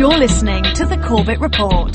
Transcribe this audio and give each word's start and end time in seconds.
You're 0.00 0.16
listening 0.16 0.62
to 0.62 0.86
the 0.86 0.96
Corbett 0.96 1.40
Report. 1.40 1.92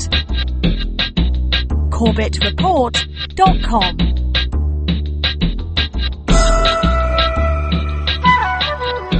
CorbettReport.com. 1.90 3.96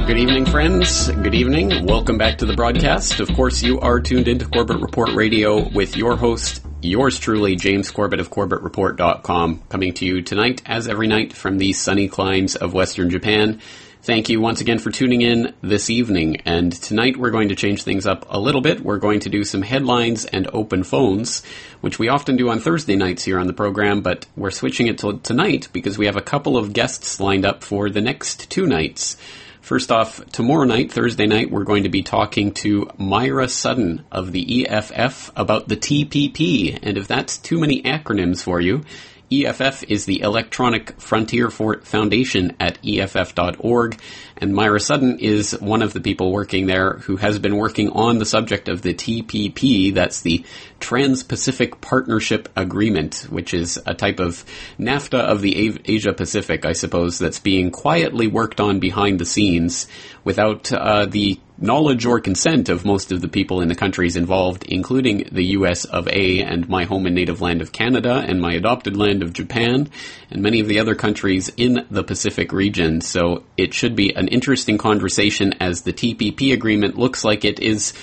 Good 0.07 0.17
evening, 0.17 0.45
friends. 0.45 1.11
Good 1.11 1.35
evening. 1.35 1.85
Welcome 1.85 2.17
back 2.17 2.37
to 2.37 2.45
the 2.45 2.53
broadcast. 2.53 3.19
Of 3.19 3.27
course, 3.35 3.61
you 3.61 3.81
are 3.81 3.99
tuned 3.99 4.29
into 4.29 4.45
Corbett 4.45 4.79
Report 4.79 5.09
Radio 5.09 5.67
with 5.67 5.97
your 5.97 6.15
host, 6.15 6.65
yours 6.81 7.19
truly, 7.19 7.57
James 7.57 7.91
Corbett 7.91 8.21
of 8.21 8.29
CorbettReport.com, 8.29 9.63
coming 9.67 9.93
to 9.95 10.05
you 10.05 10.21
tonight, 10.21 10.61
as 10.65 10.87
every 10.87 11.07
night, 11.07 11.33
from 11.33 11.57
the 11.57 11.73
sunny 11.73 12.07
climes 12.07 12.55
of 12.55 12.73
Western 12.73 13.09
Japan. 13.09 13.59
Thank 14.07 14.29
you 14.29 14.39
once 14.39 14.61
again 14.61 14.79
for 14.79 14.89
tuning 14.89 15.21
in 15.21 15.53
this 15.61 15.89
evening. 15.89 16.37
And 16.45 16.71
tonight 16.71 17.17
we're 17.17 17.29
going 17.29 17.49
to 17.49 17.57
change 17.57 17.83
things 17.83 18.07
up 18.07 18.25
a 18.29 18.39
little 18.39 18.61
bit. 18.61 18.79
We're 18.79 18.99
going 18.99 19.19
to 19.19 19.29
do 19.29 19.43
some 19.43 19.61
headlines 19.61 20.23
and 20.23 20.47
open 20.53 20.85
phones, 20.85 21.43
which 21.81 21.99
we 21.99 22.07
often 22.07 22.37
do 22.37 22.47
on 22.49 22.61
Thursday 22.61 22.95
nights 22.95 23.25
here 23.25 23.37
on 23.37 23.47
the 23.47 23.53
program, 23.53 23.99
but 23.99 24.25
we're 24.37 24.49
switching 24.51 24.87
it 24.87 24.99
to 24.99 25.19
tonight 25.23 25.67
because 25.73 25.97
we 25.97 26.05
have 26.05 26.15
a 26.15 26.21
couple 26.21 26.55
of 26.55 26.71
guests 26.71 27.19
lined 27.19 27.45
up 27.45 27.65
for 27.65 27.89
the 27.89 27.99
next 27.99 28.49
two 28.49 28.65
nights. 28.65 29.17
First 29.59 29.91
off, 29.91 30.25
tomorrow 30.27 30.63
night, 30.63 30.89
Thursday 30.93 31.27
night, 31.27 31.51
we're 31.51 31.65
going 31.65 31.83
to 31.83 31.89
be 31.89 32.01
talking 32.01 32.53
to 32.53 32.85
Maira 32.97 33.49
Sutton 33.49 34.05
of 34.09 34.31
the 34.31 34.65
EFF 34.65 35.33
about 35.35 35.67
the 35.67 35.75
TPP. 35.75 36.79
And 36.81 36.97
if 36.97 37.09
that's 37.09 37.37
too 37.37 37.59
many 37.59 37.81
acronyms 37.81 38.41
for 38.41 38.61
you, 38.61 38.85
EFF 39.31 39.83
is 39.89 40.05
the 40.05 40.21
Electronic 40.21 40.99
Frontier 41.01 41.49
Foundation 41.49 42.55
at 42.59 42.79
EFF.org, 42.85 43.99
and 44.37 44.53
Maira 44.53 44.81
Sutton 44.81 45.19
is 45.19 45.51
one 45.59 45.81
of 45.81 45.91
the 45.91 45.99
people 45.99 46.31
working 46.31 46.67
there 46.67 46.93
who 46.93 47.17
has 47.17 47.37
been 47.37 47.57
working 47.57 47.89
on 47.89 48.19
the 48.19 48.25
subject 48.25 48.69
of 48.69 48.81
the 48.81 48.93
TPP, 48.93 49.93
that's 49.93 50.21
the 50.21 50.45
Trans-Pacific 50.79 51.81
Partnership 51.81 52.47
Agreement, 52.55 53.27
which 53.29 53.53
is 53.53 53.77
a 53.85 53.93
type 53.93 54.19
of 54.19 54.45
NAFTA 54.79 55.19
of 55.19 55.41
the 55.41 55.77
Asia 55.85 56.13
Pacific, 56.13 56.65
I 56.65 56.71
suppose, 56.71 57.19
that's 57.19 57.39
being 57.39 57.71
quietly 57.71 58.27
worked 58.27 58.61
on 58.61 58.79
behind 58.79 59.19
the 59.19 59.25
scenes 59.25 59.87
without 60.23 60.71
uh, 60.71 61.05
the 61.05 61.39
knowledge 61.57 62.05
or 62.05 62.19
consent 62.19 62.69
of 62.69 62.85
most 62.85 63.11
of 63.11 63.21
the 63.21 63.27
people 63.27 63.61
in 63.61 63.67
the 63.67 63.75
countries 63.75 64.15
involved, 64.15 64.63
including 64.63 65.29
the 65.31 65.45
US 65.57 65.85
of 65.85 66.07
A 66.07 66.41
and 66.41 66.69
my 66.69 66.85
home 66.85 67.05
and 67.05 67.15
native 67.15 67.41
land 67.41 67.61
of 67.61 67.71
Canada 67.71 68.23
and 68.27 68.39
my 68.39 68.53
adopted 68.53 68.95
land 68.95 69.23
of 69.23 69.33
Japan 69.33 69.89
and 70.29 70.41
many 70.41 70.59
of 70.59 70.67
the 70.67 70.79
other 70.79 70.95
countries 70.95 71.51
in 71.57 71.85
the 71.89 72.03
Pacific 72.03 72.51
region. 72.51 73.01
So 73.01 73.43
it 73.57 73.73
should 73.73 73.95
be 73.95 74.13
an 74.13 74.27
interesting 74.27 74.77
conversation 74.77 75.53
as 75.59 75.81
the 75.81 75.93
TPP 75.93 76.53
agreement 76.53 76.97
looks 76.97 77.23
like 77.23 77.43
it 77.43 77.59
is 77.59 77.93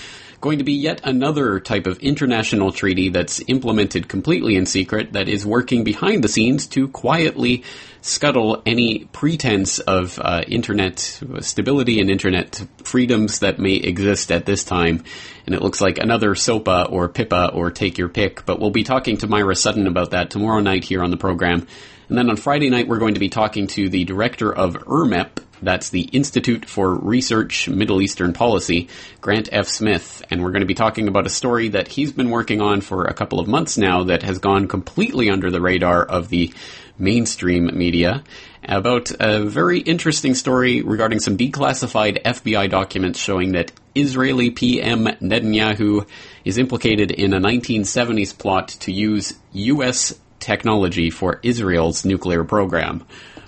going 0.45 0.59
to 0.59 0.65
be 0.65 0.75
yet 0.75 1.01
another 1.05 1.59
type 1.59 1.87
of 1.87 1.99
international 2.01 2.71
treaty 2.71 3.09
that's 3.09 3.41
implemented 3.47 4.07
completely 4.07 4.57
in 4.57 4.67
secret 4.67 5.15
that 5.15 5.27
is 5.27 5.47
working 5.47 5.85
behind 5.85 6.23
the 6.23 6.29
scenes 6.29 6.67
to 6.67 6.87
quietly 6.89 7.65
scuttle 8.03 8.63
any 8.67 9.07
pretense 9.07 9.79
of 9.79 10.19
uh, 10.19 10.43
internet 10.47 10.99
stability 11.41 11.99
and 11.99 12.11
internet 12.11 12.63
freedoms 12.83 13.39
that 13.39 13.59
may 13.59 13.73
exist 13.77 14.31
at 14.31 14.45
this 14.45 14.65
time. 14.65 15.03
And 15.47 15.55
it 15.55 15.63
looks 15.63 15.81
like 15.81 15.97
another 15.97 16.35
SOPA 16.35 16.89
or 16.91 17.09
PIPA 17.09 17.55
or 17.55 17.71
take 17.71 17.97
your 17.97 18.11
pick. 18.11 18.45
But 18.45 18.61
we'll 18.61 18.69
be 18.69 18.85
talking 18.85 19.17
to 19.19 19.27
Maira 19.27 19.57
Sutton 19.57 19.87
about 19.87 20.11
that 20.11 20.29
tomorrow 20.29 20.61
night 20.61 20.85
here 20.85 21.03
on 21.03 21.11
the 21.11 21.17
program. 21.17 21.67
And 22.11 22.19
then 22.19 22.29
on 22.29 22.37
Friday 22.37 22.69
night, 22.69 22.87
we're 22.87 22.99
going 22.99 23.15
to 23.15 23.21
be 23.21 23.31
talking 23.31 23.67
to 23.69 23.89
the 23.89 24.05
director 24.05 24.55
of 24.55 24.75
IRMEP, 24.75 25.43
that's 25.65 25.91
the 25.91 26.03
Institute 26.03 26.67
for 26.67 26.95
Research 26.95 27.69
Middle 27.69 28.03
Eastern 28.03 28.33
Policy, 28.33 28.89
Grant 29.21 29.49
F. 29.53 29.67
Smith. 29.69 30.23
And 30.31 30.43
we're 30.43 30.51
going 30.51 30.61
to 30.61 30.67
be 30.67 30.75
talking 30.75 31.09
about 31.09 31.27
a 31.27 31.31
story 31.31 31.69
that 31.69 31.89
he's 31.89 32.13
been 32.13 32.31
working 32.31 32.61
on 32.61 32.81
for 32.81 33.05
a 33.05 33.15
couple 33.15 33.41
of 33.41 33.49
months 33.49 33.77
now 33.79 34.05
that 34.05 34.23
has 34.23 34.39
gone 34.39 34.69
completely 34.69 35.31
under 35.31 35.51
the 35.51 35.61
radar 35.61 36.03
of 36.03 36.29
the 36.29 36.53
mainstream 36.99 37.71
media 37.77 38.23
about 38.67 39.11
a 39.21 39.45
very 39.45 39.81
interesting 39.81 40.35
story 40.35 40.83
regarding 40.83 41.21
some 41.21 41.37
declassified 41.37 42.23
FBI 42.23 42.71
documents 42.71 43.19
showing 43.19 43.53
that 43.53 43.73
Israeli 43.95 44.51
PM 44.51 45.05
Netanyahu 45.05 46.07
is 46.45 46.59
implicated 46.59 47.11
in 47.11 47.35
a 47.35 47.41
1970s 47.41 48.37
plot 48.37 48.69
to 48.69 48.93
use 48.93 49.35
U.S. 49.53 50.19
technology 50.41 51.11
for 51.11 51.41
Israel's 51.43 52.05
nuclear 52.05 52.45
program. 52.45 53.05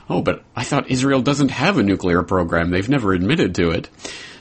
Oh, 0.09 0.23
but 0.23 0.45
I 0.55 0.65
thought 0.65 0.91
Israel 0.91 1.23
doesn't 1.23 1.51
have 1.51 1.79
a 1.79 1.83
nuclear 1.83 2.23
program. 2.23 2.71
They've 2.71 2.89
never 2.89 3.13
admitted 3.13 3.55
to 3.57 3.71
it. 3.71 3.89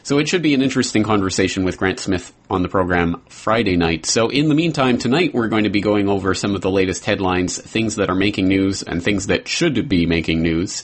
So 0.03 0.19
it 0.19 0.27
should 0.27 0.43
be 0.43 0.53
an 0.53 0.61
interesting 0.61 1.01
conversation 1.01 1.63
with 1.63 1.79
Grant 1.79 1.99
Smith 1.99 2.31
on 2.47 2.61
the 2.61 2.69
program 2.69 3.23
Friday 3.27 3.75
night. 3.75 4.05
So 4.05 4.29
in 4.29 4.49
the 4.49 4.53
meantime, 4.53 4.99
tonight 4.99 5.33
we're 5.33 5.47
going 5.47 5.63
to 5.63 5.71
be 5.71 5.81
going 5.81 6.07
over 6.07 6.35
some 6.35 6.53
of 6.53 6.61
the 6.61 6.69
latest 6.69 7.05
headlines, 7.05 7.59
things 7.59 7.95
that 7.95 8.11
are 8.11 8.15
making 8.15 8.47
news, 8.47 8.83
and 8.83 9.03
things 9.03 9.25
that 9.27 9.47
should 9.47 9.89
be 9.89 10.05
making 10.05 10.43
news. 10.43 10.83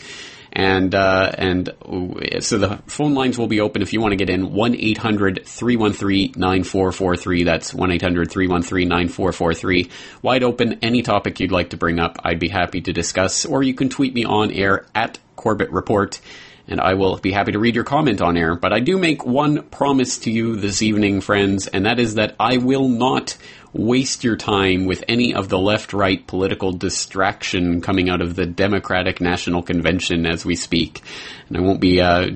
And, 0.53 0.93
uh, 0.93 1.31
and 1.37 1.69
so 2.41 2.57
the 2.57 2.81
phone 2.87 3.13
lines 3.13 3.37
will 3.37 3.47
be 3.47 3.61
open 3.61 3.81
if 3.81 3.93
you 3.93 4.01
want 4.01 4.11
to 4.11 4.17
get 4.17 4.29
in. 4.29 4.49
1-800-313-9443. 4.49 7.45
That's 7.45 7.73
1-800-313-9443. 7.73 9.89
Wide 10.21 10.43
open. 10.43 10.79
Any 10.81 11.03
topic 11.03 11.39
you'd 11.39 11.53
like 11.53 11.69
to 11.69 11.77
bring 11.77 11.99
up, 11.99 12.17
I'd 12.23 12.39
be 12.39 12.49
happy 12.49 12.81
to 12.81 12.91
discuss. 12.91 13.45
Or 13.45 13.63
you 13.63 13.73
can 13.73 13.87
tweet 13.89 14.13
me 14.13 14.25
on 14.25 14.51
air 14.51 14.85
at 14.93 15.19
Corbett 15.37 15.71
Report 15.71 16.19
and 16.71 16.79
I 16.79 16.93
will 16.93 17.17
be 17.17 17.33
happy 17.33 17.51
to 17.51 17.59
read 17.59 17.75
your 17.75 17.83
comment 17.83 18.21
on 18.21 18.37
air. 18.37 18.55
But 18.55 18.71
I 18.71 18.79
do 18.79 18.97
make 18.97 19.25
one 19.25 19.63
promise 19.63 20.19
to 20.19 20.31
you 20.31 20.55
this 20.55 20.81
evening, 20.81 21.19
friends, 21.19 21.67
and 21.67 21.85
that 21.85 21.99
is 21.99 22.15
that 22.15 22.35
I 22.39 22.57
will 22.57 22.87
not 22.87 23.37
waste 23.73 24.23
your 24.23 24.37
time 24.37 24.85
with 24.85 25.03
any 25.07 25.33
of 25.33 25.49
the 25.49 25.59
left 25.59 25.93
right 25.93 26.25
political 26.25 26.71
distraction 26.71 27.81
coming 27.81 28.09
out 28.09 28.21
of 28.21 28.35
the 28.35 28.45
Democratic 28.45 29.21
National 29.21 29.61
Convention 29.61 30.25
as 30.25 30.45
we 30.45 30.55
speak. 30.55 31.01
And 31.49 31.57
I 31.57 31.61
won't 31.61 31.81
be 31.81 32.01
uh, 32.01 32.31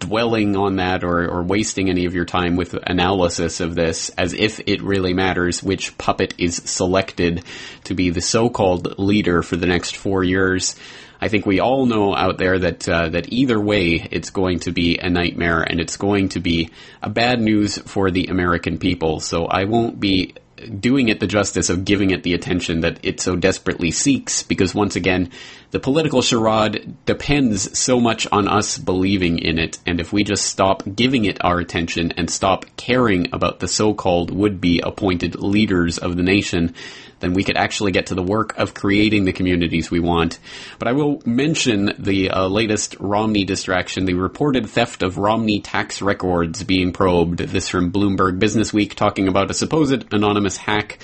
dwelling 0.00 0.56
on 0.56 0.76
that 0.76 1.02
or, 1.02 1.28
or 1.28 1.42
wasting 1.42 1.88
any 1.88 2.04
of 2.04 2.14
your 2.14 2.24
time 2.24 2.56
with 2.56 2.74
analysis 2.86 3.60
of 3.60 3.74
this 3.74 4.10
as 4.10 4.32
if 4.34 4.60
it 4.66 4.82
really 4.82 5.14
matters 5.14 5.62
which 5.62 5.96
puppet 5.98 6.34
is 6.38 6.56
selected 6.56 7.42
to 7.84 7.94
be 7.94 8.10
the 8.10 8.20
so-called 8.20 8.98
leader 8.98 9.42
for 9.42 9.56
the 9.56 9.66
next 9.66 9.96
four 9.96 10.22
years. 10.22 10.76
I 11.20 11.28
think 11.28 11.46
we 11.46 11.60
all 11.60 11.86
know 11.86 12.14
out 12.14 12.38
there 12.38 12.58
that 12.58 12.88
uh, 12.88 13.08
that 13.08 13.32
either 13.32 13.60
way, 13.60 14.06
it's 14.10 14.30
going 14.30 14.60
to 14.60 14.72
be 14.72 14.98
a 14.98 15.10
nightmare, 15.10 15.62
and 15.62 15.80
it's 15.80 15.96
going 15.96 16.28
to 16.30 16.40
be 16.40 16.70
a 17.02 17.10
bad 17.10 17.40
news 17.40 17.78
for 17.78 18.10
the 18.10 18.26
American 18.26 18.78
people. 18.78 19.20
So 19.20 19.46
I 19.46 19.64
won't 19.64 19.98
be 19.98 20.34
doing 20.80 21.08
it 21.08 21.20
the 21.20 21.26
justice 21.26 21.70
of 21.70 21.84
giving 21.84 22.10
it 22.10 22.24
the 22.24 22.34
attention 22.34 22.80
that 22.80 22.98
it 23.04 23.20
so 23.20 23.36
desperately 23.36 23.92
seeks, 23.92 24.42
because 24.42 24.74
once 24.74 24.96
again, 24.96 25.30
the 25.70 25.78
political 25.78 26.20
charade 26.20 26.96
depends 27.04 27.78
so 27.78 28.00
much 28.00 28.26
on 28.32 28.48
us 28.48 28.76
believing 28.76 29.38
in 29.38 29.58
it, 29.58 29.78
and 29.86 30.00
if 30.00 30.12
we 30.12 30.24
just 30.24 30.46
stop 30.46 30.82
giving 30.96 31.26
it 31.26 31.44
our 31.44 31.60
attention 31.60 32.12
and 32.16 32.28
stop 32.28 32.64
caring 32.76 33.28
about 33.32 33.60
the 33.60 33.68
so-called 33.68 34.30
would-be 34.30 34.80
appointed 34.80 35.36
leaders 35.36 35.98
of 35.98 36.16
the 36.16 36.24
nation, 36.24 36.74
then 37.20 37.34
we 37.34 37.44
could 37.44 37.56
actually 37.56 37.92
get 37.92 38.06
to 38.06 38.14
the 38.14 38.22
work 38.22 38.56
of 38.58 38.74
creating 38.74 39.24
the 39.24 39.32
communities 39.32 39.90
we 39.90 40.00
want. 40.00 40.38
But 40.78 40.88
I 40.88 40.92
will 40.92 41.22
mention 41.24 41.92
the 41.98 42.30
uh, 42.30 42.48
latest 42.48 42.96
Romney 43.00 43.44
distraction, 43.44 44.04
the 44.04 44.14
reported 44.14 44.68
theft 44.68 45.02
of 45.02 45.18
Romney 45.18 45.60
tax 45.60 46.00
records 46.00 46.62
being 46.64 46.92
probed. 46.92 47.38
This 47.38 47.68
from 47.68 47.92
Bloomberg 47.92 48.38
Business 48.38 48.72
Week 48.72 48.94
talking 48.94 49.28
about 49.28 49.50
a 49.50 49.54
supposed 49.54 50.12
anonymous 50.12 50.56
hack 50.56 50.98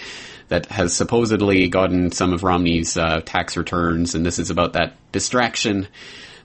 that 0.48 0.66
has 0.66 0.94
supposedly 0.94 1.68
gotten 1.68 2.12
some 2.12 2.32
of 2.32 2.42
Romney's 2.42 2.96
uh, 2.96 3.20
tax 3.24 3.56
returns, 3.56 4.14
and 4.14 4.24
this 4.24 4.38
is 4.38 4.50
about 4.50 4.74
that 4.74 4.94
distraction 5.12 5.88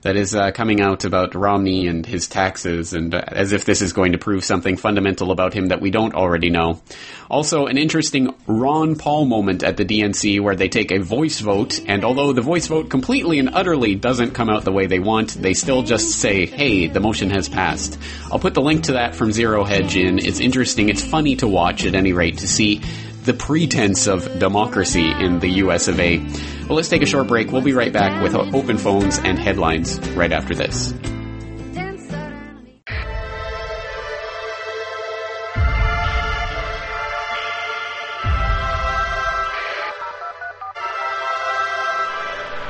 that 0.02 0.16
is 0.16 0.34
uh, 0.34 0.52
coming 0.52 0.82
out 0.82 1.04
about 1.04 1.36
Romney 1.36 1.88
and 1.88 2.06
his 2.06 2.28
taxes, 2.28 2.94
and 2.94 3.14
uh, 3.14 3.22
as 3.28 3.52
if 3.52 3.66
this 3.66 3.82
is 3.82 3.94
going 3.94 4.14
to 4.14 4.18
prove 4.18 4.44
something 4.44 4.78
fundamental 4.78 5.32
about 5.32 5.54
him 5.54 5.68
that 5.68 5.82
we 5.82 5.92
don't 5.92 6.14
already 6.14 6.50
know. 6.50 6.82
Also, 7.30 7.66
an 7.68 7.78
interesting 7.78 8.34
Ron 8.48 8.96
Paul 8.96 9.26
moment 9.26 9.64
at 9.64 9.78
the 9.78 9.86
DNC 9.86 10.40
where 10.42 10.56
they 10.56 10.70
take 10.70 10.92
a 10.92 11.00
voice 11.00 11.40
vote, 11.40 11.80
and 11.88 12.04
although 12.04 12.34
the 12.34 12.42
voice 12.42 12.68
vote 12.68 12.90
completely 12.90 13.40
and 13.40 13.50
utterly 13.50 13.96
doesn't 13.96 14.32
come 14.32 14.50
out 14.50 14.64
the 14.64 14.72
way 14.72 14.88
they 14.88 15.00
want, 15.00 15.30
they 15.32 15.54
still 15.54 15.84
just 15.84 16.12
say, 16.12 16.46
hey, 16.46 16.88
the 16.88 17.00
motion 17.00 17.30
has 17.30 17.50
passed. 17.50 18.00
I'll 18.32 18.40
put 18.40 18.54
the 18.54 18.62
link 18.62 18.86
to 18.86 18.94
that 18.94 19.16
from 19.16 19.32
Zero 19.32 19.64
Hedge 19.64 19.96
in. 19.96 20.20
It's 20.20 20.40
interesting. 20.40 20.90
It's 20.90 21.04
funny 21.04 21.36
to 21.38 21.48
watch 21.48 21.86
at 21.86 21.96
any 21.96 22.14
rate 22.14 22.40
to 22.40 22.48
see 22.48 22.82
the 23.30 23.36
pretense 23.36 24.08
of 24.08 24.40
democracy 24.40 25.08
in 25.08 25.38
the 25.38 25.50
US 25.64 25.88
of 25.88 26.00
A. 26.00 26.18
Well, 26.18 26.76
let's 26.78 26.90
take 26.90 27.04
a 27.04 27.06
short 27.06 27.28
break. 27.28 27.52
We'll 27.52 27.62
be 27.62 27.74
right 27.74 27.94
back 27.94 28.24
with 28.24 28.34
open 28.34 28.80
phones 28.80 29.20
and 29.20 29.38
headlines 29.38 30.00
right 30.16 30.32
after 30.32 30.56
this. 30.56 30.96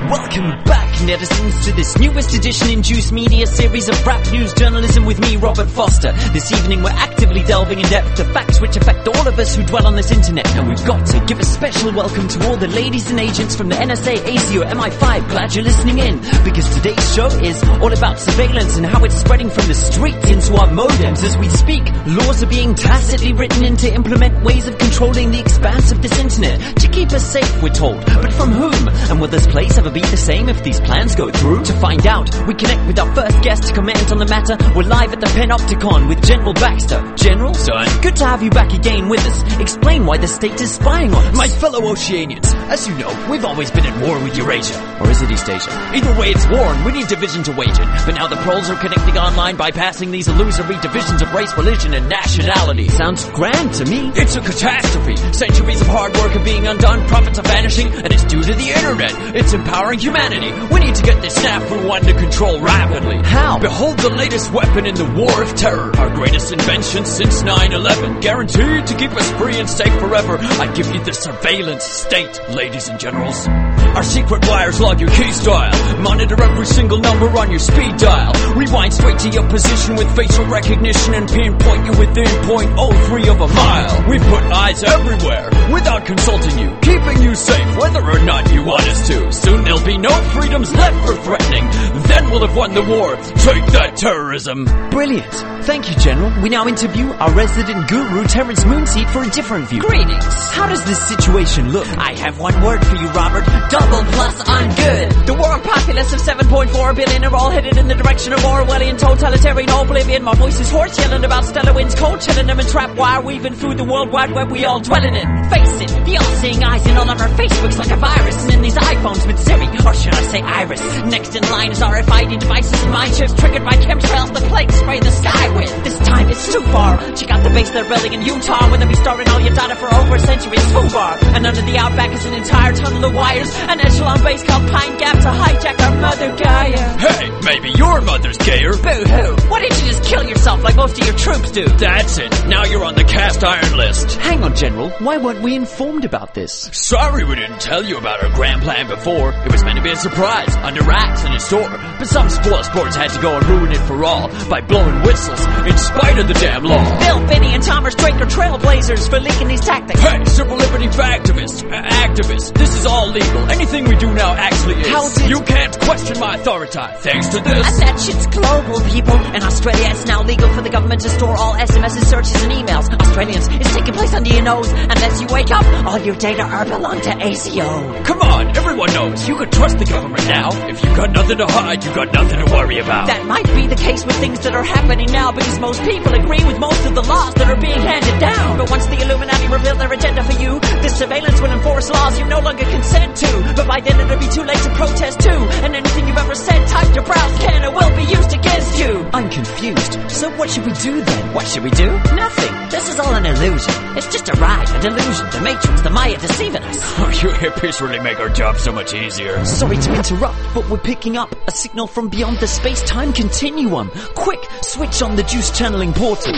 Welcome 0.10 0.62
back 0.66 0.79
netizens, 1.02 1.66
to 1.66 1.72
this 1.74 1.98
newest 1.98 2.36
edition 2.36 2.70
in 2.70 2.84
Juice 2.84 3.12
Media 3.12 3.48
series 3.48 3.90
of 3.90 4.06
rap 4.06 4.20
news 4.32 4.54
journalism 4.54 5.06
with 5.06 5.20
me, 5.20 5.38
Robert 5.38 5.70
Foster. 5.70 6.12
This 6.34 6.52
evening 6.52 6.84
we're 6.84 6.90
actively 6.90 7.44
delving 7.44 7.80
in 7.80 7.86
depth 7.88 8.16
to 8.16 8.26
facts 8.26 8.60
which 8.60 8.76
affect 8.76 9.08
all 9.08 9.28
of 9.28 9.40
us 9.40 9.56
who 9.56 9.64
dwell 9.64 9.88
on 9.88 9.96
this 9.96 10.12
internet. 10.12 10.48
And 10.56 10.68
we've 10.68 10.86
got 10.86 11.06
to 11.08 11.26
give 11.26 11.40
a 11.40 11.46
special 11.46 11.92
welcome 11.94 12.28
to 12.28 12.48
all 12.48 12.58
the 12.58 12.68
ladies 12.68 13.10
and 13.10 13.20
agents 13.20 13.56
from 13.56 13.70
the 13.70 13.76
NSA, 13.76 14.18
ASIO, 14.18 14.64
MI5. 14.64 15.30
Glad 15.30 15.56
you're 15.56 15.64
listening 15.64 16.00
in, 16.00 16.18
because 16.44 16.68
today's 16.76 17.16
show 17.16 17.28
is 17.28 17.64
all 17.82 17.94
about 17.94 18.20
surveillance 18.20 18.78
and 18.78 18.86
how 18.86 19.04
it's 19.04 19.16
spreading 19.16 19.50
from 19.50 19.68
the 19.68 19.76
streets 19.76 20.30
into 20.30 20.56
our 20.56 20.68
modems. 20.68 21.24
As 21.24 21.38
we 21.38 21.50
speak, 21.50 21.84
laws 22.06 22.44
are 22.44 22.48
being 22.50 22.76
tacitly 22.76 23.34
written 23.34 23.64
in 23.64 23.78
to 23.78 23.94
implement 23.94 24.44
ways 24.44 24.68
of 24.68 24.78
controlling 24.78 25.32
the 25.32 25.40
expanse 25.40 25.92
of 25.92 26.02
this 26.02 26.18
internet. 26.20 26.60
To 26.78 26.88
keep 26.88 27.12
us 27.12 27.26
safe, 27.26 27.62
we're 27.62 27.70
told. 27.70 28.06
But 28.06 28.34
from 28.34 28.52
whom? 28.52 28.88
And 29.10 29.22
will 29.22 29.28
this 29.28 29.48
place 29.48 29.78
ever 29.78 29.92
be 29.92 30.02
the 30.02 30.18
same 30.18 30.50
if 30.50 30.64
these 30.64 30.80
plans 30.90 31.14
go 31.14 31.30
through? 31.30 31.64
To 31.64 31.74
find 31.74 32.08
out, 32.08 32.28
we 32.48 32.56
connect 32.56 32.88
with 32.88 32.98
our 32.98 33.14
first 33.14 33.42
guest 33.44 33.64
to 33.68 33.74
comment 33.74 34.12
on 34.12 34.18
the 34.18 34.26
matter. 34.26 34.58
We're 34.76 34.90
live 34.90 35.14
at 35.14 35.20
the 35.20 35.28
Panopticon 35.28 36.10
with 36.10 36.26
General 36.26 36.54
Baxter. 36.54 37.00
General? 37.16 37.54
Son. 37.54 38.02
Good 38.02 38.16
to 38.16 38.26
have 38.26 38.42
you 38.42 38.50
back 38.50 38.74
again 38.74 39.08
with 39.08 39.22
us. 39.22 39.62
Explain 39.62 40.08
why 40.08 40.18
the 40.18 40.28
state 40.28 40.60
is 40.60 40.74
spying 40.74 41.14
on 41.14 41.24
us. 41.28 41.38
My 41.38 41.48
fellow 41.48 41.82
Oceanians, 41.94 42.50
as 42.74 42.88
you 42.88 42.98
know, 42.98 43.12
we've 43.30 43.46
always 43.46 43.70
been 43.70 43.86
at 43.86 44.02
war 44.02 44.18
with 44.24 44.36
Eurasia. 44.36 44.98
Or 45.00 45.10
is 45.12 45.22
it 45.22 45.30
East 45.30 45.48
Asia? 45.48 45.70
Either 45.94 46.20
way, 46.20 46.32
it's 46.32 46.48
war 46.50 46.66
and 46.74 46.84
we 46.84 46.92
need 46.92 47.08
division 47.08 47.44
to 47.44 47.52
wage 47.52 47.78
it. 47.78 47.88
But 48.06 48.16
now 48.16 48.28
the 48.28 48.38
proles 48.38 48.70
are 48.72 48.78
connecting 48.78 49.16
online 49.16 49.58
bypassing 49.58 50.10
these 50.10 50.28
illusory 50.28 50.80
divisions 50.82 51.22
of 51.22 51.32
race, 51.36 51.56
religion, 51.56 51.94
and 51.94 52.10
nationality. 52.10 52.90
Sounds 52.90 53.30
grand 53.30 53.74
to 53.76 53.86
me. 53.86 54.10
It's 54.16 54.36
a 54.36 54.42
catastrophe. 54.42 55.18
Centuries 55.34 55.82
of 55.82 55.88
hard 55.88 56.18
work 56.18 56.36
are 56.36 56.44
being 56.44 56.66
undone, 56.66 57.08
profits 57.08 57.38
are 57.38 57.44
vanishing, 57.44 57.94
and 57.94 58.12
it's 58.12 58.26
due 58.26 58.42
to 58.42 58.54
the 58.56 58.70
internet. 58.74 59.36
It's 59.36 59.54
empowering 59.54 60.00
humanity. 60.00 60.52
We 60.74 60.79
need 60.80 60.96
to 60.96 61.04
get 61.04 61.22
this 61.22 61.38
snafu 61.38 62.00
to 62.02 62.14
control 62.14 62.60
rapidly. 62.60 63.18
How? 63.18 63.60
Behold 63.60 64.00
the 64.00 64.10
latest 64.10 64.52
weapon 64.52 64.86
in 64.86 64.96
the 64.96 65.06
war 65.06 65.44
of 65.44 65.54
terror. 65.56 65.96
Our 65.98 66.10
greatest 66.16 66.52
invention 66.52 67.06
since 67.06 67.44
9-11. 67.44 68.22
Guaranteed 68.22 68.88
to 68.88 68.96
keep 68.96 69.12
us 69.12 69.30
free 69.34 69.60
and 69.60 69.70
safe 69.70 69.94
forever. 70.00 70.38
I 70.40 70.72
give 70.74 70.94
you 70.94 71.04
the 71.04 71.14
surveillance 71.14 71.84
state, 71.84 72.40
ladies 72.50 72.88
and 72.88 73.00
generals. 73.00 73.48
Our 73.96 74.04
secret 74.04 74.48
wires 74.48 74.80
log 74.80 75.00
your 75.00 75.10
key 75.10 75.32
style. 75.32 76.02
Monitor 76.02 76.42
every 76.42 76.66
single 76.66 77.00
number 77.00 77.28
on 77.38 77.50
your 77.50 77.60
speed 77.60 77.98
dial. 77.98 78.34
Rewind 78.56 78.94
straight 78.94 79.20
to 79.20 79.30
your 79.30 79.48
position 79.50 79.96
with 79.96 80.16
facial 80.16 80.46
recognition 80.46 81.14
and 81.14 81.28
pinpoint 81.28 81.86
you 81.86 81.92
within 81.92 82.26
0.03 82.48 83.28
of 83.30 83.42
a 83.42 83.48
mile. 83.54 84.10
We 84.10 84.20
put 84.20 84.44
eyes 84.54 84.84
everywhere 84.84 85.50
without 85.74 86.06
consulting 86.06 86.58
you, 86.60 86.76
keeping 86.82 87.22
you 87.22 87.36
safe 87.36 87.78
whether 87.78 88.02
or 88.02 88.20
not 88.20 88.52
you 88.52 88.64
want 88.64 88.84
us 88.84 89.08
to. 89.08 89.32
Soon 89.34 89.64
there'll 89.64 89.86
be 89.86 89.98
no 89.98 90.12
freedoms 90.34 90.74
left 90.74 91.06
for 91.06 91.16
threatening. 91.24 91.66
Then 92.08 92.30
we'll 92.32 92.46
have 92.46 92.56
won 92.56 92.74
the 92.74 92.84
war. 92.84 93.16
Take 93.16 93.66
that 93.74 93.96
terrorism. 93.98 94.66
Brilliant. 94.90 95.34
Thank 95.64 95.90
you, 95.90 95.96
General. 95.98 96.42
We 96.42 96.50
now 96.50 96.68
interview 96.68 97.12
our 97.12 97.32
resident 97.32 97.90
guru, 97.90 98.26
Terrence 98.26 98.64
Moonseed, 98.64 99.12
for 99.12 99.24
a 99.24 99.30
different 99.30 99.70
view. 99.70 99.82
Greetings. 99.82 100.26
How 100.52 100.68
does 100.68 100.84
this 100.86 100.98
situation 101.08 101.72
look? 101.72 101.88
I 101.98 102.14
have 102.18 102.40
one 102.40 102.60
word 102.64 102.86
for 102.86 102.96
you, 102.96 103.08
Robert. 103.10 103.46
Double 103.70 104.04
plus 104.14 104.50
on 104.50 104.70
good. 104.76 105.28
The 105.28 105.34
world 105.34 105.64
populace 105.64 106.14
of 106.14 106.22
7.4 106.22 106.96
billion 106.96 107.26
are 107.26 107.36
all 107.36 107.52
headed 107.52 107.78
in 107.78 107.88
the 107.88 107.96
direction 107.96 108.34
of 108.34 108.40
Orwellian 108.40 108.98
totalitarian 108.98 109.70
oblivion. 109.70 110.24
My 110.24 110.34
voice 110.34 110.60
is 110.60 110.72
hoarse, 110.72 110.98
yelling 110.98 111.24
about 111.24 111.46
stellar 111.46 111.74
winds, 111.74 111.94
cold 111.96 112.22
chilling 112.22 112.48
them 112.48 112.60
and 112.60 112.68
trap 112.68 112.96
wire 112.98 113.22
weaving 113.22 113.54
through 113.54 113.76
the 113.76 113.84
world 113.84 114.12
wide 114.12 114.32
web 114.32 114.50
we 114.52 114.66
all 114.66 114.80
dwelling 114.80 115.16
in. 115.16 115.28
Face 115.50 115.82
it, 115.82 116.06
the 116.06 116.18
all-seeing 116.18 116.64
eyes 116.64 116.86
in 116.88 116.98
all 116.98 117.10
of 117.10 117.20
our 117.22 117.30
Facebooks 117.30 117.78
like 117.78 117.92
a 117.92 117.98
virus, 117.98 118.44
and 118.46 118.54
in 118.54 118.62
these 118.62 118.76
iPhones 118.76 119.28
with 119.28 119.40
Siri, 119.40 119.68
or 119.68 119.94
should 119.94 120.16
I 120.16 120.24
say 120.24 120.42
Iris. 120.42 120.82
Next 121.06 121.36
in 121.36 121.44
line 121.44 121.72
is 121.72 121.82
RFID 121.90 122.40
devices 122.40 122.86
mind 122.86 123.16
chips 123.16 123.34
triggered 123.34 123.66
by 123.66 123.74
chemtrails. 123.74 124.32
The 124.32 124.42
plague 124.48 124.72
spray 124.72 125.00
the 125.00 125.12
sky 125.12 125.50
with. 125.56 125.84
This 125.84 125.98
time 126.00 126.30
it's 126.30 126.54
too 126.54 126.62
far. 126.70 126.98
Check 127.18 127.32
out 127.32 127.42
the 127.44 127.50
base 127.50 127.72
they're 127.72 127.90
building 127.90 128.14
in 128.14 128.22
Utah, 128.22 128.70
where 128.70 128.78
they'll 128.78 128.88
be 128.88 128.96
storing 128.96 129.28
all 129.30 129.40
your 129.40 129.56
data 129.56 129.76
for 129.76 129.92
over 129.94 130.16
a 130.16 130.20
century. 130.20 130.58
It's 130.58 130.72
too 130.72 130.88
far. 130.90 131.18
And 131.34 131.48
under 131.48 131.62
the 131.62 131.78
outback 131.78 132.12
is 132.14 132.26
an 132.26 132.34
entire 132.36 132.74
tunnel 132.74 133.06
of 133.06 133.14
wires, 133.14 133.50
an 133.74 133.80
echelon 133.82 134.22
base 134.24 134.44
called 134.44 134.70
Pine 134.70 134.98
Gap 134.98 135.18
to 135.26 135.32
hijack 135.34 135.80
our 135.82 135.96
mother 136.00 136.30
Gaia. 136.38 137.09
Hey, 137.50 137.60
maybe 137.60 137.78
your 137.80 138.00
mother's 138.02 138.38
gayer. 138.38 138.74
Boo-hoo. 138.74 139.36
Why 139.50 139.60
didn't 139.62 139.82
you 139.82 139.88
just 139.88 140.04
kill 140.04 140.24
yourself 140.24 140.64
like 140.64 140.76
most 140.76 141.00
of 141.00 141.06
your 141.08 141.16
troops 141.18 141.50
do? 141.52 141.66
That's 141.66 142.20
it. 142.20 142.30
Now 142.48 142.64
you're 142.66 142.84
on 142.86 142.94
the 142.94 143.04
cast 143.04 143.44
iron 143.44 143.76
list. 143.76 144.12
Hang 144.18 144.44
on, 144.44 144.56
General. 144.56 144.90
Why 145.00 145.18
weren't 145.18 145.42
we 145.42 145.56
informed 145.56 146.06
about 146.06 146.36
this? 146.36 146.70
Sorry 146.74 147.24
we 147.24 147.34
didn't 147.36 147.60
tell 147.60 147.84
you 147.84 147.98
about 147.98 148.24
our 148.24 148.30
grand 148.36 148.62
plan 148.62 148.88
before. 148.88 149.34
It 149.34 149.52
was 149.52 149.64
meant 149.64 149.78
to 149.78 149.84
be 149.84 149.90
a 149.90 149.96
surprise, 149.96 150.56
under 150.58 150.84
wraps 150.84 151.26
in 151.26 151.32
a 151.34 151.40
store. 151.40 151.70
But 151.98 152.06
some 152.08 152.30
spoil 152.30 152.62
sports 152.64 152.96
had 152.96 153.10
to 153.12 153.22
go 153.22 153.36
and 153.38 153.46
ruin 153.48 153.72
it 153.72 153.80
for 153.88 154.04
all 154.06 154.28
by 154.48 154.62
blowing 154.62 155.02
whistles 155.02 155.44
in 155.66 155.76
spite 155.78 156.20
of 156.20 156.28
the 156.28 156.36
damn 156.36 156.64
law. 156.64 157.00
Bill 157.00 157.28
Binney 157.28 157.56
and 157.56 157.64
Thomas 157.64 157.96
Drake 157.96 158.16
are 158.16 158.28
trailblazers 158.30 159.10
for 159.10 159.20
leaking 159.20 159.48
these 159.48 159.62
tactics. 159.62 160.00
Hey, 160.00 160.24
civil 160.26 160.56
liberty 160.56 160.86
activists, 160.86 161.64
uh, 161.64 161.82
activists, 162.06 162.54
this 162.54 162.76
is 162.76 162.86
all 162.86 163.08
legal. 163.10 163.50
Anything 163.50 163.86
we 163.86 163.96
do 163.96 164.14
now 164.14 164.34
actually 164.36 164.76
is. 164.82 164.88
How 164.88 165.10
did- 165.10 165.30
You 165.30 165.42
can't 165.42 165.80
question 165.80 166.20
my 166.20 166.36
authority. 166.36 166.80
Thanks 167.00 167.30
to 167.30 167.39
And 167.46 167.58
this. 167.58 167.80
that 167.80 168.00
shit's 168.00 168.28
global, 168.28 168.82
people. 168.90 169.16
In 169.36 169.44
Australia, 169.44 169.88
it's 169.92 170.06
now 170.06 170.24
legal 170.24 170.50
for 170.54 170.62
the 170.62 170.70
government 170.70 171.02
to 171.02 171.10
store 171.10 171.36
all 171.38 171.56
SMSs, 171.56 172.06
searches, 172.06 172.42
and 172.44 172.52
emails. 172.52 172.90
Australians, 173.00 173.48
it's 173.48 173.74
taking 173.76 173.94
place 173.94 174.14
under 174.14 174.30
your 174.30 174.44
nose. 174.44 174.70
Unless 174.70 175.22
you 175.22 175.28
wake 175.28 175.52
up, 175.52 175.66
all 175.86 176.00
your 176.00 176.16
data 176.16 176.44
are 176.44 176.66
belong 176.66 177.02
to 177.02 177.10
ASIO. 177.10 178.06
Come 178.06 178.22
on, 178.22 178.56
everyone 178.58 178.94
knows 178.94 179.28
you 179.28 179.36
can 179.38 179.50
trust 179.52 179.80
the 179.80 179.86
government 179.86 180.26
now. 180.28 180.50
If 180.68 180.84
you 180.84 180.90
got 180.96 181.12
nothing 181.12 181.38
to 181.38 181.48
hide, 181.48 181.84
you 181.84 181.94
got 181.94 182.14
nothing 182.14 182.46
to 182.46 182.52
worry 182.54 182.80
about. 182.80 183.08
That 183.08 183.26
might 183.26 183.46
be 183.56 183.68
the 183.68 183.76
case 183.76 184.06
with 184.06 184.16
things 184.18 184.40
that 184.42 184.54
are 184.54 184.64
happening 184.64 185.12
now 185.12 185.32
because 185.32 185.60
most 185.60 185.82
people 185.84 186.14
agree 186.14 186.44
with 186.44 186.60
most 186.60 186.86
of 186.86 186.96
the 186.96 187.04
laws 187.04 187.34
that 187.36 187.48
are 187.48 187.60
being 187.60 187.80
handed 187.80 188.20
down. 188.20 188.58
But 188.58 188.70
once 188.70 188.86
the 188.88 189.02
Illuminati 189.02 189.48
reveal 189.48 189.76
their 189.76 189.92
agenda 189.94 190.24
for 190.24 190.40
you, 190.42 190.60
this 190.82 190.98
surveillance 190.98 191.40
will 191.42 191.52
enforce 191.52 191.90
laws 191.90 192.20
you 192.20 192.26
no 192.26 192.40
longer 192.40 192.66
consent 192.66 193.16
to. 193.18 193.54
But 193.56 193.68
by 193.68 193.80
then 193.80 194.00
it'll 194.00 194.20
be 194.20 194.30
too 194.30 194.44
late 194.44 194.60
to 194.60 194.70
protest 194.76 195.20
too. 195.22 195.40
And 195.64 195.76
anything 195.76 196.08
you've 196.08 196.18
ever 196.18 196.36
said 196.36 196.68
tied 196.68 196.94
to 196.96 197.02
browse 197.20 197.40
can 197.40 197.66
or 197.66 197.72
will 197.72 197.96
be 197.96 198.04
used 198.04 198.34
against 198.34 198.80
you. 198.80 199.10
I'm 199.14 199.30
confused. 199.30 200.12
So 200.12 200.30
what 200.38 200.50
should 200.50 200.66
we 200.66 200.74
do 200.74 201.02
then? 201.04 201.34
What 201.34 201.48
should 201.48 201.64
we 201.64 201.72
do? 201.72 201.88
Nothing. 202.16 202.70
This 202.70 202.90
is 202.90 203.00
all 203.00 203.14
an 203.14 203.26
illusion. 203.26 203.74
It's 203.98 204.08
just 204.08 204.30
a 204.30 204.34
ride, 204.34 204.70
a 204.70 204.82
delusion, 204.82 205.26
the 205.32 205.42
Matrix, 205.42 205.82
the 205.82 205.90
Maya 205.90 206.18
deceiving 206.18 206.64
us. 206.64 206.80
Oh, 207.00 207.08
you 207.08 207.30
hippies 207.30 207.80
really 207.80 208.00
make 208.02 208.20
our 208.20 208.28
job 208.30 208.58
so 208.58 208.74
much 208.74 208.94
easier. 208.94 209.44
Sorry 209.46 209.78
to 209.78 209.96
interrupt, 209.96 210.38
but 210.54 210.70
we're 210.70 210.78
picking 210.80 211.16
up 211.16 211.34
a 211.48 211.52
signal 211.52 211.88
from 211.88 212.10
beyond 212.10 212.40
the 212.40 212.48
space-time 212.48 213.14
continuum. 213.14 213.90
Quick, 214.16 214.40
switch 214.62 215.02
on 215.02 215.16
the 215.16 215.24
juice 215.24 215.50
channeling 215.58 215.94
portal. 215.94 216.34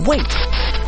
Wait, 0.00 0.20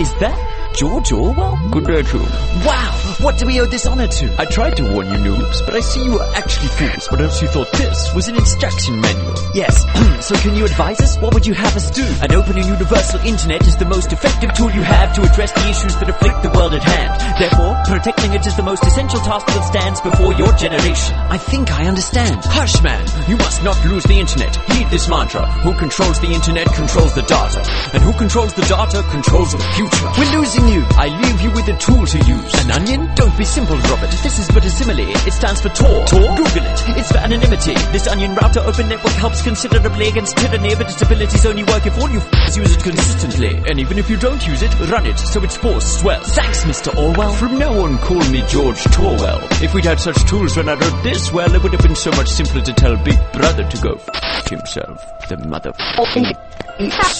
is 0.00 0.12
that 0.20 0.72
George 0.76 1.12
Orwell? 1.12 1.56
Good 1.70 1.86
day 1.86 2.02
to 2.02 2.18
you. 2.18 2.24
Wow, 2.66 2.92
what 3.24 3.38
do 3.38 3.46
we 3.46 3.58
owe 3.58 3.64
this 3.64 3.86
honor 3.86 4.06
to? 4.06 4.36
I 4.38 4.44
tried 4.44 4.76
to 4.76 4.84
warn 4.84 5.06
you 5.08 5.16
noobs, 5.16 5.64
but 5.64 5.74
I 5.74 5.80
see 5.80 6.04
you 6.04 6.18
are 6.18 6.34
actually 6.36 6.68
fools. 6.68 7.08
But 7.08 7.22
else 7.22 7.40
you 7.40 7.48
thought 7.48 7.72
this 7.72 8.12
was 8.14 8.28
an 8.28 8.36
instruction 8.36 9.00
manual. 9.00 9.32
Yes, 9.54 9.80
so 10.28 10.36
can 10.36 10.54
you 10.54 10.66
advise 10.66 11.00
us? 11.00 11.16
What 11.16 11.32
would 11.32 11.46
you 11.46 11.54
have 11.54 11.74
us 11.74 11.90
do? 11.90 12.04
An 12.20 12.32
open 12.36 12.58
and 12.58 12.66
universal 12.66 13.20
internet 13.20 13.66
is 13.66 13.76
the 13.78 13.86
most 13.86 14.12
effective 14.12 14.52
tool 14.52 14.70
you 14.72 14.82
have 14.82 15.14
to 15.14 15.22
address 15.22 15.52
the 15.52 15.66
issues 15.70 15.96
that 15.96 16.10
afflict 16.10 16.42
the 16.42 16.50
world 16.50 16.74
at 16.74 16.82
hand. 16.84 17.40
Therefore, 17.40 17.72
protecting 17.88 18.34
it 18.34 18.46
is 18.46 18.56
the 18.56 18.62
most 18.62 18.84
essential 18.84 19.20
task 19.20 19.46
that 19.46 19.64
stands 19.64 20.02
before 20.02 20.34
your 20.34 20.52
generation. 20.52 21.16
I 21.32 21.38
think 21.38 21.72
I 21.72 21.86
understand. 21.88 22.44
Hush, 22.44 22.82
man. 22.82 23.08
You 23.26 23.38
must 23.38 23.64
not 23.64 23.82
lose 23.86 24.04
the 24.04 24.20
internet. 24.20 24.54
Heed 24.68 24.88
this 24.90 25.08
mantra. 25.08 25.46
Who 25.64 25.72
controls 25.72 26.20
the 26.20 26.28
internet 26.28 26.66
controls 26.74 27.14
the 27.14 27.22
data. 27.22 27.64
And 27.94 28.02
who 28.02 28.12
controls 28.12 28.52
the 28.52 28.68
data 28.68 29.02
controls 29.08 29.52
the 29.52 29.64
future. 29.72 30.12
We're 30.18 30.38
losing 30.38 30.68
you. 30.68 30.84
I 31.00 31.08
leave 31.08 31.40
you 31.40 31.50
with 31.56 31.68
a 31.68 31.76
tool 31.78 32.04
to 32.04 32.18
use. 32.28 32.52
An 32.64 32.70
onion? 32.70 33.13
Don't 33.14 33.36
be 33.38 33.44
simple, 33.44 33.76
Robert. 33.76 34.10
This 34.10 34.38
is 34.38 34.48
but 34.48 34.64
a 34.64 34.70
simile. 34.70 35.10
It 35.26 35.32
stands 35.32 35.60
for 35.60 35.68
Tor. 35.70 36.04
Tor? 36.06 36.36
Google 36.36 36.64
it. 36.66 36.98
It's 36.98 37.12
for 37.12 37.18
anonymity. 37.18 37.74
This 37.92 38.06
onion 38.06 38.34
router 38.34 38.60
open 38.60 38.88
network 38.88 39.14
helps 39.14 39.42
considerably 39.42 40.08
against 40.08 40.36
tyranny, 40.36 40.74
but 40.74 40.90
its 40.90 41.00
abilities 41.00 41.46
only 41.46 41.64
work 41.64 41.86
if 41.86 41.96
all 41.98 42.10
you 42.10 42.18
f***ers 42.18 42.56
use 42.56 42.76
it 42.76 42.82
consistently. 42.82 43.62
And 43.68 43.78
even 43.78 43.98
if 43.98 44.10
you 44.10 44.16
don't 44.16 44.46
use 44.46 44.62
it, 44.62 44.74
run 44.90 45.06
it 45.06 45.18
so 45.18 45.42
its 45.42 45.56
force 45.56 46.00
swells. 46.00 46.34
Thanks, 46.34 46.64
Mr. 46.64 46.96
Orwell. 46.96 47.32
From 47.32 47.58
now 47.58 47.72
on, 47.80 47.98
call 47.98 48.22
me 48.30 48.42
George 48.48 48.82
Torwell. 48.84 49.40
If 49.62 49.74
we'd 49.74 49.84
had 49.84 50.00
such 50.00 50.22
tools 50.28 50.56
when 50.56 50.68
I 50.68 50.74
wrote 50.74 51.02
this, 51.02 51.32
well, 51.32 51.54
it 51.54 51.62
would 51.62 51.72
have 51.72 51.82
been 51.82 51.96
so 51.96 52.10
much 52.12 52.28
simpler 52.28 52.62
to 52.62 52.72
tell 52.72 52.96
Big 53.04 53.18
Brother 53.32 53.68
to 53.68 53.76
go 53.82 53.94
f*** 53.94 54.48
himself. 54.48 55.04
The 55.28 55.36
mother 55.38 55.72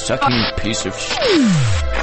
sucking 0.05 0.45
piece 0.59 0.85
of. 0.85 0.95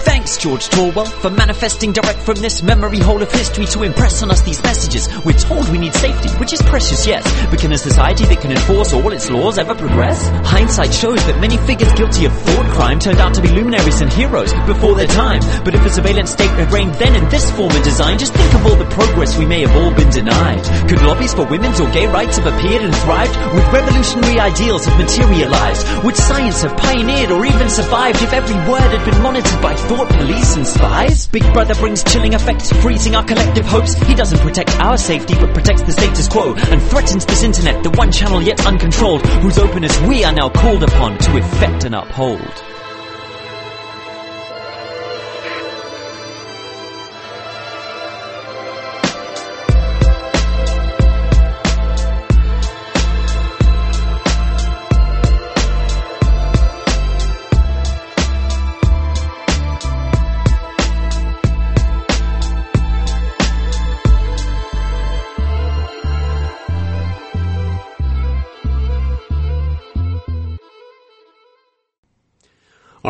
Thanks, 0.02 0.38
George 0.38 0.68
Torwell, 0.70 1.06
for 1.06 1.30
manifesting 1.30 1.92
direct 1.92 2.20
from 2.20 2.36
this 2.36 2.64
memory 2.64 2.98
hole 3.00 3.22
of 3.22 3.32
history 3.32 3.66
to 3.68 3.84
impress 3.84 4.24
on 4.24 4.32
us 4.32 4.42
these 4.42 4.62
messages. 4.64 5.08
We're 5.24 5.38
told 5.38 5.70
we 5.70 5.78
need 5.78 5.94
safety, 5.94 6.30
which 6.40 6.54
is 6.54 6.62
precious, 6.64 7.06
yes. 7.06 7.24
But 7.50 7.60
can 7.60 7.72
a 7.72 7.78
society 7.78 8.26
that 8.26 8.42
can 8.42 8.52
enforce 8.52 8.94
all 8.94 9.12
its 9.12 9.30
laws 9.30 9.60
ever 9.60 9.76
progress? 9.76 10.28
Hindsight 10.48 10.94
shows 10.94 11.24
that 11.28 11.40
many 11.40 11.58
figures 11.58 11.94
guilty 11.94 12.26
of 12.26 12.34
thought 12.34 12.66
crime 12.74 13.00
turned 13.00 13.20
out 13.20 13.36
to 13.36 13.42
be 13.42 13.50
luminaries 13.50 14.02
and 14.02 14.12
heroes 14.12 14.54
before 14.66 14.96
their 14.96 15.08
time. 15.08 15.42
But 15.64 15.76
if 15.76 15.86
a 15.86 15.90
surveillance 15.90 16.32
state 16.32 16.50
had 16.50 16.72
reigned 16.72 16.96
then 16.96 17.16
in 17.16 17.30
this 17.30 17.52
form 17.52 17.72
and 17.72 17.84
design, 17.84 18.18
just 18.18 18.34
think 18.34 18.54
of 18.56 18.66
all 18.66 18.76
the 18.76 18.90
progress 18.90 19.38
we 19.38 19.46
may 19.46 19.62
have 19.62 19.76
all 19.76 19.94
been 19.94 20.10
denied. 20.10 20.64
Could 20.90 21.02
lobbies 21.04 21.34
for 21.34 21.46
women's 21.46 21.80
or 21.80 21.90
gay 21.92 22.08
rights 22.08 22.38
have 22.38 22.48
appeared 22.48 22.82
and 22.82 22.96
thrived? 22.96 23.36
Would 23.54 23.74
revolutionary 23.74 24.40
ideals 24.40 24.86
have 24.86 24.98
materialized? 24.98 26.04
Would 26.04 26.16
science 26.16 26.64
have 26.64 26.76
pioneered 26.78 27.21
or 27.30 27.46
even 27.46 27.70
survived 27.70 28.22
if 28.24 28.34
every 28.34 28.56
word 28.72 28.80
had 28.80 29.06
been 29.06 29.22
monitored 29.22 29.62
by 29.62 29.76
thought 29.76 30.08
police 30.10 30.56
and 30.56 30.66
spies? 30.66 31.28
Big 31.28 31.44
Brother 31.54 31.76
brings 31.76 32.04
chilling 32.04 32.34
effects, 32.34 32.72
freezing 32.82 33.16
our 33.16 33.24
collective 33.24 33.66
hopes. 33.66 33.94
He 33.94 34.16
doesn't 34.16 34.40
protect 34.40 34.72
our 34.80 34.98
safety, 34.98 35.36
but 35.36 35.54
protects 35.54 35.84
the 35.84 35.92
status 35.92 36.28
quo 36.28 36.56
and 36.56 36.82
threatens 36.82 37.26
this 37.26 37.44
internet, 37.44 37.84
the 37.84 37.92
one 37.92 38.12
channel 38.12 38.42
yet 38.42 38.66
uncontrolled, 38.66 39.26
whose 39.44 39.58
openness 39.58 40.00
we 40.02 40.24
are 40.24 40.34
now 40.34 40.50
called 40.50 40.84
upon 40.84 41.18
to 41.20 41.38
effect 41.38 41.84
and 41.84 41.94
uphold. 41.94 42.81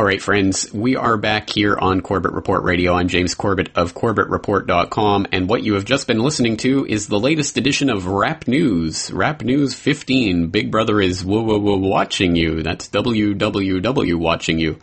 All 0.01 0.07
right, 0.07 0.19
friends, 0.19 0.73
we 0.73 0.95
are 0.95 1.15
back 1.15 1.51
here 1.51 1.77
on 1.77 2.01
Corbett 2.01 2.31
Report 2.31 2.63
Radio. 2.63 2.95
I'm 2.95 3.07
James 3.07 3.35
Corbett 3.35 3.69
of 3.75 3.93
CorbettReport.com, 3.93 5.27
and 5.31 5.47
what 5.47 5.61
you 5.61 5.75
have 5.75 5.85
just 5.85 6.07
been 6.07 6.17
listening 6.17 6.57
to 6.57 6.87
is 6.87 7.07
the 7.07 7.19
latest 7.19 7.55
edition 7.55 7.87
of 7.87 8.07
Rap 8.07 8.47
News. 8.47 9.11
Rap 9.11 9.43
News 9.43 9.75
15. 9.75 10.47
Big 10.47 10.71
Brother 10.71 10.99
is 10.99 11.23
whoa, 11.23 11.43
whoa, 11.43 11.77
watching 11.77 12.35
you. 12.35 12.63
That's 12.63 12.89
WWW 12.89 14.15
watching 14.15 14.57
you. 14.57 14.79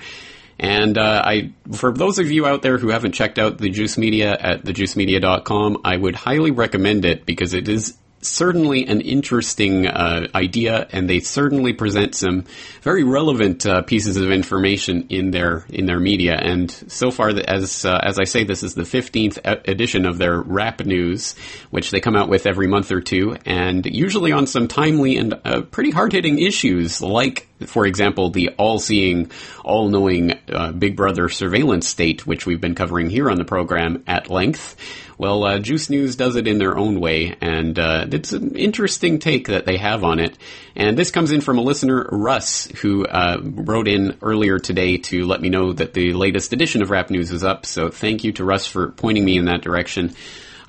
And 0.56 0.96
uh, 0.96 1.22
I, 1.24 1.50
for 1.72 1.92
those 1.92 2.20
of 2.20 2.30
you 2.30 2.46
out 2.46 2.62
there 2.62 2.78
who 2.78 2.90
haven't 2.90 3.10
checked 3.10 3.40
out 3.40 3.58
the 3.58 3.70
Juice 3.70 3.98
Media 3.98 4.36
at 4.38 4.62
thejuicemedia.com, 4.62 5.80
I 5.84 5.96
would 5.96 6.14
highly 6.14 6.52
recommend 6.52 7.04
it 7.04 7.26
because 7.26 7.54
it 7.54 7.68
is 7.68 7.98
certainly 8.20 8.86
an 8.86 9.00
interesting 9.00 9.86
uh, 9.86 10.26
idea, 10.34 10.86
and 10.92 11.08
they 11.08 11.20
certainly 11.20 11.72
present 11.72 12.14
some 12.14 12.44
very 12.82 13.04
relevant 13.04 13.66
uh, 13.66 13.82
pieces 13.82 14.16
of 14.16 14.30
information 14.30 15.06
in 15.08 15.30
their 15.30 15.64
in 15.68 15.86
their 15.86 16.00
media. 16.00 16.36
And 16.36 16.70
so 16.70 17.10
far, 17.10 17.30
as 17.30 17.84
uh, 17.84 18.00
as 18.02 18.18
I 18.18 18.24
say, 18.24 18.44
this 18.44 18.62
is 18.62 18.74
the 18.74 18.84
fifteenth 18.84 19.38
edition 19.44 20.06
of 20.06 20.18
their 20.18 20.40
Rap 20.40 20.84
News, 20.84 21.34
which 21.70 21.90
they 21.90 22.00
come 22.00 22.16
out 22.16 22.28
with 22.28 22.46
every 22.46 22.66
month 22.66 22.92
or 22.92 23.00
two, 23.00 23.36
and 23.44 23.84
usually 23.86 24.32
on 24.32 24.46
some 24.46 24.68
timely 24.68 25.16
and 25.16 25.34
uh, 25.44 25.62
pretty 25.62 25.90
hard 25.90 26.12
hitting 26.12 26.38
issues, 26.38 27.02
like 27.02 27.47
for 27.66 27.86
example, 27.86 28.30
the 28.30 28.50
all-seeing, 28.50 29.30
all-knowing 29.64 30.38
uh, 30.52 30.72
Big 30.72 30.96
Brother 30.96 31.28
surveillance 31.28 31.88
state, 31.88 32.26
which 32.26 32.46
we've 32.46 32.60
been 32.60 32.74
covering 32.74 33.10
here 33.10 33.30
on 33.30 33.36
the 33.36 33.44
program 33.44 34.04
at 34.06 34.30
length. 34.30 34.76
Well, 35.18 35.44
uh, 35.44 35.58
Juice 35.58 35.90
News 35.90 36.14
does 36.14 36.36
it 36.36 36.46
in 36.46 36.58
their 36.58 36.78
own 36.78 37.00
way, 37.00 37.36
and 37.40 37.76
uh, 37.76 38.06
it's 38.10 38.32
an 38.32 38.56
interesting 38.56 39.18
take 39.18 39.48
that 39.48 39.66
they 39.66 39.76
have 39.76 40.04
on 40.04 40.20
it. 40.20 40.38
And 40.76 40.96
this 40.96 41.10
comes 41.10 41.32
in 41.32 41.40
from 41.40 41.58
a 41.58 41.62
listener, 41.62 42.06
Russ, 42.12 42.66
who 42.82 43.04
uh, 43.04 43.38
wrote 43.42 43.88
in 43.88 44.16
earlier 44.22 44.60
today 44.60 44.98
to 44.98 45.26
let 45.26 45.40
me 45.40 45.48
know 45.48 45.72
that 45.72 45.92
the 45.92 46.12
latest 46.12 46.52
edition 46.52 46.82
of 46.82 46.90
Rap 46.90 47.10
News 47.10 47.32
is 47.32 47.42
up. 47.42 47.66
So 47.66 47.88
thank 47.88 48.22
you 48.22 48.30
to 48.34 48.44
Russ 48.44 48.68
for 48.68 48.92
pointing 48.92 49.24
me 49.24 49.36
in 49.36 49.46
that 49.46 49.62
direction. 49.62 50.14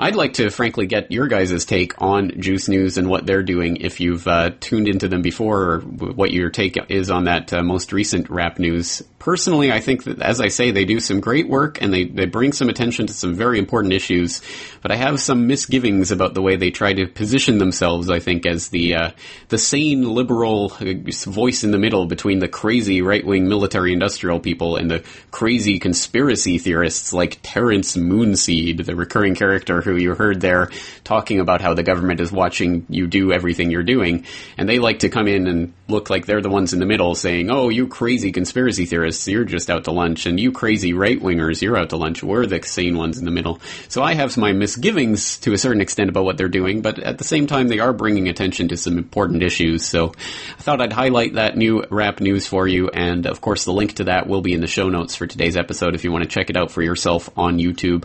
I'd 0.02 0.16
like 0.16 0.34
to, 0.36 0.50
frankly, 0.50 0.88
get 0.88 1.12
your 1.12 1.28
guys' 1.28 1.66
take 1.66 2.02
on 2.02 2.40
Juice 2.40 2.70
News 2.70 2.98
and 2.98 3.10
what 3.10 3.26
they're 3.26 3.44
doing. 3.44 3.78
If 3.78 4.00
you've 4.00 4.26
uh, 4.26 4.52
tuned 4.62 4.88
into 4.88 5.10
them 5.10 5.22
before, 5.22 5.62
or 5.62 5.80
what 5.80 6.32
your 6.32 6.50
take 6.50 6.78
is 6.90 7.12
on 7.12 7.26
that 7.26 7.52
uh, 7.52 7.64
most 7.64 7.92
recent 7.92 8.30
rap 8.30 8.60
news. 8.60 9.04
Personally, 9.20 9.74
I 9.74 9.82
think 9.82 10.06
that, 10.06 10.22
as 10.22 10.40
I 10.40 10.48
say, 10.48 10.72
they 10.72 10.86
do 10.86 11.02
some 11.02 11.20
great 11.20 11.50
work 11.50 11.82
and 11.82 11.94
they, 11.94 12.06
they 12.06 12.26
bring 12.26 12.54
some 12.54 12.70
attention 12.70 13.08
to 13.08 13.14
some 13.14 13.36
very 13.36 13.60
important 13.60 13.94
issues. 13.94 14.42
But 14.82 14.92
I 14.92 14.96
have 14.96 15.20
some 15.20 15.48
misgivings 15.48 16.12
about 16.12 16.34
the 16.34 16.42
way 16.42 16.56
they 16.56 16.72
try 16.72 16.94
to 16.94 17.06
position 17.06 17.58
themselves. 17.58 18.10
I 18.10 18.20
think 18.20 18.46
as 18.46 18.70
the 18.70 18.96
uh, 18.96 19.12
the 19.50 19.58
sane 19.58 20.04
liberal 20.04 20.72
uh, 20.80 20.94
voice 21.26 21.66
in 21.66 21.72
the 21.72 21.78
middle 21.78 22.06
between 22.06 22.40
the 22.40 22.48
crazy 22.48 23.02
right 23.02 23.26
wing 23.26 23.50
military 23.50 23.92
industrial 23.92 24.40
people 24.40 24.78
and 24.78 24.90
the 24.90 25.04
crazy 25.32 25.80
conspiracy 25.80 26.58
theorists 26.58 27.12
like 27.12 27.40
Terrence 27.44 27.98
Moonseed, 27.98 28.86
the 28.86 28.96
recurring 28.96 29.36
character 29.36 29.82
you 29.98 30.16
heard 30.16 30.42
there 30.42 30.70
talking 31.04 31.40
about 31.40 31.62
how 31.62 31.74
the 31.74 31.84
government 31.84 32.20
is 32.20 32.32
watching 32.32 32.86
you 32.90 33.08
do 33.08 33.32
everything 33.32 33.72
you're 33.72 33.84
doing. 33.84 34.26
And 34.58 34.68
they 34.68 34.80
like 34.80 35.00
to 35.00 35.10
come 35.10 35.28
in 35.28 35.48
and 35.48 35.74
look 35.88 36.10
like 36.10 36.26
they're 36.26 36.42
the 36.42 36.50
ones 36.50 36.74
in 36.74 36.80
the 36.80 36.86
middle 36.86 37.16
saying, 37.16 37.50
oh, 37.50 37.70
you 37.70 37.88
crazy 37.88 38.32
conspiracy 38.32 38.86
theorists, 38.86 39.28
you're 39.28 39.44
just 39.44 39.70
out 39.70 39.86
to 39.86 39.92
lunch. 39.92 40.26
And 40.26 40.40
you 40.40 40.52
crazy 40.52 40.94
right 40.94 41.20
wingers, 41.20 41.62
you're 41.62 41.78
out 41.78 41.90
to 41.90 41.98
lunch. 41.98 42.24
We're 42.24 42.46
the 42.46 42.62
sane 42.62 42.98
ones 42.98 43.18
in 43.18 43.26
the 43.26 43.32
middle. 43.32 43.60
So 43.88 44.04
I 44.04 44.14
have 44.14 44.38
my 44.38 44.52
misgivings 44.52 45.40
to 45.40 45.54
a 45.54 45.58
certain 45.58 45.82
extent 45.82 46.10
about 46.10 46.26
what 46.26 46.38
they're 46.38 46.48
doing, 46.48 46.82
but 46.82 47.00
at 47.00 47.18
the 47.18 47.24
same 47.24 47.48
time, 47.48 47.68
they 47.68 47.80
are 47.80 47.94
bringing 47.94 48.30
attention 48.30 48.68
to 48.70 48.78
some 48.78 48.98
important 48.98 49.44
issues. 49.44 49.86
So 49.86 50.14
I 50.58 50.62
thought 50.62 50.82
I'd 50.82 50.94
highlight 50.94 51.34
that 51.34 51.58
new 51.58 51.84
rap 51.90 52.20
news 52.20 52.48
for 52.48 52.68
you. 52.68 52.90
And 52.90 53.26
of 53.26 53.42
course, 53.42 53.66
the 53.66 53.74
link 53.74 53.96
to 53.96 54.06
that 54.06 54.28
will 54.28 54.42
be 54.42 54.54
in 54.54 54.62
the 54.62 54.68
show 54.68 54.90
notes 54.90 55.16
for 55.16 55.28
today's 55.28 55.58
episode 55.58 55.96
if 55.96 56.04
you 56.04 56.12
want 56.12 56.24
to 56.24 56.30
check 56.30 56.50
it 56.50 56.58
out 56.58 56.72
for 56.72 56.82
yourself 56.82 57.30
on 57.38 57.58
YouTube. 57.58 58.04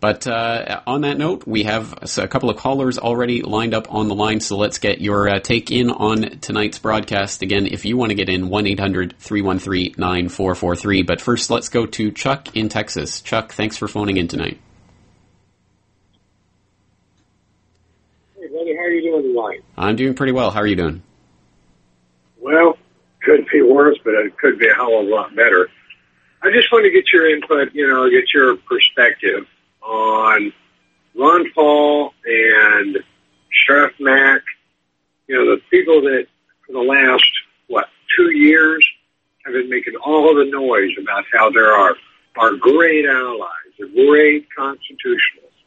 But 0.00 0.28
uh, 0.28 0.80
on 0.86 1.00
that 1.00 1.18
note, 1.18 1.44
we 1.44 1.64
have 1.64 1.92
a 2.18 2.28
couple 2.28 2.50
of 2.50 2.56
callers 2.56 2.98
already 2.98 3.42
lined 3.42 3.74
up 3.74 3.92
on 3.92 4.06
the 4.06 4.14
line, 4.14 4.38
so 4.38 4.56
let's 4.56 4.78
get 4.78 5.00
your 5.00 5.28
uh, 5.28 5.40
take 5.40 5.72
in 5.72 5.90
on 5.90 6.38
tonight's 6.38 6.78
broadcast. 6.78 7.42
Again, 7.42 7.66
if 7.66 7.84
you 7.84 7.96
want 7.96 8.10
to 8.10 8.14
get 8.14 8.28
in, 8.28 8.48
1 8.48 8.66
800 8.68 9.16
313 9.18 9.94
9443. 9.98 11.02
But 11.02 11.20
first, 11.20 11.50
let's 11.50 11.68
go 11.68 11.84
to 11.84 12.12
Chuck 12.12 12.56
in 12.56 12.68
Texas. 12.68 13.20
Chuck, 13.22 13.52
thanks 13.52 13.76
for 13.76 13.88
phoning 13.88 14.18
in 14.18 14.28
tonight. 14.28 14.60
Hey, 18.36 18.46
buddy, 18.46 18.76
how 18.76 18.82
are 18.82 18.90
you 18.90 19.02
doing 19.02 19.34
tonight? 19.34 19.64
I'm 19.76 19.96
doing 19.96 20.14
pretty 20.14 20.32
well. 20.32 20.52
How 20.52 20.60
are 20.60 20.66
you 20.66 20.76
doing? 20.76 21.02
Well, 22.40 22.78
could 23.20 23.48
be 23.52 23.62
worse, 23.62 23.98
but 24.04 24.14
it 24.14 24.38
could 24.38 24.60
be 24.60 24.68
a 24.68 24.74
hell 24.74 25.00
of 25.00 25.08
a 25.08 25.10
lot 25.10 25.34
better. 25.34 25.68
I 26.40 26.52
just 26.52 26.70
want 26.70 26.84
to 26.84 26.90
get 26.92 27.12
your 27.12 27.28
input, 27.28 27.74
you 27.74 27.88
know, 27.88 28.08
get 28.08 28.32
your 28.32 28.56
perspective 28.58 29.48
on 29.88 30.52
Ron 31.16 31.50
Paul 31.54 32.12
and 32.24 32.98
Sheriff 33.50 33.94
Mack, 33.98 34.42
you 35.26 35.36
know, 35.36 35.56
the 35.56 35.60
people 35.70 36.02
that 36.02 36.26
for 36.66 36.72
the 36.72 36.80
last, 36.80 37.24
what, 37.68 37.86
two 38.16 38.30
years 38.30 38.86
have 39.44 39.54
been 39.54 39.70
making 39.70 39.94
all 39.96 40.34
the 40.34 40.44
noise 40.44 40.92
about 41.00 41.24
how 41.32 41.50
there 41.50 41.72
are, 41.72 41.94
are 42.38 42.52
great 42.56 43.06
allies, 43.06 43.72
are 43.80 43.86
great 43.86 44.46
constitutionalists. 44.54 45.64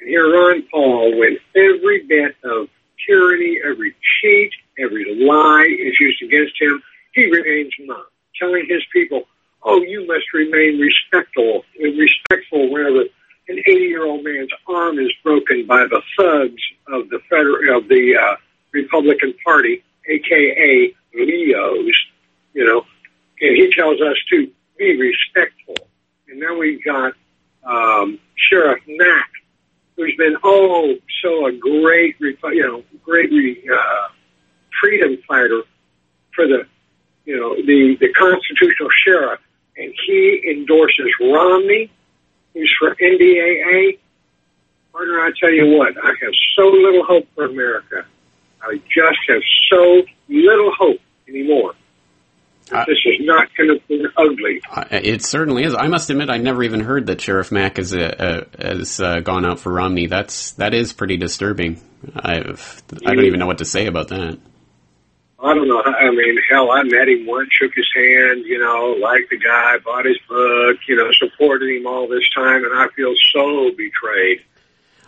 And 0.00 0.08
here 0.08 0.32
Ron 0.32 0.64
Paul, 0.70 1.18
when 1.18 1.38
every 1.54 2.02
bit 2.02 2.36
of 2.44 2.68
tyranny, 3.06 3.58
every 3.64 3.94
cheat, 4.20 4.52
every 4.78 5.24
lie 5.24 5.68
is 5.78 5.94
used 6.00 6.22
against 6.22 6.60
him, 6.60 6.82
he 7.12 7.30
remains 7.30 7.72
mum, 7.86 8.04
telling 8.40 8.66
his 8.68 8.82
people, 8.92 9.22
oh, 9.62 9.80
you 9.82 10.06
must 10.06 10.32
remain 10.34 10.80
respectful, 10.80 11.64
respectful 11.78 12.70
whenever 12.72 13.04
an 13.48 13.58
80 13.58 13.70
year 13.72 14.06
old 14.06 14.24
man's 14.24 14.50
arm 14.68 14.98
is 14.98 15.12
broken 15.22 15.66
by 15.66 15.84
the 15.84 16.00
thugs 16.16 16.62
of 16.88 17.08
the 17.10 17.20
federal 17.28 17.78
of 17.78 17.88
the 17.88 18.16
uh, 18.16 18.36
Republican 18.72 19.34
Party, 19.44 19.82
aka 20.06 20.94
Leos, 21.14 21.94
you 22.54 22.64
know, 22.64 22.84
and 23.40 23.56
he 23.56 23.72
tells 23.72 24.00
us 24.00 24.16
to 24.30 24.50
be 24.78 24.96
respectful. 24.96 25.74
And 26.28 26.40
then 26.40 26.58
we've 26.58 26.82
got 26.84 27.12
um, 27.64 28.18
Sheriff 28.34 28.82
Mack, 28.88 29.30
who's 29.96 30.14
been 30.16 30.36
oh 30.42 30.94
so 31.22 31.46
a 31.46 31.52
great, 31.52 32.16
you 32.20 32.36
know, 32.42 32.82
great 33.04 33.30
uh, 33.30 34.08
freedom 34.80 35.18
fighter 35.28 35.62
for 36.34 36.46
the, 36.46 36.66
you 37.26 37.38
know, 37.38 37.54
the 37.56 37.96
the 38.00 38.12
constitutional 38.14 38.88
sheriff, 39.04 39.40
and 39.76 39.92
he 40.06 40.42
endorses 40.50 41.08
Romney 41.20 41.90
He's 42.54 42.70
for 42.78 42.93
NDAA. 42.98 43.98
Partner, 44.92 45.20
I 45.20 45.30
tell 45.40 45.50
you 45.52 45.76
what, 45.76 45.96
I 46.02 46.08
have 46.08 46.32
so 46.56 46.66
little 46.68 47.04
hope 47.04 47.26
for 47.34 47.44
America. 47.46 48.04
I 48.62 48.76
just 48.76 49.18
have 49.28 49.42
so 49.68 50.02
little 50.28 50.72
hope 50.78 51.00
anymore. 51.28 51.74
Uh, 52.72 52.84
this 52.86 52.96
is 53.04 53.26
not 53.26 53.48
going 53.56 53.68
to 53.68 53.86
be 53.88 54.06
ugly. 54.16 54.62
Uh, 54.70 54.84
it 54.90 55.22
certainly 55.22 55.64
is. 55.64 55.74
I 55.74 55.88
must 55.88 56.08
admit, 56.08 56.30
I 56.30 56.38
never 56.38 56.62
even 56.62 56.80
heard 56.80 57.06
that 57.06 57.20
Sheriff 57.20 57.52
Mack 57.52 57.76
has, 57.76 57.94
uh, 57.94 58.44
has 58.58 59.00
uh, 59.00 59.20
gone 59.20 59.44
out 59.44 59.60
for 59.60 59.70
Romney. 59.70 60.06
That's 60.06 60.52
that 60.52 60.72
is 60.72 60.92
pretty 60.92 61.18
disturbing. 61.18 61.80
I've 62.16 62.82
I 63.04 63.14
don't 63.14 63.24
even 63.24 63.38
know 63.38 63.46
what 63.46 63.58
to 63.58 63.66
say 63.66 63.86
about 63.86 64.08
that. 64.08 64.38
I 65.44 65.52
don't 65.52 65.68
know. 65.68 65.82
I 65.82 66.10
mean, 66.10 66.38
hell, 66.50 66.70
I 66.70 66.82
met 66.84 67.06
him 67.06 67.26
once, 67.26 67.50
shook 67.52 67.74
his 67.74 67.88
hand, 67.94 68.46
you 68.46 68.58
know, 68.58 68.96
liked 68.98 69.28
the 69.28 69.36
guy, 69.36 69.76
bought 69.84 70.06
his 70.06 70.18
book, 70.26 70.78
you 70.88 70.96
know, 70.96 71.10
supported 71.12 71.68
him 71.68 71.86
all 71.86 72.08
this 72.08 72.24
time, 72.34 72.64
and 72.64 72.72
I 72.72 72.86
feel 72.96 73.12
so 73.34 73.70
betrayed. 73.76 74.40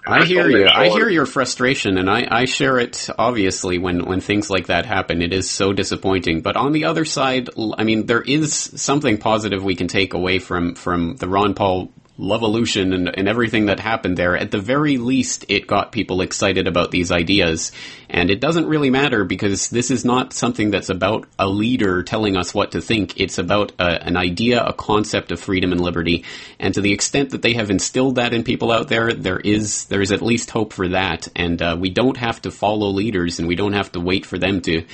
I 0.07 0.25
hear 0.25 0.49
you. 0.49 0.67
I 0.67 0.89
hear 0.91 1.09
your 1.09 1.27
frustration, 1.27 1.99
and 1.99 2.09
I, 2.09 2.27
I 2.31 2.45
share 2.45 2.79
it. 2.79 3.09
Obviously, 3.19 3.79
when 3.79 4.05
when 4.05 4.21
things 4.21 4.49
like 4.49 4.67
that 4.67 4.87
happen, 4.87 5.21
it 5.21 5.33
is 5.33 5.51
so 5.51 5.73
disappointing. 5.73 6.43
But 6.43 6.57
on 6.57 6.73
the 6.73 6.85
other 6.85 7.05
side, 7.05 7.49
I 7.77 7.83
mean, 7.83 8.07
there 8.07 8.23
is 8.23 8.55
something 8.55 9.19
positive 9.19 9.65
we 9.65 9.75
can 9.75 9.89
take 9.89 10.15
away 10.15 10.39
from 10.39 10.77
from 10.77 11.17
the 11.17 11.29
Ron 11.29 11.55
Paul 11.55 11.93
Levolution 12.19 12.95
and, 12.95 13.19
and 13.19 13.29
everything 13.29 13.67
that 13.67 13.79
happened 13.79 14.17
there, 14.17 14.37
at 14.37 14.51
the 14.51 14.59
very 14.59 14.97
least, 14.97 15.45
it 15.49 15.67
got 15.67 15.93
people 15.93 16.23
excited 16.23 16.67
about 16.67 16.91
these 16.91 17.13
ideas. 17.13 17.73
And 18.09 18.31
it 18.31 18.41
doesn't 18.41 18.67
really 18.67 18.89
matter 18.89 19.25
because 19.25 19.69
this 19.69 19.91
is 19.91 20.05
not 20.05 20.33
something 20.33 20.71
that's 20.71 20.89
about 20.89 21.27
a 21.39 21.47
leader 21.47 22.03
telling 22.03 22.37
us 22.37 22.55
what 22.55 22.73
to 22.73 22.81
think. 22.81 23.21
It's 23.21 23.39
about 23.39 23.73
a, 23.79 24.07
an 24.07 24.17
idea, 24.17 24.65
a 24.65 24.73
concept 24.73 25.31
of 25.31 25.41
freedom 25.41 25.73
and 25.73 25.81
liberty. 25.81 26.25
And 26.59 26.73
to 26.75 26.81
the 26.81 26.93
extent 26.93 27.31
that 27.31 27.43
they 27.43 27.53
have 27.55 27.71
instilled 27.71 28.15
that 28.15 28.33
in 28.33 28.45
people 28.45 28.73
out 28.73 28.89
there, 28.89 29.13
there 29.13 29.41
is 29.41 29.85
there 29.87 30.01
is 30.01 30.13
at 30.13 30.23
least 30.23 30.51
hope 30.51 30.73
for 30.73 30.89
that. 30.89 31.29
And 31.37 31.61
uh, 31.61 31.77
we 31.79 31.91
don't 31.91 32.17
have 32.17 32.41
to 32.43 32.51
follow 32.51 32.89
leaders, 32.89 33.39
and 33.39 33.49
we 33.49 33.57
don't 33.57 33.75
have 33.75 33.93
to 33.93 34.01
wait 34.01 34.25
for 34.25 34.39
them 34.39 34.63
to 34.63 34.85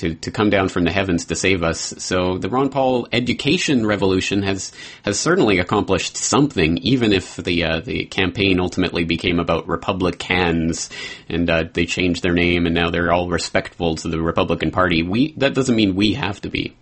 to, 0.00 0.14
to 0.14 0.30
come 0.30 0.48
down 0.48 0.70
from 0.70 0.84
the 0.84 0.90
heavens 0.90 1.26
to 1.26 1.36
save 1.36 1.62
us. 1.62 1.94
So 1.98 2.38
the 2.38 2.48
Ron 2.48 2.70
Paul 2.70 3.06
education 3.12 3.86
revolution 3.86 4.42
has 4.42 4.72
has 5.04 5.20
certainly 5.20 5.58
accomplished 5.58 6.16
something, 6.16 6.78
even 6.78 7.12
if 7.12 7.36
the 7.36 7.64
uh, 7.64 7.80
the 7.80 8.06
campaign 8.06 8.60
ultimately 8.60 9.04
became 9.04 9.38
about 9.38 9.68
Republicans 9.68 10.88
and 11.28 11.48
uh, 11.50 11.64
they 11.70 11.84
changed 11.84 12.22
their 12.22 12.32
name 12.32 12.64
and 12.64 12.74
now 12.74 12.90
they're 12.90 13.12
all 13.12 13.28
respectful 13.28 13.96
to 13.96 14.08
the 14.08 14.20
Republican 14.20 14.70
Party. 14.70 15.02
We 15.02 15.32
that 15.36 15.54
doesn't 15.54 15.76
mean 15.76 15.94
we 15.94 16.14
have 16.14 16.40
to 16.40 16.48
be. 16.48 16.76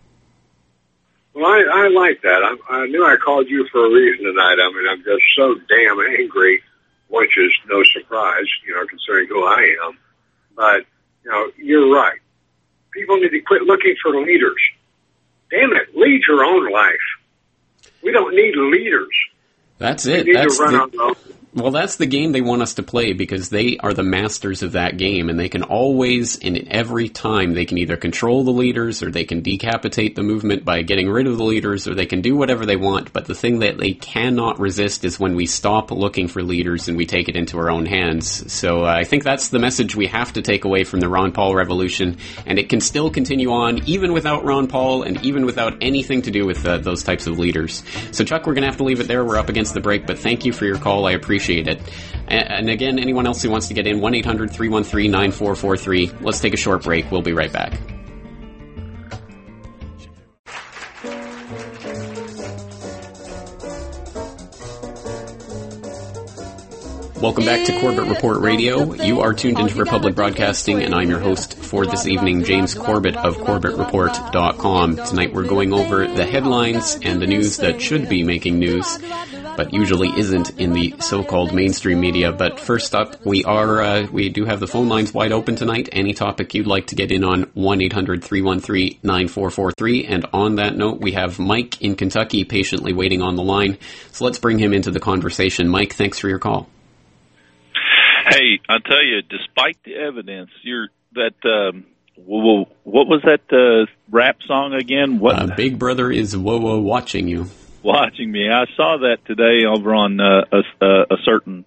Well, 1.34 1.46
I, 1.46 1.86
I 1.86 1.88
like 1.88 2.22
that. 2.22 2.40
I, 2.42 2.82
I 2.82 2.86
knew 2.86 3.04
I 3.04 3.16
called 3.16 3.48
you 3.48 3.66
for 3.70 3.84
a 3.84 3.90
reason 3.90 4.26
tonight. 4.26 4.58
I 4.62 4.72
mean, 4.72 4.88
I'm 4.90 5.02
just 5.02 5.24
so 5.36 5.54
damn 5.68 6.00
angry, 6.20 6.62
which 7.08 7.36
is 7.36 7.52
no 7.68 7.82
surprise, 7.84 8.46
you 8.66 8.74
know, 8.74 8.86
considering 8.86 9.28
who 9.28 9.44
I 9.44 9.76
am. 9.86 9.98
But 10.54 10.86
you 11.24 11.30
know, 11.32 11.50
you're 11.56 11.92
right 11.92 12.20
people 12.92 13.16
need 13.18 13.30
to 13.30 13.40
quit 13.40 13.62
looking 13.62 13.94
for 14.02 14.20
leaders. 14.20 14.60
Damn 15.50 15.72
it, 15.72 15.96
lead 15.96 16.22
your 16.28 16.44
own 16.44 16.70
life. 16.70 17.92
We 18.02 18.12
don't 18.12 18.34
need 18.34 18.54
leaders. 18.56 19.08
That's 19.78 20.06
it. 20.06 20.26
We 20.26 20.32
need 20.32 20.36
That's 20.36 20.56
to 20.58 20.62
run 20.62 20.90
the. 20.90 21.16
Well, 21.54 21.70
that's 21.70 21.96
the 21.96 22.06
game 22.06 22.32
they 22.32 22.42
want 22.42 22.60
us 22.60 22.74
to 22.74 22.82
play 22.82 23.14
because 23.14 23.48
they 23.48 23.78
are 23.78 23.94
the 23.94 24.02
masters 24.02 24.62
of 24.62 24.72
that 24.72 24.98
game, 24.98 25.30
and 25.30 25.40
they 25.40 25.48
can 25.48 25.62
always, 25.62 26.36
in 26.36 26.70
every 26.70 27.08
time, 27.08 27.54
they 27.54 27.64
can 27.64 27.78
either 27.78 27.96
control 27.96 28.44
the 28.44 28.50
leaders 28.50 29.02
or 29.02 29.10
they 29.10 29.24
can 29.24 29.40
decapitate 29.40 30.14
the 30.14 30.22
movement 30.22 30.62
by 30.64 30.82
getting 30.82 31.08
rid 31.08 31.26
of 31.26 31.38
the 31.38 31.44
leaders, 31.44 31.88
or 31.88 31.94
they 31.94 32.04
can 32.04 32.20
do 32.20 32.36
whatever 32.36 32.66
they 32.66 32.76
want. 32.76 33.14
But 33.14 33.24
the 33.24 33.34
thing 33.34 33.60
that 33.60 33.78
they 33.78 33.92
cannot 33.92 34.60
resist 34.60 35.04
is 35.04 35.18
when 35.18 35.36
we 35.36 35.46
stop 35.46 35.90
looking 35.90 36.28
for 36.28 36.42
leaders 36.42 36.86
and 36.86 36.98
we 36.98 37.06
take 37.06 37.30
it 37.30 37.36
into 37.36 37.58
our 37.58 37.70
own 37.70 37.86
hands. 37.86 38.52
So 38.52 38.84
uh, 38.84 38.88
I 38.88 39.04
think 39.04 39.24
that's 39.24 39.48
the 39.48 39.58
message 39.58 39.96
we 39.96 40.06
have 40.08 40.34
to 40.34 40.42
take 40.42 40.66
away 40.66 40.84
from 40.84 41.00
the 41.00 41.08
Ron 41.08 41.32
Paul 41.32 41.54
revolution, 41.54 42.18
and 42.44 42.58
it 42.58 42.68
can 42.68 42.82
still 42.82 43.08
continue 43.08 43.52
on 43.52 43.88
even 43.88 44.12
without 44.12 44.44
Ron 44.44 44.66
Paul 44.66 45.02
and 45.02 45.24
even 45.24 45.46
without 45.46 45.78
anything 45.80 46.20
to 46.22 46.30
do 46.30 46.44
with 46.44 46.66
uh, 46.66 46.76
those 46.76 47.02
types 47.02 47.26
of 47.26 47.38
leaders. 47.38 47.82
So 48.12 48.22
Chuck, 48.22 48.46
we're 48.46 48.54
going 48.54 48.64
to 48.64 48.68
have 48.68 48.76
to 48.76 48.84
leave 48.84 49.00
it 49.00 49.08
there. 49.08 49.24
We're 49.24 49.38
up 49.38 49.48
against 49.48 49.72
the 49.72 49.80
break, 49.80 50.06
but 50.06 50.18
thank 50.18 50.44
you 50.44 50.52
for 50.52 50.66
your 50.66 50.76
call. 50.76 51.06
I 51.06 51.12
appreciate 51.12 51.37
appreciate 51.38 51.68
it. 51.68 51.80
And 52.26 52.68
again, 52.68 52.98
anyone 52.98 53.26
else 53.26 53.42
who 53.42 53.50
wants 53.50 53.68
to 53.68 53.74
get 53.74 53.86
in, 53.86 54.00
1 54.00 54.14
800 54.14 54.50
313 54.50 55.10
9443. 55.10 56.12
Let's 56.20 56.40
take 56.40 56.52
a 56.52 56.58
short 56.58 56.82
break. 56.82 57.10
We'll 57.10 57.22
be 57.22 57.32
right 57.32 57.52
back. 57.52 57.97
Welcome 67.20 67.46
back 67.46 67.66
to 67.66 67.80
Corbett 67.80 68.08
Report 68.08 68.40
Radio. 68.42 68.94
You 68.94 69.22
are 69.22 69.34
tuned 69.34 69.58
into 69.58 69.74
Republic 69.74 70.14
Broadcasting, 70.14 70.84
and 70.84 70.94
I'm 70.94 71.10
your 71.10 71.18
host 71.18 71.58
for 71.58 71.84
this 71.84 72.06
evening, 72.06 72.44
James 72.44 72.74
Corbett 72.74 73.16
of 73.16 73.38
CorbettReport.com. 73.38 75.04
Tonight 75.04 75.34
we're 75.34 75.48
going 75.48 75.72
over 75.72 76.06
the 76.06 76.24
headlines 76.24 76.96
and 77.02 77.20
the 77.20 77.26
news 77.26 77.56
that 77.56 77.82
should 77.82 78.08
be 78.08 78.22
making 78.22 78.60
news, 78.60 79.00
but 79.56 79.74
usually 79.74 80.10
isn't 80.16 80.60
in 80.60 80.74
the 80.74 80.94
so-called 81.00 81.52
mainstream 81.52 81.98
media. 81.98 82.30
But 82.30 82.60
first 82.60 82.94
up, 82.94 83.26
we 83.26 83.42
are 83.42 83.82
uh, 83.82 84.06
we 84.12 84.28
do 84.28 84.44
have 84.44 84.60
the 84.60 84.68
phone 84.68 84.88
lines 84.88 85.12
wide 85.12 85.32
open 85.32 85.56
tonight. 85.56 85.88
Any 85.90 86.14
topic 86.14 86.54
you'd 86.54 86.68
like 86.68 86.86
to 86.88 86.94
get 86.94 87.10
in 87.10 87.24
on, 87.24 87.50
one 87.54 87.80
9443 87.80 90.06
And 90.06 90.24
on 90.32 90.54
that 90.56 90.76
note, 90.76 91.00
we 91.00 91.12
have 91.12 91.38
Mike 91.40 91.82
in 91.82 91.96
Kentucky 91.96 92.44
patiently 92.44 92.92
waiting 92.92 93.22
on 93.22 93.34
the 93.34 93.42
line. 93.42 93.76
So 94.12 94.24
let's 94.24 94.38
bring 94.38 94.60
him 94.60 94.72
into 94.72 94.92
the 94.92 95.00
conversation. 95.00 95.68
Mike, 95.68 95.94
thanks 95.94 96.20
for 96.20 96.28
your 96.28 96.38
call. 96.38 96.68
Hey, 98.28 98.60
I 98.68 98.78
tell 98.78 99.02
you, 99.02 99.22
despite 99.22 99.82
the 99.84 99.94
evidence, 99.96 100.50
you're 100.62 100.88
that. 101.14 101.34
Um, 101.44 101.86
whoa, 102.16 102.68
what 102.84 103.06
was 103.06 103.22
that 103.24 103.40
uh, 103.52 103.90
rap 104.10 104.38
song 104.46 104.74
again? 104.74 105.18
What? 105.18 105.36
Uh, 105.36 105.54
Big 105.56 105.78
Brother 105.78 106.10
is 106.10 106.36
whoa 106.36 106.58
whoa 106.58 106.78
watching 106.78 107.28
you. 107.28 107.46
Watching 107.82 108.30
me. 108.30 108.50
I 108.50 108.66
saw 108.76 108.98
that 108.98 109.18
today 109.26 109.66
over 109.66 109.94
on 109.94 110.20
uh, 110.20 110.44
a, 110.52 110.86
a 110.86 111.16
certain 111.24 111.64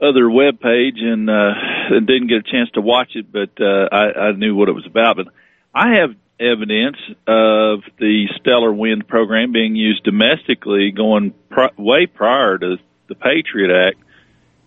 other 0.00 0.30
web 0.30 0.60
page 0.60 0.96
and 0.98 1.28
uh, 1.28 1.52
and 1.90 2.06
didn't 2.06 2.28
get 2.28 2.38
a 2.38 2.50
chance 2.50 2.70
to 2.74 2.80
watch 2.80 3.10
it, 3.14 3.30
but 3.30 3.50
uh, 3.60 3.88
I, 3.92 4.28
I 4.28 4.32
knew 4.32 4.54
what 4.54 4.68
it 4.68 4.72
was 4.72 4.86
about. 4.86 5.16
But 5.16 5.26
I 5.74 5.96
have 6.00 6.10
evidence 6.38 6.98
of 7.26 7.80
the 7.98 8.26
Stellar 8.40 8.72
Wind 8.72 9.08
program 9.08 9.52
being 9.52 9.74
used 9.74 10.04
domestically 10.04 10.90
going 10.90 11.34
pr- 11.50 11.74
way 11.76 12.06
prior 12.06 12.58
to 12.58 12.76
the 13.08 13.14
Patriot 13.14 13.70
Act 13.70 13.98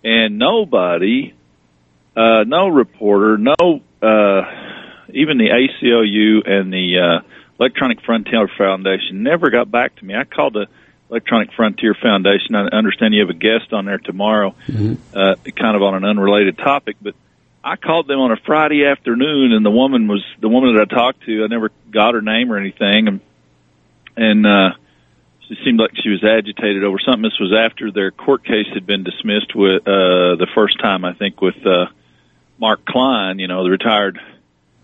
and 0.04 0.38
nobody, 0.38 1.34
uh, 2.16 2.44
no 2.46 2.68
reporter, 2.68 3.38
no, 3.38 3.82
uh, 4.02 4.42
even 5.14 5.38
the 5.38 5.50
ACLU 5.50 6.50
and 6.50 6.72
the 6.72 7.00
uh, 7.00 7.28
Electronic 7.60 8.02
Frontier 8.02 8.50
Foundation 8.58 9.24
never 9.24 9.50
got 9.50 9.70
back 9.70 9.96
to 9.98 10.06
me. 10.06 10.16
I 10.16 10.24
called 10.24 10.54
the 10.54 10.68
Electronic 11.10 11.52
Frontier 11.54 11.96
Foundation. 12.00 12.56
I 12.56 12.68
understand 12.76 13.14
you 13.14 13.22
have 13.22 13.30
a 13.30 13.34
guest 13.34 13.74
on 13.74 13.86
there 13.86 13.98
tomorrow, 13.98 14.56
mm-hmm. 14.68 14.96
uh, 15.18 15.36
kind 15.56 15.76
of 15.76 15.82
on 15.82 15.96
an 15.96 16.06
unrelated 16.06 16.58
topic, 16.58 16.98
but 17.02 17.16
I 17.64 17.76
called 17.76 18.08
them 18.08 18.20
on 18.20 18.32
a 18.32 18.38
Friday 18.38 18.86
afternoon, 18.86 19.52
and 19.52 19.66
the 19.66 19.72
woman 19.72 20.08
was 20.08 20.24
the 20.40 20.48
woman 20.48 20.76
that 20.76 20.90
I 20.90 20.96
talked 20.96 21.26
to. 21.26 21.44
I 21.44 21.48
never 21.48 21.72
got 21.92 22.14
her 22.14 22.22
name 22.22 22.52
or 22.52 22.58
anything, 22.58 23.08
and 23.08 23.20
and 24.16 24.46
uh, 24.46 24.70
it 25.50 25.58
seemed 25.66 25.80
like 25.80 25.92
she 26.02 26.10
was 26.10 26.24
agitated 26.24 26.84
over 26.84 26.98
something. 27.00 27.24
This 27.24 27.40
was 27.40 27.54
after 27.54 27.92
their 27.92 28.12
court 28.12 28.44
case 28.44 28.68
had 28.74 28.86
been 28.86 29.04
dismissed 29.04 29.56
with 29.56 29.82
uh, 29.88 30.38
the 30.38 30.48
first 30.54 30.80
time, 30.80 31.04
I 31.04 31.14
think, 31.14 31.42
with 31.42 31.56
uh, 31.66 31.88
Mark 32.60 32.86
Klein, 32.86 33.40
you 33.40 33.48
know, 33.48 33.64
the 33.64 33.72
retired 33.72 34.20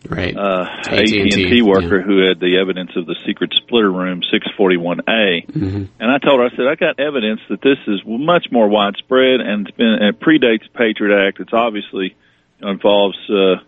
right. 0.10 0.36
uh, 0.36 0.65
AT&T, 0.88 1.62
worker 1.62 1.99
yeah. 1.99 2.06
who 2.06 2.28
had 2.28 2.39
the 2.39 2.58
evidence 2.60 2.91
of 2.95 3.06
the 3.06 3.15
secret 3.25 3.54
splitter 3.56 3.91
room 3.91 4.21
641A. 4.21 5.47
Mm-hmm. 5.47 5.84
And 5.99 6.12
I 6.12 6.17
told 6.17 6.39
her, 6.39 6.45
I 6.45 6.49
said, 6.49 6.67
I 6.67 6.75
got 6.75 6.99
evidence 6.99 7.41
that 7.49 7.62
this 7.62 7.78
is 7.88 8.01
much 8.06 8.47
more 8.51 8.67
widespread 8.67 9.41
and 9.41 9.67
it's 9.67 9.78
been 9.78 9.97
it 10.01 10.19
predates 10.19 10.65
Patriot 10.73 11.28
Act. 11.28 11.39
It's 11.39 11.54
obviously 11.54 12.15
you 12.60 12.65
know, 12.65 12.71
involves 12.71 13.17
uh, 13.30 13.62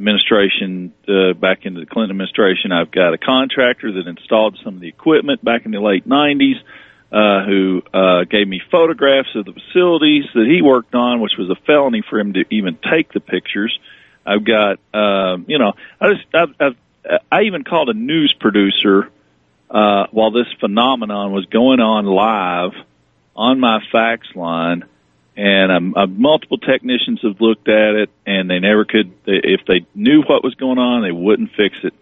administration 0.00 0.92
uh, 1.06 1.34
back 1.34 1.66
into 1.66 1.80
the 1.80 1.86
Clinton 1.86 2.10
administration. 2.10 2.72
I've 2.72 2.90
got 2.90 3.12
a 3.12 3.18
contractor 3.18 3.92
that 3.92 4.06
installed 4.06 4.58
some 4.64 4.74
of 4.74 4.80
the 4.80 4.88
equipment 4.88 5.44
back 5.44 5.66
in 5.66 5.72
the 5.72 5.80
late 5.80 6.08
90s. 6.08 6.56
Uh, 7.12 7.44
who 7.44 7.82
uh, 7.92 8.22
gave 8.22 8.46
me 8.46 8.62
photographs 8.70 9.30
of 9.34 9.44
the 9.44 9.52
facilities 9.52 10.26
that 10.32 10.46
he 10.46 10.62
worked 10.62 10.94
on, 10.94 11.20
which 11.20 11.32
was 11.36 11.50
a 11.50 11.56
felony 11.66 12.04
for 12.08 12.20
him 12.20 12.34
to 12.34 12.44
even 12.52 12.78
take 12.88 13.12
the 13.12 13.18
pictures. 13.18 13.76
I've 14.24 14.44
got, 14.44 14.78
um, 14.94 15.44
you 15.48 15.58
know, 15.58 15.72
I 16.00 16.12
just, 16.12 16.24
I've, 16.32 16.54
I've, 16.60 16.76
I 17.32 17.42
even 17.42 17.64
called 17.64 17.88
a 17.88 17.94
news 17.94 18.32
producer 18.38 19.10
uh, 19.68 20.06
while 20.12 20.30
this 20.30 20.46
phenomenon 20.60 21.32
was 21.32 21.46
going 21.46 21.80
on 21.80 22.06
live 22.06 22.74
on 23.34 23.58
my 23.58 23.80
fax 23.90 24.28
line 24.36 24.84
and 25.40 25.72
um, 25.72 25.94
uh, 25.96 26.06
multiple 26.06 26.58
technicians 26.58 27.22
have 27.22 27.40
looked 27.40 27.66
at 27.66 27.94
it, 27.94 28.10
and 28.26 28.50
they 28.50 28.58
never 28.58 28.84
could. 28.84 29.10
They, 29.24 29.40
if 29.42 29.62
they 29.66 29.86
knew 29.94 30.20
what 30.20 30.44
was 30.44 30.54
going 30.54 30.76
on, 30.76 31.02
they 31.02 31.12
wouldn't 31.12 31.52
fix 31.56 31.76
it. 31.82 31.94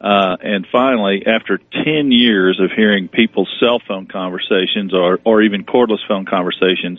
Uh, 0.00 0.38
and 0.40 0.66
finally, 0.72 1.26
after 1.26 1.58
10 1.58 2.12
years 2.12 2.58
of 2.58 2.70
hearing 2.74 3.08
people's 3.08 3.54
cell 3.60 3.78
phone 3.86 4.06
conversations 4.06 4.94
or, 4.94 5.18
or 5.24 5.42
even 5.42 5.64
cordless 5.64 5.98
phone 6.08 6.24
conversations 6.24 6.98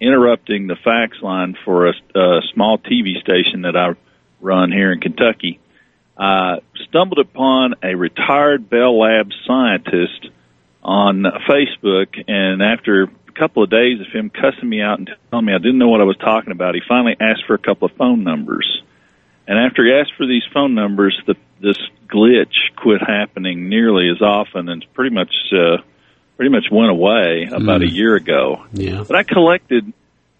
interrupting 0.00 0.68
the 0.68 0.76
fax 0.76 1.20
line 1.20 1.56
for 1.64 1.88
a, 1.88 1.94
a 2.14 2.40
small 2.52 2.78
TV 2.78 3.20
station 3.20 3.62
that 3.62 3.76
I 3.76 3.94
run 4.40 4.70
here 4.70 4.92
in 4.92 5.00
Kentucky, 5.00 5.58
I 6.16 6.58
stumbled 6.88 7.18
upon 7.18 7.74
a 7.82 7.96
retired 7.96 8.70
Bell 8.70 9.00
Labs 9.00 9.34
scientist 9.48 10.28
on 10.80 11.24
Facebook, 11.48 12.22
and 12.28 12.62
after 12.62 13.08
couple 13.34 13.62
of 13.62 13.70
days 13.70 14.00
of 14.00 14.06
him 14.12 14.30
cussing 14.30 14.68
me 14.68 14.80
out 14.80 14.98
and 14.98 15.10
telling 15.30 15.46
me 15.46 15.54
I 15.54 15.58
didn't 15.58 15.78
know 15.78 15.88
what 15.88 16.00
I 16.00 16.04
was 16.04 16.16
talking 16.16 16.52
about, 16.52 16.74
he 16.74 16.80
finally 16.86 17.16
asked 17.20 17.44
for 17.46 17.54
a 17.54 17.58
couple 17.58 17.86
of 17.86 17.96
phone 17.96 18.24
numbers. 18.24 18.82
And 19.46 19.58
after 19.58 19.84
he 19.84 19.92
asked 19.92 20.12
for 20.16 20.26
these 20.26 20.42
phone 20.52 20.74
numbers, 20.74 21.20
the, 21.26 21.34
this 21.60 21.78
glitch 22.08 22.54
quit 22.76 23.00
happening 23.06 23.68
nearly 23.68 24.08
as 24.08 24.22
often, 24.22 24.68
and 24.68 24.84
pretty 24.94 25.14
much 25.14 25.32
uh, 25.52 25.78
pretty 26.36 26.50
much 26.50 26.66
went 26.70 26.90
away 26.90 27.48
about 27.50 27.80
mm. 27.80 27.88
a 27.88 27.90
year 27.90 28.16
ago. 28.16 28.64
Yeah. 28.72 29.04
But 29.06 29.16
I 29.16 29.22
collected 29.22 29.92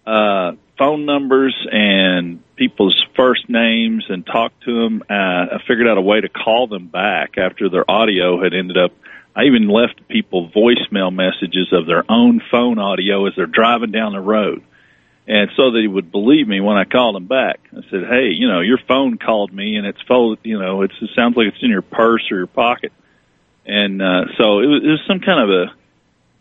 uh, 0.05 0.53
phone 0.77 1.05
numbers 1.05 1.55
and 1.71 2.41
people's 2.55 3.01
first 3.15 3.49
names 3.49 4.05
and 4.09 4.25
talked 4.25 4.63
to 4.63 4.83
them. 4.83 5.03
Uh, 5.09 5.13
I 5.13 5.57
figured 5.67 5.87
out 5.87 5.97
a 5.97 6.01
way 6.01 6.21
to 6.21 6.29
call 6.29 6.67
them 6.67 6.87
back 6.87 7.37
after 7.37 7.69
their 7.69 7.89
audio 7.89 8.41
had 8.41 8.53
ended 8.53 8.77
up. 8.77 8.91
I 9.35 9.43
even 9.43 9.67
left 9.67 10.07
people 10.07 10.49
voicemail 10.49 11.13
messages 11.13 11.73
of 11.73 11.85
their 11.85 12.09
own 12.09 12.41
phone 12.49 12.79
audio 12.79 13.25
as 13.25 13.33
they're 13.35 13.45
driving 13.45 13.91
down 13.91 14.13
the 14.13 14.21
road. 14.21 14.63
And 15.27 15.49
so 15.57 15.71
they 15.71 15.87
would 15.87 16.11
believe 16.11 16.47
me 16.47 16.61
when 16.61 16.77
I 16.77 16.85
called 16.85 17.15
them 17.15 17.25
back. 17.25 17.59
I 17.71 17.81
said, 17.89 18.05
"Hey, 18.07 18.29
you 18.29 18.47
know, 18.47 18.61
your 18.61 18.77
phone 18.87 19.17
called 19.17 19.51
me, 19.51 19.75
and 19.75 19.85
it's 19.85 20.01
phone, 20.07 20.37
you 20.43 20.59
know, 20.59 20.83
it's, 20.83 20.93
it 21.01 21.09
sounds 21.15 21.35
like 21.35 21.47
it's 21.47 21.63
in 21.63 21.71
your 21.71 21.81
purse 21.81 22.31
or 22.31 22.37
your 22.37 22.47
pocket." 22.47 22.93
And 23.65 24.01
uh, 24.01 24.25
so 24.37 24.59
it 24.59 24.67
was, 24.67 24.83
it 24.83 24.87
was 24.87 25.01
some 25.07 25.19
kind 25.19 25.39
of 25.39 25.49
a 25.49 25.73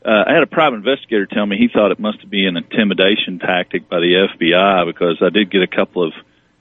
uh, 0.04 0.24
I 0.26 0.34
had 0.34 0.42
a 0.42 0.46
private 0.46 0.76
investigator 0.76 1.24
tell 1.24 1.46
me 1.46 1.56
he 1.56 1.68
thought 1.68 1.90
it 1.90 1.98
must 1.98 2.28
be 2.28 2.46
an 2.46 2.58
intimidation 2.58 3.38
tactic 3.38 3.88
by 3.88 4.00
the 4.00 4.28
FBI 4.36 4.84
because 4.84 5.16
I 5.22 5.30
did 5.30 5.50
get 5.50 5.62
a 5.62 5.66
couple 5.66 6.06
of 6.06 6.12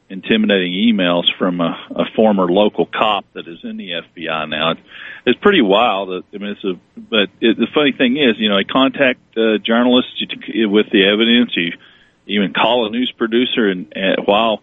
intimidating 0.10 0.74
emails 0.74 1.24
from 1.38 1.62
a, 1.62 1.78
a 1.96 2.06
former 2.16 2.46
local 2.46 2.86
cop 2.86 3.26
that 3.34 3.48
is 3.48 3.60
in 3.64 3.78
the 3.78 3.90
FBI 3.92 4.50
now. 4.50 4.72
It's, 4.72 4.82
it's 5.26 5.40
pretty 5.40 5.62
wild. 5.62 6.10
I 6.10 6.38
mean, 6.38 6.52
it's 6.52 6.64
a, 6.64 6.80
but 6.96 7.30
it, 7.42 7.58
the 7.58 7.68
funny 7.74 7.94
thing 7.98 8.18
is, 8.18 8.36
you 8.38 8.50
know, 8.50 8.58
I 8.58 8.64
contact 8.64 9.20
uh, 9.38 9.58
journalists 9.64 10.22
with 10.46 10.88
the 10.92 11.06
evidence. 11.06 11.52
You 11.56 11.72
even 12.28 12.54
call 12.54 12.88
a 12.88 12.90
news 12.92 13.12
producer, 13.18 13.70
and, 13.70 13.92
and 13.96 14.26
while 14.26 14.62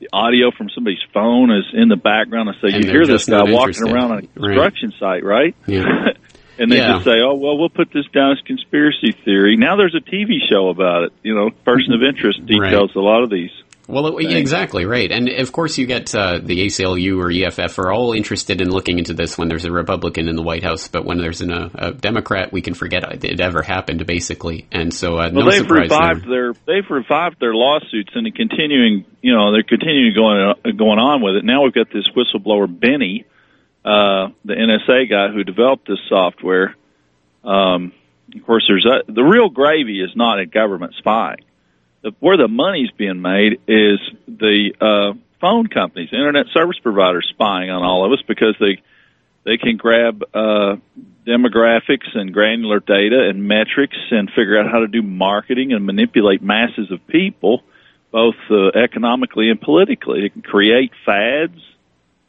the 0.00 0.08
audio 0.12 0.50
from 0.50 0.68
somebody's 0.74 1.02
phone 1.12 1.50
is 1.50 1.64
in 1.72 1.88
the 1.88 1.96
background, 1.96 2.48
I 2.48 2.52
say, 2.60 2.74
and 2.74 2.84
you 2.84 2.90
hear 2.90 3.06
this 3.06 3.26
guy 3.26 3.42
walking 3.44 3.88
around 3.88 4.12
on 4.12 4.18
a 4.18 4.26
construction 4.26 4.90
right. 4.90 5.00
site, 5.00 5.24
right? 5.24 5.56
Yeah. 5.66 5.84
and 6.58 6.70
they 6.70 6.76
yeah. 6.76 6.94
just 6.94 7.04
say, 7.04 7.20
"Oh, 7.20 7.34
well, 7.34 7.56
we'll 7.58 7.68
put 7.68 7.92
this 7.92 8.06
down 8.12 8.32
as 8.32 8.38
conspiracy 8.46 9.12
theory." 9.24 9.56
Now 9.56 9.76
there's 9.76 9.94
a 9.94 10.00
TV 10.00 10.38
show 10.48 10.68
about 10.68 11.04
it. 11.04 11.12
You 11.22 11.34
know, 11.34 11.50
person 11.64 11.92
of 11.92 12.02
interest 12.02 12.44
details 12.46 12.90
right. 12.94 12.96
a 12.96 13.00
lot 13.00 13.22
of 13.22 13.30
these. 13.30 13.50
Well, 13.88 14.18
it, 14.18 14.36
exactly 14.36 14.84
right, 14.84 15.10
and 15.10 15.28
of 15.28 15.50
course 15.50 15.78
you 15.78 15.86
get 15.86 16.14
uh, 16.14 16.38
the 16.42 16.66
ACLU 16.66 17.18
or 17.18 17.30
EFF 17.30 17.78
are 17.78 17.90
all 17.90 18.12
interested 18.12 18.60
in 18.60 18.70
looking 18.70 18.98
into 18.98 19.14
this 19.14 19.38
when 19.38 19.48
there's 19.48 19.64
a 19.64 19.72
Republican 19.72 20.28
in 20.28 20.36
the 20.36 20.42
White 20.42 20.62
House, 20.62 20.88
but 20.88 21.06
when 21.06 21.18
there's 21.18 21.40
an, 21.40 21.50
a, 21.50 21.70
a 21.74 21.92
Democrat, 21.92 22.52
we 22.52 22.60
can 22.60 22.74
forget 22.74 23.02
it 23.24 23.40
ever 23.40 23.62
happened, 23.62 24.06
basically. 24.06 24.66
And 24.70 24.92
so, 24.92 25.18
uh, 25.18 25.30
well, 25.32 25.46
no 25.46 25.50
they've 25.50 25.70
revived 25.70 26.24
there. 26.24 26.52
their 26.52 26.54
they've 26.66 26.90
revived 26.90 27.40
their 27.40 27.54
lawsuits 27.54 28.10
and 28.14 28.32
continuing, 28.34 29.06
you 29.22 29.34
know, 29.34 29.52
they're 29.52 29.62
continuing 29.62 30.14
going 30.14 30.38
uh, 30.38 30.70
going 30.72 30.98
on 30.98 31.22
with 31.22 31.36
it. 31.36 31.44
Now 31.44 31.64
we've 31.64 31.72
got 31.72 31.90
this 31.90 32.08
whistleblower 32.10 32.68
Binney, 32.68 33.24
uh, 33.84 34.28
the 34.44 34.54
NSA 34.54 35.08
guy 35.08 35.32
who 35.32 35.44
developed 35.44 35.88
this 35.88 36.00
software 36.08 36.76
um, 37.44 37.92
of 38.34 38.44
course, 38.44 38.64
there's 38.68 38.86
a, 38.86 39.10
the 39.10 39.22
real 39.22 39.48
gravy 39.48 40.02
is 40.02 40.10
not 40.14 40.38
in 40.38 40.50
government 40.50 40.94
spying. 40.98 41.38
The, 42.08 42.14
where 42.20 42.36
the 42.38 42.48
money's 42.48 42.90
being 42.92 43.20
made 43.20 43.60
is 43.68 44.00
the 44.26 44.72
uh, 44.80 45.18
phone 45.40 45.66
companies, 45.66 46.08
internet 46.12 46.46
service 46.54 46.78
providers 46.82 47.26
spying 47.28 47.70
on 47.70 47.82
all 47.82 48.06
of 48.06 48.12
us 48.12 48.24
because 48.26 48.56
they 48.58 48.82
they 49.44 49.56
can 49.56 49.76
grab 49.76 50.22
uh, 50.34 50.76
demographics 51.26 52.14
and 52.14 52.32
granular 52.32 52.80
data 52.80 53.28
and 53.28 53.46
metrics 53.46 53.96
and 54.10 54.30
figure 54.30 54.58
out 54.58 54.70
how 54.70 54.80
to 54.80 54.88
do 54.88 55.02
marketing 55.02 55.72
and 55.72 55.84
manipulate 55.84 56.42
masses 56.42 56.90
of 56.90 57.06
people, 57.06 57.62
both 58.10 58.36
uh, 58.50 58.68
economically 58.68 59.50
and 59.50 59.60
politically. 59.60 60.22
They 60.22 60.28
can 60.30 60.42
create 60.42 60.92
fads 61.04 61.60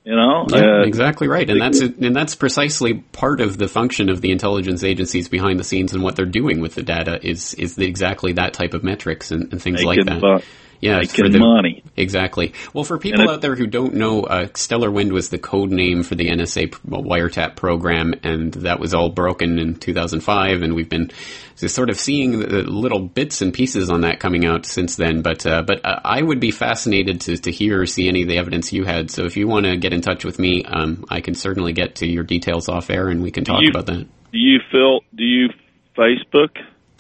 you 0.04 0.16
know, 0.16 0.46
yeah, 0.50 0.80
uh, 0.80 0.84
exactly 0.84 1.28
right, 1.28 1.50
and 1.50 1.62
that's 1.62 1.82
and 1.82 2.16
that's 2.16 2.36
precisely 2.36 2.96
part 2.96 3.42
of 3.42 3.58
the 3.58 3.68
function 3.68 4.10
of 4.10 4.22
the 4.22 4.32
intelligence 4.32 4.84
agencies 4.84 5.28
behind 5.28 5.60
the 5.60 5.64
scenes 5.64 5.94
and 5.94 6.02
what 6.02 6.16
they're 6.16 6.26
doing 6.26 6.62
with 6.62 6.76
the 6.76 6.84
data 6.84 7.20
is 7.22 7.54
is 7.56 7.76
the, 7.76 7.86
exactly 7.86 8.34
that 8.34 8.54
type 8.54 8.74
of 8.74 8.84
metrics 8.84 9.32
and, 9.32 9.52
and 9.52 9.62
things 9.62 9.84
like 9.84 10.00
that. 10.06 10.44
Yeah, 10.82 11.04
for 11.04 11.28
the, 11.28 11.40
money. 11.40 11.84
Exactly. 11.98 12.54
Well, 12.74 12.86
for 12.86 12.98
people 12.98 13.22
it, 13.22 13.30
out 13.30 13.42
there 13.42 13.56
who 13.56 13.68
don't 13.68 13.96
know, 13.96 14.24
uh, 14.24 14.48
Stellar 14.54 14.90
Wind 14.90 15.12
was 15.12 15.30
the 15.30 15.38
code 15.38 15.72
name 15.72 16.04
for 16.04 16.16
the 16.16 16.30
NSA 16.30 16.70
wiretap 16.88 17.58
program, 17.58 18.14
and 18.24 18.54
that 18.54 18.80
was 18.80 18.94
all 18.94 19.10
broken 19.10 19.60
in 19.60 19.76
2005, 19.76 20.62
and 20.62 20.74
we've 20.76 20.88
been 20.88 21.12
sort 21.56 21.90
of 21.90 22.00
seeing 22.00 22.40
the 22.40 22.64
little 22.64 23.00
bits 23.00 23.42
and 23.42 23.54
pieces 23.54 23.90
on 23.90 24.02
that 24.02 24.22
coming 24.22 24.46
out 24.46 24.66
since 24.66 24.96
then. 24.96 25.22
But 25.22 25.46
uh, 25.46 25.64
but 25.64 25.86
uh, 25.86 26.00
I 26.06 26.22
would 26.22 26.40
be 26.40 26.52
fascinated 26.52 27.22
to, 27.22 27.38
to 27.38 27.52
hear 27.52 27.82
or 27.82 27.86
see 27.86 28.08
any 28.08 28.22
of 28.22 28.30
the 28.30 28.38
evidence 28.38 28.72
you 28.72 28.86
had. 28.86 29.12
So 29.12 29.26
if 29.26 29.36
you 29.36 29.48
want 29.48 29.66
to 29.66 29.76
get 29.76 29.92
in 29.92 30.02
touch 30.02 30.24
with 30.24 30.40
me, 30.40 30.64
um, 30.64 31.04
I 31.10 31.20
can 31.20 31.36
certainly 31.36 31.74
get 31.74 31.96
to 31.96 32.08
your 32.08 32.24
details 32.24 32.70
off 32.70 32.90
air, 32.90 33.10
and 33.10 33.22
we 33.22 33.32
can 33.32 33.44
talk 33.44 33.62
you, 33.62 33.70
about 33.70 33.88
that. 33.88 34.08
Do 34.32 34.38
you 34.38 34.60
feel? 34.72 35.02
Do 35.14 35.24
you 35.24 35.50
Facebook? 35.98 36.56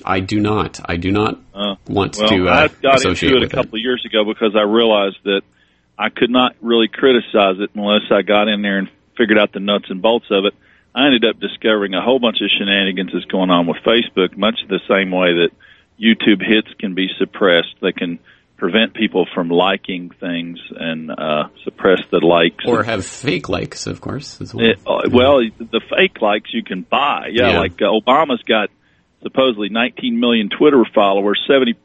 I 0.05 0.19
do 0.19 0.39
not. 0.39 0.79
I 0.83 0.97
do 0.97 1.11
not 1.11 1.39
uh, 1.53 1.75
want 1.87 2.17
well, 2.17 2.29
to. 2.29 2.47
Uh, 2.47 2.53
I 2.53 2.67
got 2.67 3.05
into 3.05 3.37
it 3.37 3.43
a 3.43 3.49
couple 3.49 3.75
of 3.75 3.81
years 3.81 4.03
ago 4.05 4.23
because 4.25 4.55
I 4.55 4.63
realized 4.63 5.17
that 5.25 5.41
I 5.97 6.09
could 6.09 6.29
not 6.29 6.55
really 6.61 6.87
criticize 6.87 7.59
it 7.59 7.71
unless 7.75 8.03
I 8.11 8.21
got 8.21 8.47
in 8.47 8.61
there 8.61 8.77
and 8.77 8.89
figured 9.17 9.37
out 9.37 9.51
the 9.51 9.59
nuts 9.59 9.85
and 9.89 10.01
bolts 10.01 10.27
of 10.31 10.45
it. 10.45 10.53
I 10.95 11.05
ended 11.05 11.25
up 11.25 11.39
discovering 11.39 11.93
a 11.93 12.01
whole 12.01 12.19
bunch 12.19 12.37
of 12.41 12.49
shenanigans 12.57 13.11
that's 13.13 13.25
going 13.25 13.49
on 13.49 13.67
with 13.67 13.77
Facebook, 13.85 14.35
much 14.37 14.55
the 14.67 14.79
same 14.89 15.11
way 15.11 15.33
that 15.33 15.49
YouTube 15.99 16.41
hits 16.41 16.69
can 16.79 16.95
be 16.95 17.07
suppressed. 17.19 17.75
They 17.81 17.91
can 17.91 18.19
prevent 18.57 18.93
people 18.93 19.27
from 19.33 19.49
liking 19.49 20.09
things 20.19 20.59
and 20.75 21.11
uh, 21.11 21.49
suppress 21.63 21.99
the 22.11 22.19
likes. 22.19 22.65
Or 22.65 22.83
have 22.83 23.05
fake 23.05 23.49
likes, 23.49 23.87
of 23.87 24.01
course, 24.01 24.41
as 24.41 24.53
well. 24.53 24.65
It, 24.65 24.79
uh, 24.85 25.09
well, 25.11 25.39
the 25.57 25.81
fake 25.89 26.21
likes 26.21 26.53
you 26.53 26.63
can 26.63 26.81
buy. 26.81 27.29
Yeah, 27.31 27.51
yeah. 27.51 27.59
like 27.59 27.81
uh, 27.81 27.85
Obama's 27.85 28.43
got 28.43 28.69
supposedly 29.23 29.69
19 29.69 30.19
million 30.19 30.49
Twitter 30.49 30.83
followers, 30.93 31.41
70 31.47 31.75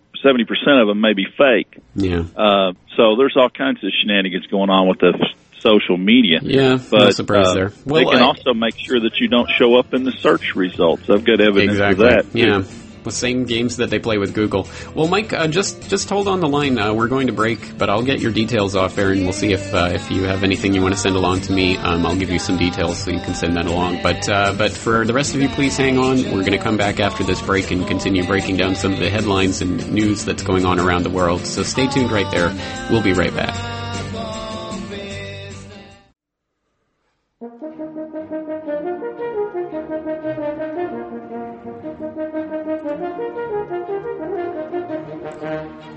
percent 0.44 0.80
of 0.80 0.88
them 0.88 1.00
may 1.00 1.12
be 1.12 1.26
fake. 1.36 1.78
Yeah. 1.94 2.24
Uh, 2.36 2.72
so 2.96 3.16
there's 3.16 3.36
all 3.36 3.50
kinds 3.50 3.82
of 3.84 3.90
shenanigans 4.00 4.46
going 4.46 4.70
on 4.70 4.88
with 4.88 5.00
the 5.00 5.12
social 5.58 5.96
media. 5.96 6.40
Yeah, 6.42 6.78
but 6.90 6.98
no 6.98 7.10
surprise 7.10 7.48
uh, 7.48 7.54
there. 7.54 7.72
Well, 7.84 8.04
they 8.04 8.10
can 8.10 8.22
I, 8.22 8.26
also 8.26 8.54
make 8.54 8.78
sure 8.78 9.00
that 9.00 9.18
you 9.18 9.28
don't 9.28 9.50
show 9.50 9.76
up 9.76 9.92
in 9.92 10.04
the 10.04 10.12
search 10.12 10.54
results. 10.54 11.10
I've 11.10 11.24
got 11.24 11.40
evidence 11.40 11.72
exactly. 11.72 12.06
of 12.06 12.10
that. 12.10 12.32
Too. 12.32 12.38
Yeah 12.38 12.64
the 13.04 13.12
same 13.12 13.44
games 13.44 13.76
that 13.76 13.90
they 13.90 13.98
play 13.98 14.18
with 14.18 14.34
Google. 14.34 14.66
Well, 14.94 15.08
Mike, 15.08 15.32
uh, 15.32 15.46
just 15.48 15.88
just 15.88 16.08
hold 16.08 16.28
on 16.28 16.40
the 16.40 16.48
line. 16.48 16.78
Uh, 16.78 16.92
we're 16.92 17.08
going 17.08 17.28
to 17.28 17.32
break, 17.32 17.78
but 17.78 17.88
I'll 17.88 18.02
get 18.02 18.20
your 18.20 18.32
details 18.32 18.74
off 18.74 18.96
there, 18.96 19.12
and 19.12 19.22
we'll 19.22 19.32
see 19.32 19.52
if 19.52 19.72
uh, 19.72 19.90
if 19.92 20.10
you 20.10 20.24
have 20.24 20.42
anything 20.42 20.74
you 20.74 20.82
want 20.82 20.94
to 20.94 21.00
send 21.00 21.16
along 21.16 21.42
to 21.42 21.52
me. 21.52 21.76
Um, 21.76 22.04
I'll 22.04 22.16
give 22.16 22.30
you 22.30 22.38
some 22.38 22.56
details 22.56 22.98
so 22.98 23.10
you 23.10 23.20
can 23.20 23.34
send 23.34 23.56
that 23.56 23.66
along. 23.66 24.02
But 24.02 24.28
uh, 24.28 24.54
but 24.56 24.72
for 24.72 25.04
the 25.04 25.12
rest 25.12 25.34
of 25.34 25.42
you, 25.42 25.48
please 25.48 25.76
hang 25.76 25.98
on. 25.98 26.24
We're 26.24 26.40
going 26.40 26.52
to 26.52 26.58
come 26.58 26.76
back 26.76 27.00
after 27.00 27.24
this 27.24 27.40
break 27.42 27.70
and 27.70 27.86
continue 27.86 28.26
breaking 28.26 28.56
down 28.56 28.74
some 28.74 28.92
of 28.92 28.98
the 28.98 29.10
headlines 29.10 29.60
and 29.60 29.92
news 29.92 30.24
that's 30.24 30.42
going 30.42 30.64
on 30.66 30.80
around 30.80 31.04
the 31.04 31.10
world. 31.10 31.46
So 31.46 31.62
stay 31.62 31.86
tuned 31.86 32.10
right 32.10 32.30
there. 32.30 32.52
We'll 32.90 33.02
be 33.02 33.12
right 33.12 33.34
back. 33.34 33.83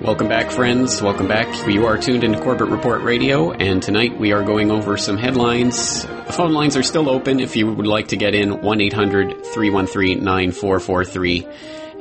Welcome 0.07 0.29
back, 0.29 0.51
friends. 0.51 1.01
Welcome 1.01 1.27
back. 1.27 1.67
You 1.67 1.85
are 1.85 1.97
tuned 1.97 2.23
into 2.23 2.39
Corbett 2.39 2.69
Report 2.69 3.01
Radio, 3.01 3.51
and 3.51 3.83
tonight 3.83 4.17
we 4.17 4.31
are 4.31 4.41
going 4.41 4.71
over 4.71 4.95
some 4.95 5.17
headlines. 5.17 6.03
The 6.03 6.31
phone 6.31 6.53
lines 6.53 6.77
are 6.77 6.81
still 6.81 7.09
open 7.09 7.41
if 7.41 7.57
you 7.57 7.67
would 7.69 7.85
like 7.85 8.07
to 8.07 8.15
get 8.15 8.33
in 8.33 8.61
1 8.61 8.81
800 8.81 9.45
313 9.47 10.23
9443. 10.23 11.47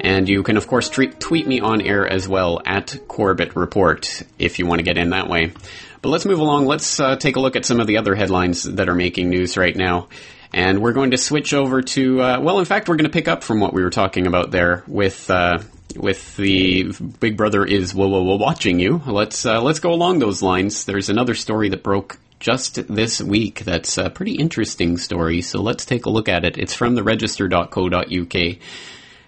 And 0.03 0.29
you 0.29 0.45
can, 0.45 0.57
of 0.57 0.69
course, 0.69 0.89
tweet 0.89 1.49
me 1.49 1.59
on 1.59 1.83
air 1.83 2.07
as 2.07 2.29
well 2.29 2.63
at 2.65 2.97
Corbett 3.09 3.57
Report 3.57 4.23
if 4.39 4.61
you 4.61 4.67
want 4.67 4.79
to 4.79 4.85
get 4.85 4.99
in 4.99 5.11
that 5.11 5.29
way. 5.29 5.53
But 6.01 6.11
let's 6.11 6.27
move 6.27 6.39
along. 6.39 6.67
Let's 6.67 7.01
uh, 7.01 7.17
take 7.17 7.35
a 7.35 7.41
look 7.41 7.57
at 7.57 7.67
some 7.67 7.81
of 7.81 7.89
the 7.89 7.99
other 7.99 8.15
headlines 8.15 8.63
that 8.63 8.89
are 8.89 8.95
making 8.95 9.31
news 9.31 9.57
right 9.57 9.75
now. 9.75 10.07
And 10.53 10.81
we're 10.81 10.93
going 10.93 11.11
to 11.11 11.19
switch 11.19 11.53
over 11.53 11.83
to, 11.83 12.23
uh, 12.23 12.41
well, 12.41 12.61
in 12.61 12.67
fact, 12.67 12.89
we're 12.89 12.99
going 12.99 13.11
to 13.11 13.13
pick 13.13 13.27
up 13.27 13.43
from 13.43 13.59
what 13.59 13.75
we 13.75 13.83
were 13.83 13.91
talking 13.91 14.29
about 14.29 14.53
there 14.53 14.85
with 14.87 15.29
uh, 15.29 15.59
with 15.97 16.37
the 16.37 16.93
Big 17.21 17.37
Brother 17.37 17.65
is 17.65 17.95
whoa 17.95 18.09
whoa 18.09 18.37
watching 18.37 18.81
you. 18.81 19.03
Let's 19.07 19.45
uh, 19.45 19.61
let's 19.61 19.81
go 19.81 19.93
along 19.93 20.19
those 20.19 20.43
lines. 20.43 20.85
There's 20.85 21.09
another 21.09 21.35
story 21.35 21.69
that 21.71 21.83
broke 21.83 22.19
just 22.39 22.87
this 22.95 23.21
week. 23.21 23.61
That's 23.61 23.99
a 23.99 24.11
pretty 24.11 24.35
interesting 24.35 24.99
story. 24.99 25.43
So 25.43 25.61
let's 25.61 25.85
take 25.85 26.07
a 26.07 26.11
look 26.11 26.29
at 26.29 26.45
it. 26.45 26.59
It's 26.59 26.75
from 26.75 26.95
the 26.95 27.03
Register.co.uk. 27.03 28.59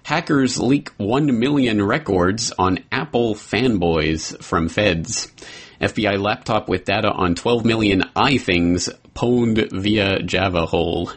Hackers 0.02 0.58
leak 0.58 0.88
1 0.96 1.38
million 1.38 1.82
records 1.82 2.52
on 2.58 2.78
Apple 2.90 3.34
fanboys 3.34 4.42
from 4.42 4.68
feds. 4.68 5.30
FBI 5.80 6.20
laptop 6.20 6.68
with 6.68 6.84
data 6.84 7.10
on 7.10 7.34
12 7.34 7.64
million 7.64 8.02
iThings 8.16 8.88
pwned 9.14 9.70
via 9.70 10.22
Java 10.22 10.66
hole. 10.66 11.12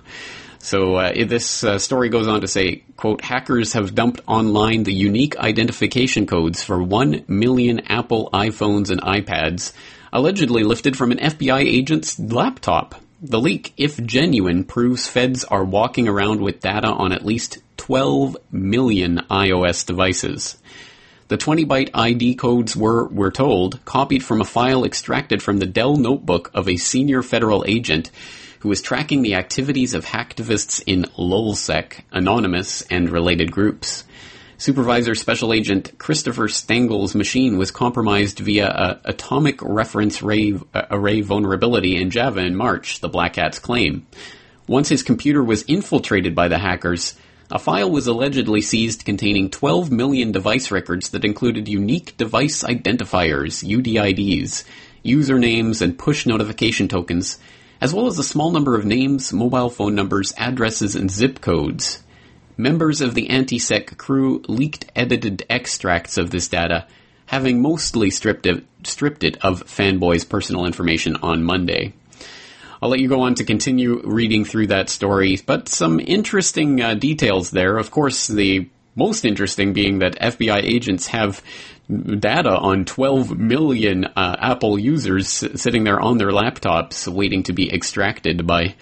So 0.63 0.95
uh, 0.95 1.25
this 1.25 1.63
uh, 1.63 1.79
story 1.79 2.09
goes 2.09 2.27
on 2.27 2.41
to 2.41 2.47
say, 2.47 2.83
quote, 2.95 3.21
hackers 3.21 3.73
have 3.73 3.95
dumped 3.95 4.21
online 4.27 4.83
the 4.83 4.93
unique 4.93 5.35
identification 5.37 6.27
codes 6.27 6.63
for 6.63 6.81
1 6.81 7.25
million 7.27 7.79
Apple 7.87 8.29
iPhones 8.31 8.91
and 8.91 9.01
iPads, 9.01 9.73
allegedly 10.13 10.63
lifted 10.63 10.95
from 10.95 11.11
an 11.11 11.17
FBI 11.17 11.61
agent's 11.61 12.19
laptop. 12.19 12.93
The 13.23 13.39
leak, 13.39 13.73
if 13.75 14.03
genuine, 14.05 14.63
proves 14.63 15.07
feds 15.07 15.43
are 15.45 15.63
walking 15.63 16.07
around 16.07 16.41
with 16.41 16.59
data 16.59 16.89
on 16.89 17.11
at 17.11 17.25
least 17.25 17.57
12 17.77 18.37
million 18.51 19.21
iOS 19.31 19.83
devices. 19.85 20.57
The 21.27 21.37
20 21.37 21.65
byte 21.65 21.89
ID 21.93 22.35
codes 22.35 22.75
were, 22.75 23.07
we're 23.07 23.31
told, 23.31 23.83
copied 23.85 24.23
from 24.23 24.41
a 24.41 24.45
file 24.45 24.85
extracted 24.85 25.41
from 25.41 25.57
the 25.57 25.65
Dell 25.65 25.95
notebook 25.95 26.51
of 26.53 26.69
a 26.69 26.77
senior 26.77 27.23
federal 27.23 27.65
agent 27.67 28.11
who 28.61 28.69
was 28.69 28.81
tracking 28.81 29.23
the 29.23 29.33
activities 29.33 29.95
of 29.95 30.05
hacktivists 30.05 30.83
in 30.85 31.03
LulzSec, 31.17 32.01
Anonymous, 32.11 32.83
and 32.83 33.09
related 33.09 33.51
groups. 33.51 34.03
Supervisor 34.59 35.15
Special 35.15 35.51
Agent 35.51 35.97
Christopher 35.97 36.47
Stangl's 36.47 37.15
machine 37.15 37.57
was 37.57 37.71
compromised 37.71 38.37
via 38.37 38.67
a 38.67 39.01
atomic 39.05 39.59
reference 39.63 40.21
array, 40.21 40.53
uh, 40.75 40.83
array 40.91 41.21
vulnerability 41.21 41.99
in 41.99 42.11
Java 42.11 42.41
in 42.41 42.55
March, 42.55 42.99
the 42.99 43.09
Black 43.09 43.37
Hats 43.37 43.57
claim. 43.57 44.05
Once 44.67 44.89
his 44.89 45.01
computer 45.01 45.43
was 45.43 45.63
infiltrated 45.63 46.35
by 46.35 46.47
the 46.47 46.59
hackers, 46.59 47.15
a 47.49 47.57
file 47.57 47.89
was 47.89 48.05
allegedly 48.05 48.61
seized 48.61 49.05
containing 49.05 49.49
12 49.49 49.91
million 49.91 50.31
device 50.31 50.69
records 50.69 51.09
that 51.09 51.25
included 51.25 51.67
unique 51.67 52.15
device 52.15 52.63
identifiers, 52.63 53.67
UDIDs, 53.67 54.63
usernames, 55.03 55.81
and 55.81 55.97
push 55.97 56.27
notification 56.27 56.87
tokens, 56.87 57.39
as 57.81 57.93
well 57.93 58.05
as 58.05 58.19
a 58.19 58.23
small 58.23 58.51
number 58.51 58.75
of 58.75 58.85
names, 58.85 59.33
mobile 59.33 59.69
phone 59.69 59.95
numbers, 59.95 60.33
addresses, 60.37 60.95
and 60.95 61.09
zip 61.09 61.41
codes. 61.41 62.03
Members 62.55 63.01
of 63.01 63.15
the 63.15 63.29
anti-sec 63.31 63.97
crew 63.97 64.43
leaked 64.47 64.85
edited 64.95 65.43
extracts 65.49 66.17
of 66.17 66.29
this 66.29 66.47
data, 66.47 66.85
having 67.25 67.61
mostly 67.61 68.11
stripped 68.11 68.45
it, 68.45 68.63
stripped 68.83 69.23
it 69.23 69.37
of 69.43 69.65
fanboys' 69.65 70.29
personal 70.29 70.65
information 70.65 71.15
on 71.17 71.43
Monday. 71.43 71.93
I'll 72.81 72.89
let 72.89 72.99
you 72.99 73.07
go 73.07 73.21
on 73.21 73.35
to 73.35 73.43
continue 73.43 74.01
reading 74.03 74.45
through 74.45 74.67
that 74.67 74.89
story, 74.89 75.37
but 75.45 75.67
some 75.67 75.99
interesting 75.99 76.81
uh, 76.81 76.93
details 76.93 77.51
there. 77.51 77.77
Of 77.77 77.89
course, 77.89 78.27
the 78.27 78.69
most 78.95 79.25
interesting 79.25 79.73
being 79.73 79.99
that 79.99 80.19
FBI 80.19 80.63
agents 80.63 81.07
have 81.07 81.41
data 82.19 82.57
on 82.57 82.85
12 82.85 83.37
million 83.37 84.05
uh, 84.05 84.35
Apple 84.39 84.79
users 84.79 85.27
sitting 85.27 85.83
there 85.83 85.99
on 85.99 86.17
their 86.17 86.31
laptops 86.31 87.07
waiting 87.07 87.43
to 87.43 87.53
be 87.53 87.71
extracted 87.71 88.47
by 88.47 88.75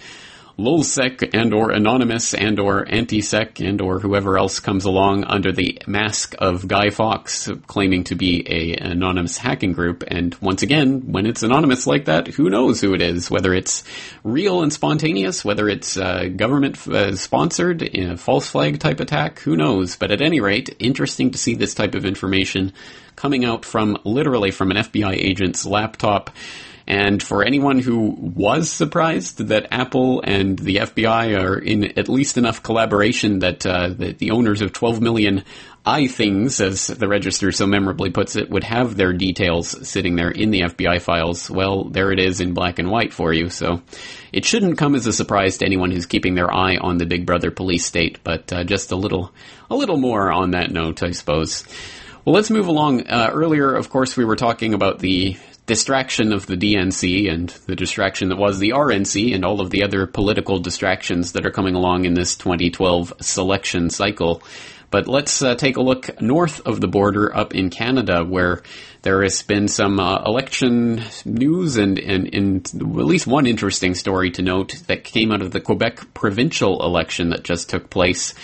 LulzSec 0.60 1.30
and 1.32 1.54
or 1.54 1.70
Anonymous 1.70 2.34
and 2.34 2.60
or 2.60 2.84
AntiSec 2.84 3.66
and 3.66 3.80
or 3.80 3.98
whoever 3.98 4.36
else 4.36 4.60
comes 4.60 4.84
along 4.84 5.24
under 5.24 5.52
the 5.52 5.80
mask 5.86 6.34
of 6.38 6.68
Guy 6.68 6.90
Fawkes 6.90 7.48
claiming 7.66 8.04
to 8.04 8.14
be 8.14 8.44
a 8.46 8.74
anonymous 8.74 9.38
hacking 9.38 9.72
group. 9.72 10.04
And 10.06 10.34
once 10.42 10.62
again, 10.62 11.12
when 11.12 11.24
it's 11.24 11.42
anonymous 11.42 11.86
like 11.86 12.04
that, 12.04 12.28
who 12.28 12.50
knows 12.50 12.80
who 12.80 12.92
it 12.92 13.00
is? 13.00 13.30
Whether 13.30 13.54
it's 13.54 13.84
real 14.22 14.62
and 14.62 14.72
spontaneous, 14.72 15.44
whether 15.44 15.68
it's 15.68 15.96
uh, 15.96 16.28
government 16.36 16.86
uh, 16.86 17.16
sponsored, 17.16 17.82
a 17.82 18.18
false 18.18 18.50
flag 18.50 18.78
type 18.78 19.00
attack, 19.00 19.38
who 19.38 19.56
knows? 19.56 19.96
But 19.96 20.10
at 20.10 20.20
any 20.20 20.40
rate, 20.40 20.76
interesting 20.78 21.30
to 21.30 21.38
see 21.38 21.54
this 21.54 21.74
type 21.74 21.94
of 21.94 22.04
information 22.04 22.74
coming 23.16 23.44
out 23.44 23.64
from 23.64 23.98
literally 24.04 24.50
from 24.50 24.70
an 24.70 24.76
FBI 24.76 25.12
agent's 25.12 25.64
laptop. 25.64 26.30
And 26.86 27.22
for 27.22 27.44
anyone 27.44 27.78
who 27.78 28.16
was 28.18 28.70
surprised 28.70 29.38
that 29.48 29.68
Apple 29.70 30.22
and 30.24 30.58
the 30.58 30.76
FBI 30.76 31.40
are 31.40 31.58
in 31.58 31.98
at 31.98 32.08
least 32.08 32.36
enough 32.36 32.62
collaboration 32.62 33.40
that, 33.40 33.64
uh, 33.64 33.90
that 33.90 34.18
the 34.18 34.30
owners 34.32 34.60
of 34.60 34.72
12 34.72 35.00
million 35.00 35.44
I 35.84 36.08
things, 36.08 36.60
as 36.60 36.88
the 36.88 37.08
register 37.08 37.52
so 37.52 37.66
memorably 37.66 38.10
puts 38.10 38.36
it, 38.36 38.50
would 38.50 38.64
have 38.64 38.96
their 38.96 39.14
details 39.14 39.88
sitting 39.88 40.14
there 40.14 40.30
in 40.30 40.50
the 40.50 40.62
FBI 40.62 41.00
files, 41.00 41.50
well, 41.50 41.84
there 41.84 42.12
it 42.12 42.20
is 42.20 42.40
in 42.40 42.52
black 42.52 42.78
and 42.78 42.90
white 42.90 43.14
for 43.14 43.32
you. 43.32 43.48
So 43.48 43.80
it 44.30 44.44
shouldn't 44.44 44.76
come 44.76 44.94
as 44.94 45.06
a 45.06 45.12
surprise 45.12 45.56
to 45.58 45.64
anyone 45.64 45.90
who's 45.90 46.04
keeping 46.04 46.34
their 46.34 46.52
eye 46.52 46.76
on 46.76 46.98
the 46.98 47.06
Big 47.06 47.24
Brother 47.24 47.50
police 47.50 47.86
state, 47.86 48.18
but 48.22 48.52
uh, 48.52 48.64
just 48.64 48.92
a 48.92 48.96
little, 48.96 49.32
a 49.70 49.74
little 49.74 49.96
more 49.96 50.30
on 50.30 50.50
that 50.50 50.70
note, 50.70 51.02
I 51.02 51.12
suppose. 51.12 51.64
Well, 52.26 52.34
let's 52.34 52.50
move 52.50 52.66
along. 52.66 53.06
Uh, 53.06 53.30
earlier, 53.32 53.74
of 53.74 53.88
course, 53.88 54.18
we 54.18 54.26
were 54.26 54.36
talking 54.36 54.74
about 54.74 54.98
the 54.98 55.38
distraction 55.70 56.32
of 56.32 56.46
the 56.46 56.56
DNC 56.56 57.32
and 57.32 57.48
the 57.66 57.76
distraction 57.76 58.30
that 58.30 58.38
was 58.38 58.58
the 58.58 58.70
RNC 58.70 59.32
and 59.32 59.44
all 59.44 59.60
of 59.60 59.70
the 59.70 59.84
other 59.84 60.04
political 60.04 60.58
distractions 60.58 61.30
that 61.30 61.46
are 61.46 61.52
coming 61.52 61.76
along 61.76 62.06
in 62.06 62.14
this 62.14 62.34
2012 62.34 63.12
selection 63.20 63.88
cycle. 63.88 64.42
But 64.90 65.06
let's 65.06 65.40
uh, 65.40 65.54
take 65.54 65.76
a 65.76 65.80
look 65.80 66.20
north 66.20 66.60
of 66.66 66.80
the 66.80 66.88
border 66.88 67.32
up 67.32 67.54
in 67.54 67.70
Canada 67.70 68.24
where 68.24 68.64
there 69.02 69.22
has 69.22 69.42
been 69.42 69.68
some 69.68 70.00
uh, 70.00 70.24
election 70.24 71.02
news 71.24 71.76
and, 71.76 72.00
and, 72.00 72.34
and 72.34 72.66
at 72.74 72.82
least 72.82 73.28
one 73.28 73.46
interesting 73.46 73.94
story 73.94 74.32
to 74.32 74.42
note 74.42 74.74
that 74.88 75.04
came 75.04 75.30
out 75.30 75.40
of 75.40 75.52
the 75.52 75.60
Quebec 75.60 76.12
provincial 76.14 76.84
election 76.84 77.30
that 77.30 77.44
just 77.44 77.70
took 77.70 77.90
place 77.90 78.34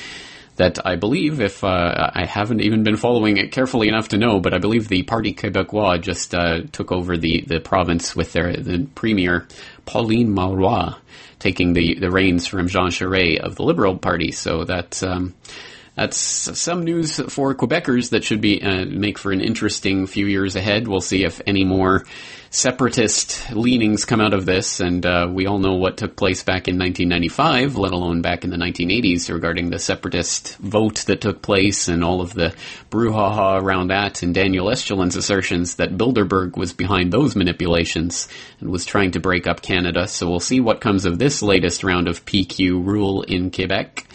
that 0.57 0.85
I 0.87 0.97
believe, 0.97 1.41
if 1.41 1.63
uh, 1.63 2.11
I 2.15 2.27
haven't 2.27 2.63
even 2.63 2.83
been 2.83 2.97
following 2.97 3.37
it 3.37 3.53
carefully 3.53 3.89
enough 3.89 4.09
to 4.09 4.19
know, 4.19 4.41
but 4.41 4.55
I 4.55 4.59
believe 4.59 4.89
the 4.89 5.03
Parti 5.03 5.35
Québécois 5.35 6.01
just 6.01 6.35
uh, 6.35 6.63
took 6.73 6.93
over 6.93 7.17
the, 7.17 7.45
the 7.47 7.61
province 7.61 8.17
with 8.17 8.33
their 8.33 8.57
the 8.57 8.87
premier 8.95 9.47
Pauline 9.85 10.33
Marois 10.33 10.95
taking 11.39 11.75
the, 11.75 11.97
the 12.01 12.11
reins 12.11 12.47
from 12.47 12.69
Jean 12.69 12.89
Charest 12.89 13.41
of 13.41 13.57
the 13.57 13.63
Liberal 13.63 13.99
Party. 13.99 14.33
So 14.33 14.65
that 14.65 15.03
um, 15.03 15.35
that's 15.95 16.19
some 16.19 16.85
news 16.85 17.21
for 17.29 17.55
Quebecers 17.55 18.11
that 18.11 18.25
should 18.25 18.41
be 18.41 18.63
uh, 18.63 18.85
make 18.85 19.19
for 19.19 19.33
an 19.33 19.41
interesting 19.41 20.07
few 20.07 20.27
years 20.27 20.57
ahead. 20.57 20.89
We'll 20.89 21.01
see 21.01 21.25
if 21.25 21.41
any 21.47 21.65
more 21.65 22.05
separatist 22.57 23.53
leanings 23.53 24.07
come 24.07 24.19
out 24.19 24.33
of 24.33 24.47
this, 24.47 24.81
and 24.81 25.05
uh, 25.05 25.29
we 25.31 25.47
all 25.47 25.59
know 25.59 25.75
what 25.75 25.99
took 25.99 26.17
place 26.17 26.43
back 26.43 26.69
in 26.69 26.79
1995, 26.79 27.77
let 27.77 27.93
alone 27.93 28.23
back 28.23 28.45
in 28.45 28.51
the 28.51 28.57
1980s, 28.57 29.31
regarding 29.31 29.69
the 29.69 29.79
separatist 29.79 30.57
vote 30.57 31.05
that 31.07 31.21
took 31.21 31.43
place 31.43 31.87
and 31.87 32.03
all 32.03 32.23
of 32.23 32.33
the 32.33 32.55
brouhaha 32.91 33.61
around 33.61 33.89
that, 33.89 34.23
and 34.23 34.35
Daniel 34.35 34.69
Estulin 34.69 35.15
assertions 35.15 35.77
that 35.77 35.99
Bilderberg 35.99 36.57
was 36.57 36.73
behind 36.73 37.13
those 37.13 37.37
manipulations 37.37 38.27
and 38.59 38.71
was 38.71 38.87
trying 38.87 39.11
to 39.11 39.21
break 39.21 39.47
up 39.47 39.61
Canada. 39.61 40.09
So 40.09 40.29
we'll 40.29 40.41
see 40.41 40.61
what 40.61 40.81
comes 40.81 41.05
of 41.05 41.19
this 41.19 41.43
latest 41.43 41.85
round 41.85 42.09
of 42.09 42.25
PQ 42.25 42.83
rule 42.83 43.21
in 43.21 43.51
Quebec. 43.51 44.07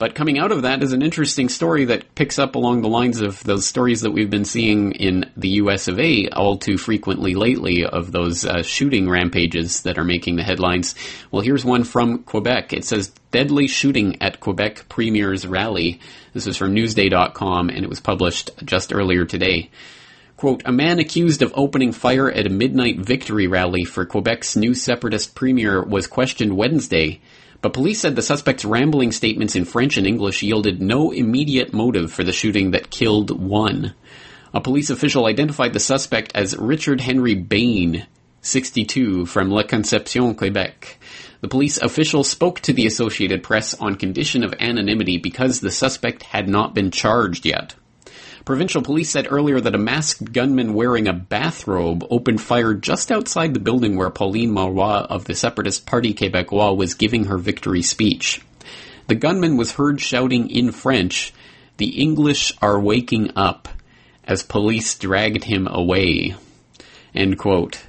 But 0.00 0.14
coming 0.14 0.38
out 0.38 0.50
of 0.50 0.62
that 0.62 0.82
is 0.82 0.94
an 0.94 1.02
interesting 1.02 1.50
story 1.50 1.84
that 1.84 2.14
picks 2.14 2.38
up 2.38 2.54
along 2.54 2.80
the 2.80 2.88
lines 2.88 3.20
of 3.20 3.44
those 3.44 3.66
stories 3.66 4.00
that 4.00 4.12
we've 4.12 4.30
been 4.30 4.46
seeing 4.46 4.92
in 4.92 5.30
the 5.36 5.60
US 5.60 5.88
of 5.88 6.00
A 6.00 6.26
all 6.30 6.56
too 6.56 6.78
frequently 6.78 7.34
lately 7.34 7.84
of 7.84 8.10
those 8.10 8.46
uh, 8.46 8.62
shooting 8.62 9.10
rampages 9.10 9.82
that 9.82 9.98
are 9.98 10.04
making 10.04 10.36
the 10.36 10.42
headlines. 10.42 10.94
Well, 11.30 11.42
here's 11.42 11.66
one 11.66 11.84
from 11.84 12.22
Quebec. 12.22 12.72
It 12.72 12.86
says 12.86 13.12
deadly 13.30 13.68
shooting 13.68 14.22
at 14.22 14.40
Quebec 14.40 14.88
Premier's 14.88 15.46
rally. 15.46 16.00
This 16.32 16.46
is 16.46 16.56
from 16.56 16.74
Newsday.com 16.74 17.68
and 17.68 17.84
it 17.84 17.90
was 17.90 18.00
published 18.00 18.52
just 18.64 18.94
earlier 18.94 19.26
today. 19.26 19.68
Quote, 20.38 20.62
a 20.64 20.72
man 20.72 20.98
accused 20.98 21.42
of 21.42 21.52
opening 21.54 21.92
fire 21.92 22.30
at 22.30 22.46
a 22.46 22.48
midnight 22.48 22.98
victory 23.00 23.48
rally 23.48 23.84
for 23.84 24.06
Quebec's 24.06 24.56
new 24.56 24.72
separatist 24.72 25.34
premier 25.34 25.84
was 25.84 26.06
questioned 26.06 26.56
Wednesday 26.56 27.20
but 27.62 27.72
police 27.72 28.00
said 28.00 28.16
the 28.16 28.22
suspect's 28.22 28.64
rambling 28.64 29.12
statements 29.12 29.54
in 29.54 29.64
French 29.64 29.96
and 29.96 30.06
English 30.06 30.42
yielded 30.42 30.80
no 30.80 31.10
immediate 31.10 31.72
motive 31.72 32.12
for 32.12 32.24
the 32.24 32.32
shooting 32.32 32.70
that 32.70 32.90
killed 32.90 33.30
one. 33.30 33.94
A 34.54 34.60
police 34.60 34.90
official 34.90 35.26
identified 35.26 35.72
the 35.72 35.80
suspect 35.80 36.32
as 36.34 36.56
Richard 36.56 37.00
Henry 37.00 37.34
Bain, 37.34 38.06
62, 38.40 39.26
from 39.26 39.50
La 39.50 39.62
Conception, 39.62 40.34
Quebec. 40.34 40.98
The 41.40 41.48
police 41.48 41.78
official 41.78 42.24
spoke 42.24 42.60
to 42.60 42.72
the 42.72 42.86
Associated 42.86 43.42
Press 43.42 43.74
on 43.74 43.94
condition 43.94 44.42
of 44.42 44.54
anonymity 44.58 45.18
because 45.18 45.60
the 45.60 45.70
suspect 45.70 46.22
had 46.22 46.48
not 46.48 46.74
been 46.74 46.90
charged 46.90 47.46
yet. 47.46 47.74
Provincial 48.50 48.82
police 48.82 49.08
said 49.08 49.28
earlier 49.30 49.60
that 49.60 49.76
a 49.76 49.78
masked 49.78 50.32
gunman 50.32 50.74
wearing 50.74 51.06
a 51.06 51.12
bathrobe 51.12 52.04
opened 52.10 52.40
fire 52.40 52.74
just 52.74 53.12
outside 53.12 53.54
the 53.54 53.60
building 53.60 53.96
where 53.96 54.10
Pauline 54.10 54.50
Marois 54.50 55.06
of 55.08 55.24
the 55.26 55.36
Separatist 55.36 55.86
Parti 55.86 56.12
Québécois 56.12 56.76
was 56.76 56.94
giving 56.94 57.26
her 57.26 57.38
victory 57.38 57.80
speech. 57.80 58.42
The 59.06 59.14
gunman 59.14 59.56
was 59.56 59.74
heard 59.74 60.00
shouting 60.00 60.50
in 60.50 60.72
French, 60.72 61.32
The 61.76 62.02
English 62.02 62.52
are 62.60 62.80
waking 62.80 63.30
up, 63.36 63.68
as 64.24 64.42
police 64.42 64.98
dragged 64.98 65.44
him 65.44 65.68
away. 65.68 66.34
End 67.14 67.38
quote. 67.38 67.80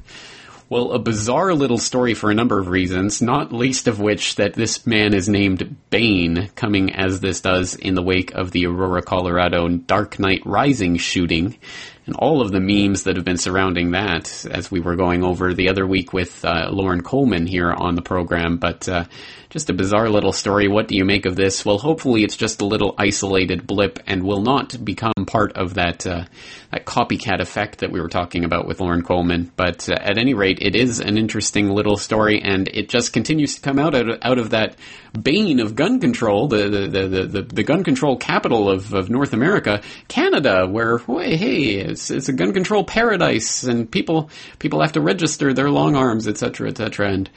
Well, 0.71 0.93
a 0.93 0.99
bizarre 0.99 1.53
little 1.53 1.77
story 1.77 2.13
for 2.13 2.31
a 2.31 2.33
number 2.33 2.57
of 2.57 2.69
reasons, 2.69 3.21
not 3.21 3.51
least 3.51 3.89
of 3.89 3.99
which 3.99 4.35
that 4.35 4.53
this 4.53 4.87
man 4.87 5.13
is 5.13 5.27
named 5.27 5.75
Bain, 5.89 6.49
coming 6.55 6.95
as 6.95 7.19
this 7.19 7.41
does 7.41 7.75
in 7.75 7.93
the 7.93 8.01
wake 8.01 8.31
of 8.31 8.51
the 8.51 8.67
Aurora, 8.67 9.01
Colorado 9.01 9.67
Dark 9.67 10.17
Knight 10.17 10.43
Rising 10.45 10.95
shooting. 10.95 11.57
and 12.05 12.15
all 12.15 12.41
of 12.41 12.53
the 12.53 12.61
memes 12.61 13.03
that 13.03 13.17
have 13.17 13.25
been 13.25 13.35
surrounding 13.35 13.91
that 13.91 14.45
as 14.49 14.71
we 14.71 14.79
were 14.79 14.95
going 14.95 15.25
over 15.25 15.53
the 15.53 15.67
other 15.67 15.85
week 15.85 16.13
with 16.13 16.45
uh, 16.45 16.69
Loren 16.71 17.03
Coleman 17.03 17.47
here 17.47 17.73
on 17.73 17.95
the 17.95 18.01
program. 18.01 18.55
But 18.55 18.87
uh, 18.87 19.03
just 19.51 19.69
a 19.69 19.73
bizarre 19.73 20.09
little 20.09 20.31
story. 20.31 20.69
What 20.69 20.87
do 20.87 20.95
you 20.95 21.03
make 21.03 21.25
of 21.25 21.35
this? 21.35 21.65
Well, 21.65 21.77
hopefully 21.77 22.23
it's 22.23 22.37
just 22.37 22.61
a 22.61 22.65
little 22.65 22.95
isolated 22.97 23.67
blip 23.67 23.99
and 24.07 24.23
will 24.23 24.41
not 24.41 24.83
become 24.83 25.11
part 25.27 25.57
of 25.57 25.73
that 25.73 26.07
uh, 26.07 26.23
that 26.71 26.85
copycat 26.85 27.41
effect 27.41 27.79
that 27.79 27.91
we 27.91 27.99
were 27.99 28.07
talking 28.07 28.45
about 28.45 28.65
with 28.65 28.79
Loren 28.79 29.03
Coleman. 29.03 29.51
But 29.57 29.89
uh, 29.89 29.95
at 29.99 30.17
any 30.17 30.33
rate, 30.33 30.59
it 30.61 30.73
is 30.73 31.01
an 31.01 31.17
interesting 31.17 31.69
little 31.69 31.97
story, 31.97 32.41
and 32.41 32.69
it 32.69 32.87
just 32.87 33.11
continues 33.11 33.55
to 33.55 33.61
come 33.61 33.77
out 33.77 33.93
out 33.93 34.09
of, 34.09 34.19
out 34.21 34.39
of 34.39 34.51
that 34.51 34.77
bane 35.21 35.59
of 35.59 35.75
gun 35.75 35.99
control, 35.99 36.47
the 36.47 36.69
the, 36.69 36.87
the, 36.87 37.25
the, 37.27 37.41
the 37.41 37.63
gun 37.63 37.83
control 37.83 38.15
capital 38.15 38.69
of, 38.69 38.93
of 38.93 39.09
North 39.09 39.33
America, 39.33 39.81
Canada, 40.07 40.65
where 40.65 40.97
hey, 40.97 41.75
it's, 41.75 42.09
it's 42.09 42.29
a 42.29 42.33
gun 42.33 42.53
control 42.53 42.85
paradise, 42.85 43.63
and 43.63 43.91
people 43.91 44.29
people 44.59 44.81
have 44.81 44.93
to 44.93 45.01
register 45.01 45.53
their 45.53 45.69
long 45.69 45.97
arms, 45.97 46.25
etc., 46.25 46.69
etc., 46.69 47.11
and 47.11 47.29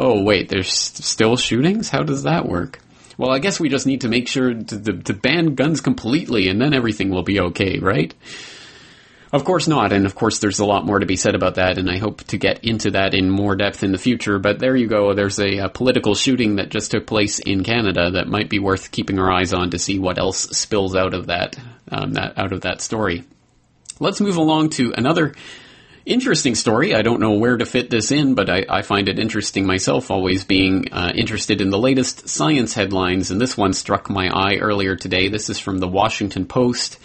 oh 0.00 0.22
wait, 0.22 0.48
there's 0.48 0.72
still 0.72 1.36
shootings? 1.36 1.90
How 1.90 2.02
does 2.02 2.24
that 2.24 2.46
work? 2.48 2.80
Well, 3.18 3.30
I 3.30 3.38
guess 3.38 3.60
we 3.60 3.68
just 3.68 3.86
need 3.86 4.00
to 4.00 4.08
make 4.08 4.28
sure 4.28 4.54
to, 4.54 4.82
to, 4.82 4.92
to 4.94 5.12
ban 5.12 5.54
guns 5.54 5.82
completely 5.82 6.48
and 6.48 6.60
then 6.60 6.72
everything 6.72 7.10
will 7.10 7.22
be 7.22 7.38
okay, 7.40 7.78
right? 7.78 8.14
Of 9.32 9.44
course 9.44 9.68
not, 9.68 9.92
and 9.92 10.06
of 10.06 10.14
course 10.16 10.40
there's 10.40 10.58
a 10.58 10.64
lot 10.64 10.84
more 10.84 10.98
to 10.98 11.06
be 11.06 11.14
said 11.14 11.36
about 11.36 11.54
that, 11.54 11.78
and 11.78 11.88
I 11.88 11.98
hope 11.98 12.24
to 12.24 12.36
get 12.36 12.64
into 12.64 12.92
that 12.92 13.14
in 13.14 13.30
more 13.30 13.54
depth 13.54 13.84
in 13.84 13.92
the 13.92 13.98
future. 13.98 14.40
But 14.40 14.58
there 14.58 14.74
you 14.74 14.88
go. 14.88 15.14
There's 15.14 15.38
a, 15.38 15.58
a, 15.58 15.68
political 15.68 16.16
shooting 16.16 16.56
that 16.56 16.70
just 16.70 16.90
took 16.90 17.06
place 17.06 17.38
in 17.38 17.62
Canada 17.62 18.10
that 18.12 18.26
might 18.26 18.50
be 18.50 18.58
worth 18.58 18.90
keeping 18.90 19.20
our 19.20 19.30
eyes 19.30 19.52
on 19.52 19.70
to 19.70 19.78
see 19.78 20.00
what 20.00 20.18
else 20.18 20.38
spills 20.58 20.96
out 20.96 21.14
of 21.14 21.26
that, 21.28 21.56
um, 21.92 22.14
that 22.14 22.36
out 22.38 22.52
of 22.52 22.62
that 22.62 22.80
story. 22.80 23.22
Let's 24.00 24.20
move 24.20 24.36
along 24.36 24.70
to 24.70 24.94
another 24.96 25.34
interesting 26.04 26.54
story. 26.54 26.94
I 26.94 27.02
don't 27.02 27.20
know 27.20 27.32
where 27.32 27.56
to 27.56 27.66
fit 27.66 27.90
this 27.90 28.10
in, 28.10 28.34
but 28.34 28.48
I, 28.48 28.64
I 28.68 28.82
find 28.82 29.08
it 29.08 29.18
interesting 29.18 29.66
myself, 29.66 30.10
always 30.10 30.44
being 30.44 30.92
uh, 30.92 31.12
interested 31.14 31.60
in 31.60 31.70
the 31.70 31.78
latest 31.78 32.28
science 32.28 32.74
headlines. 32.74 33.30
And 33.30 33.40
this 33.40 33.56
one 33.56 33.72
struck 33.72 34.08
my 34.08 34.28
eye 34.28 34.56
earlier 34.56 34.96
today. 34.96 35.28
This 35.28 35.50
is 35.50 35.58
from 35.58 35.78
the 35.78 35.88
Washington 35.88 36.46
Post, 36.46 36.98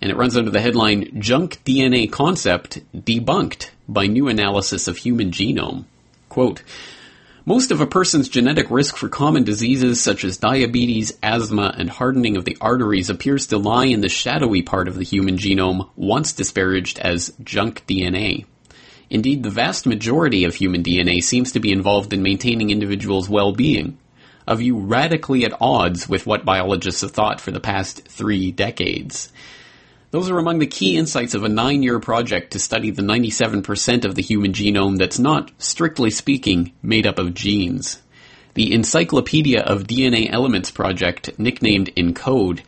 and 0.00 0.10
it 0.10 0.16
runs 0.16 0.36
under 0.36 0.50
the 0.50 0.60
headline 0.60 1.20
Junk 1.20 1.62
DNA 1.64 2.10
Concept 2.10 2.80
Debunked 2.94 3.70
by 3.88 4.06
New 4.06 4.28
Analysis 4.28 4.88
of 4.88 4.98
Human 4.98 5.30
Genome. 5.30 5.84
Quote, 6.28 6.62
most 7.44 7.72
of 7.72 7.80
a 7.80 7.86
person's 7.86 8.28
genetic 8.28 8.70
risk 8.70 8.96
for 8.96 9.08
common 9.08 9.42
diseases 9.42 10.00
such 10.00 10.22
as 10.24 10.36
diabetes, 10.36 11.18
asthma, 11.22 11.74
and 11.76 11.90
hardening 11.90 12.36
of 12.36 12.44
the 12.44 12.56
arteries 12.60 13.10
appears 13.10 13.48
to 13.48 13.58
lie 13.58 13.86
in 13.86 14.00
the 14.00 14.08
shadowy 14.08 14.62
part 14.62 14.86
of 14.86 14.94
the 14.94 15.04
human 15.04 15.36
genome, 15.36 15.90
once 15.96 16.32
disparaged 16.32 17.00
as 17.00 17.32
junk 17.42 17.84
DNA. 17.86 18.44
Indeed, 19.10 19.42
the 19.42 19.50
vast 19.50 19.86
majority 19.86 20.44
of 20.44 20.54
human 20.54 20.82
DNA 20.82 21.22
seems 21.22 21.52
to 21.52 21.60
be 21.60 21.72
involved 21.72 22.12
in 22.12 22.22
maintaining 22.22 22.70
individuals' 22.70 23.28
well-being, 23.28 23.98
a 24.46 24.56
view 24.56 24.78
radically 24.78 25.44
at 25.44 25.60
odds 25.60 26.08
with 26.08 26.26
what 26.26 26.44
biologists 26.44 27.00
have 27.00 27.10
thought 27.10 27.40
for 27.40 27.50
the 27.50 27.60
past 27.60 28.06
three 28.08 28.52
decades. 28.52 29.32
Those 30.12 30.28
are 30.28 30.38
among 30.38 30.58
the 30.58 30.66
key 30.66 30.98
insights 30.98 31.32
of 31.32 31.42
a 31.42 31.48
nine 31.48 31.82
year 31.82 31.98
project 31.98 32.52
to 32.52 32.58
study 32.58 32.90
the 32.90 33.00
97% 33.00 34.04
of 34.04 34.14
the 34.14 34.20
human 34.20 34.52
genome 34.52 34.98
that's 34.98 35.18
not, 35.18 35.50
strictly 35.56 36.10
speaking, 36.10 36.72
made 36.82 37.06
up 37.06 37.18
of 37.18 37.32
genes. 37.32 38.02
The 38.52 38.74
Encyclopedia 38.74 39.62
of 39.62 39.84
DNA 39.84 40.30
Elements 40.30 40.70
project, 40.70 41.38
nicknamed 41.38 41.94
ENCODE, 41.96 42.60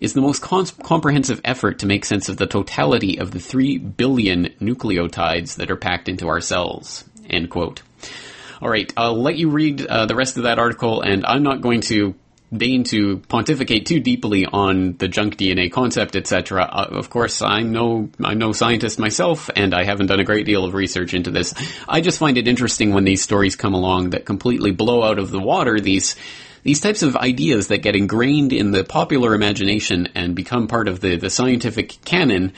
is 0.00 0.14
the 0.14 0.20
most 0.20 0.42
comprehensive 0.42 1.40
effort 1.44 1.78
to 1.78 1.86
make 1.86 2.04
sense 2.04 2.28
of 2.28 2.36
the 2.36 2.48
totality 2.48 3.20
of 3.20 3.30
the 3.30 3.38
3 3.38 3.78
billion 3.78 4.46
nucleotides 4.60 5.54
that 5.54 5.70
are 5.70 5.76
packed 5.76 6.08
into 6.08 6.26
our 6.26 6.40
cells. 6.40 7.04
End 7.30 7.48
quote. 7.48 7.82
All 8.60 8.68
right, 8.68 8.92
I'll 8.96 9.22
let 9.22 9.36
you 9.36 9.50
read 9.50 9.86
uh, 9.86 10.06
the 10.06 10.16
rest 10.16 10.36
of 10.36 10.42
that 10.42 10.58
article, 10.58 11.00
and 11.00 11.24
I'm 11.24 11.44
not 11.44 11.60
going 11.60 11.82
to 11.82 12.16
deign 12.54 12.84
to 12.84 13.18
pontificate 13.28 13.86
too 13.86 14.00
deeply 14.00 14.46
on 14.46 14.96
the 14.96 15.08
junk 15.08 15.36
DNA 15.36 15.70
concept, 15.70 16.16
etc. 16.16 16.62
Uh, 16.62 16.86
of 16.90 17.10
course, 17.10 17.42
I'm 17.42 17.72
no 17.72 18.10
I'm 18.22 18.38
no 18.38 18.52
scientist 18.52 18.98
myself, 18.98 19.50
and 19.54 19.74
I 19.74 19.84
haven't 19.84 20.06
done 20.06 20.20
a 20.20 20.24
great 20.24 20.46
deal 20.46 20.64
of 20.64 20.74
research 20.74 21.14
into 21.14 21.30
this. 21.30 21.54
I 21.88 22.00
just 22.00 22.18
find 22.18 22.38
it 22.38 22.48
interesting 22.48 22.92
when 22.92 23.04
these 23.04 23.22
stories 23.22 23.56
come 23.56 23.74
along 23.74 24.10
that 24.10 24.24
completely 24.24 24.70
blow 24.70 25.02
out 25.02 25.18
of 25.18 25.30
the 25.30 25.40
water 25.40 25.78
these 25.80 26.16
these 26.62 26.80
types 26.80 27.02
of 27.02 27.16
ideas 27.16 27.68
that 27.68 27.78
get 27.78 27.96
ingrained 27.96 28.52
in 28.52 28.72
the 28.72 28.84
popular 28.84 29.34
imagination 29.34 30.08
and 30.14 30.34
become 30.34 30.66
part 30.66 30.88
of 30.88 31.00
the, 31.00 31.16
the 31.16 31.30
scientific 31.30 32.04
canon 32.04 32.52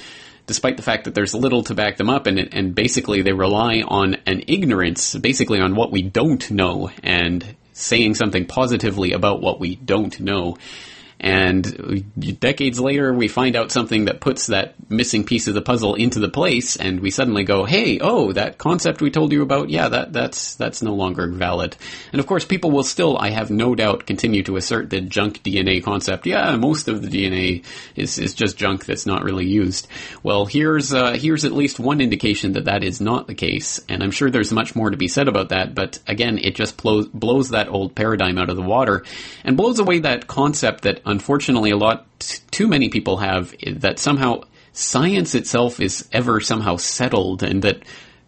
despite 0.47 0.77
the 0.77 0.83
fact 0.83 1.05
that 1.05 1.15
there's 1.15 1.33
little 1.33 1.63
to 1.63 1.75
back 1.75 1.97
them 1.97 2.11
up, 2.11 2.27
and 2.27 2.53
and 2.53 2.75
basically 2.75 3.23
they 3.23 3.33
rely 3.33 3.83
on 3.87 4.17
an 4.27 4.43
ignorance, 4.49 5.15
basically 5.17 5.61
on 5.61 5.77
what 5.77 5.93
we 5.93 6.03
don't 6.03 6.51
know, 6.51 6.91
and 7.05 7.55
saying 7.73 8.15
something 8.15 8.47
positively 8.47 9.13
about 9.13 9.41
what 9.41 9.61
we 9.61 9.77
don't 9.77 10.19
know. 10.21 10.57
And 11.23 12.11
decades 12.41 12.81
later, 12.81 13.13
we 13.13 13.29
find 13.29 13.55
out 13.55 13.71
something 13.71 14.07
that 14.07 14.23
puts 14.23 14.47
that 14.47 14.75
missing 14.89 15.23
piece 15.25 15.49
of 15.49 15.55
the 15.55 15.61
puzzle 15.61 15.95
into 15.95 16.19
the 16.19 16.31
place, 16.31 16.77
and 16.77 17.01
we 17.01 17.11
suddenly 17.11 17.45
go, 17.45 17.67
"Hey, 17.67 17.99
oh, 18.01 18.33
that 18.33 18.57
concept 18.57 19.03
we 19.03 19.11
told 19.11 19.31
you 19.31 19.43
about, 19.43 19.69
yeah, 19.69 19.89
that 19.89 20.15
that's 20.15 20.55
that's 20.55 20.81
no 20.81 20.95
longer 20.95 21.29
valid." 21.29 21.77
And 22.15 22.21
of 22.21 22.27
course, 22.27 22.47
people 22.47 22.71
will 22.71 22.85
still, 22.85 23.19
I 23.19 23.31
have 23.31 23.51
no 23.51 23.75
doubt, 23.75 24.07
continue 24.07 24.43
to 24.45 24.57
assert 24.57 24.89
the 24.89 25.03
junk 25.03 25.43
DNA 25.43 25.85
concept. 25.85 26.25
Yeah, 26.25 26.57
most 26.57 26.89
of 26.89 27.03
the 27.03 27.09
DNA 27.09 27.65
is 27.97 28.19
is 28.19 28.33
just 28.33 28.57
junk 28.57 28.87
that's 28.87 29.05
not 29.05 29.23
really 29.23 29.47
used. 29.47 29.89
Well, 30.23 30.47
here's 30.47 30.95
uh, 30.95 31.13
here's 31.13 31.45
at 31.45 31.53
least 31.53 31.79
one 31.79 32.01
indication 32.01 32.53
that 32.55 32.65
that 32.65 32.83
is 32.83 32.99
not 32.99 33.27
the 33.27 33.35
case, 33.35 33.79
and 33.91 34.03
I'm 34.03 34.11
sure 34.11 34.31
there's 34.31 34.53
much 34.53 34.75
more 34.75 34.89
to 34.89 34.97
be 34.97 35.09
said 35.09 35.29
about 35.29 35.51
that. 35.51 35.75
But 35.75 35.99
again, 36.07 36.39
it 36.39 36.55
just 36.55 36.79
blows 36.79 37.09
blows 37.09 37.51
that 37.51 37.69
old 37.69 37.95
paradigm 37.95 38.39
out 38.39 38.49
of 38.49 38.57
the 38.57 38.63
water 38.63 39.05
and 39.45 39.59
blows 39.59 39.79
away 39.81 39.99
that 39.99 40.27
concept 40.27 40.85
that 40.85 41.03
unfortunately 41.11 41.71
a 41.71 41.77
lot 41.77 42.07
too 42.51 42.69
many 42.69 42.89
people 42.89 43.19
have 43.19 43.55
that 43.77 43.99
somehow 43.99 44.43
science 44.73 45.35
itself 45.35 45.81
is 45.81 46.09
ever 46.13 46.41
somehow 46.41 46.77
settled 46.77 47.43
and 47.43 47.63
that 47.63 47.83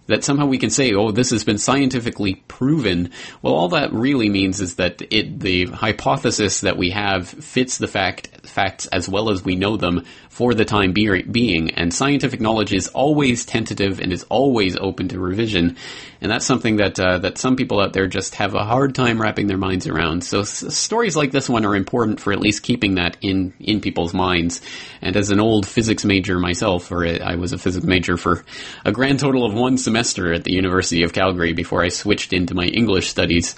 that 0.06 0.24
somehow 0.24 0.46
we 0.46 0.58
can 0.58 0.70
say, 0.70 0.92
oh, 0.94 1.12
this 1.12 1.30
has 1.30 1.44
been 1.44 1.58
scientifically 1.58 2.34
proven. 2.48 3.10
Well, 3.40 3.54
all 3.54 3.68
that 3.68 3.92
really 3.92 4.28
means 4.28 4.60
is 4.60 4.74
that 4.76 5.00
it, 5.10 5.38
the 5.38 5.66
hypothesis 5.66 6.60
that 6.62 6.76
we 6.76 6.90
have 6.90 7.28
fits 7.28 7.78
the 7.78 7.86
fact, 7.86 8.28
facts 8.42 8.86
as 8.86 9.08
well 9.08 9.30
as 9.30 9.44
we 9.44 9.56
know 9.56 9.76
them 9.76 10.04
for 10.28 10.54
the 10.54 10.64
time 10.64 10.92
be- 10.92 11.22
being. 11.22 11.70
And 11.72 11.92
scientific 11.92 12.40
knowledge 12.40 12.72
is 12.72 12.88
always 12.88 13.44
tentative 13.44 14.00
and 14.00 14.12
is 14.12 14.24
always 14.24 14.76
open 14.76 15.08
to 15.08 15.20
revision. 15.20 15.76
And 16.20 16.30
that's 16.30 16.46
something 16.46 16.76
that, 16.76 16.98
uh, 16.98 17.18
that 17.18 17.38
some 17.38 17.56
people 17.56 17.80
out 17.80 17.92
there 17.92 18.06
just 18.06 18.36
have 18.36 18.54
a 18.54 18.64
hard 18.64 18.94
time 18.94 19.20
wrapping 19.20 19.46
their 19.46 19.58
minds 19.58 19.86
around. 19.86 20.24
So 20.24 20.40
s- 20.40 20.74
stories 20.76 21.16
like 21.16 21.32
this 21.32 21.48
one 21.48 21.64
are 21.64 21.76
important 21.76 22.20
for 22.20 22.32
at 22.32 22.40
least 22.40 22.62
keeping 22.62 22.94
that 22.96 23.16
in, 23.20 23.52
in 23.60 23.80
people's 23.80 24.14
minds. 24.14 24.60
And 25.00 25.16
as 25.16 25.30
an 25.30 25.40
old 25.40 25.66
physics 25.66 26.04
major 26.04 26.38
myself, 26.38 26.90
or 26.90 27.06
I 27.06 27.36
was 27.36 27.52
a 27.52 27.58
physics 27.58 27.86
major 27.86 28.16
for 28.16 28.44
a 28.84 28.92
grand 28.92 29.20
total 29.20 29.44
of 29.44 29.54
one 29.54 29.78
semester 29.78 30.32
at 30.32 30.44
the 30.44 30.52
University 30.52 31.02
of 31.02 31.12
Calgary 31.12 31.52
before 31.52 31.82
I 31.82 31.88
switched 31.88 32.32
into 32.32 32.54
my 32.54 32.66
English 32.66 33.08
studies. 33.08 33.54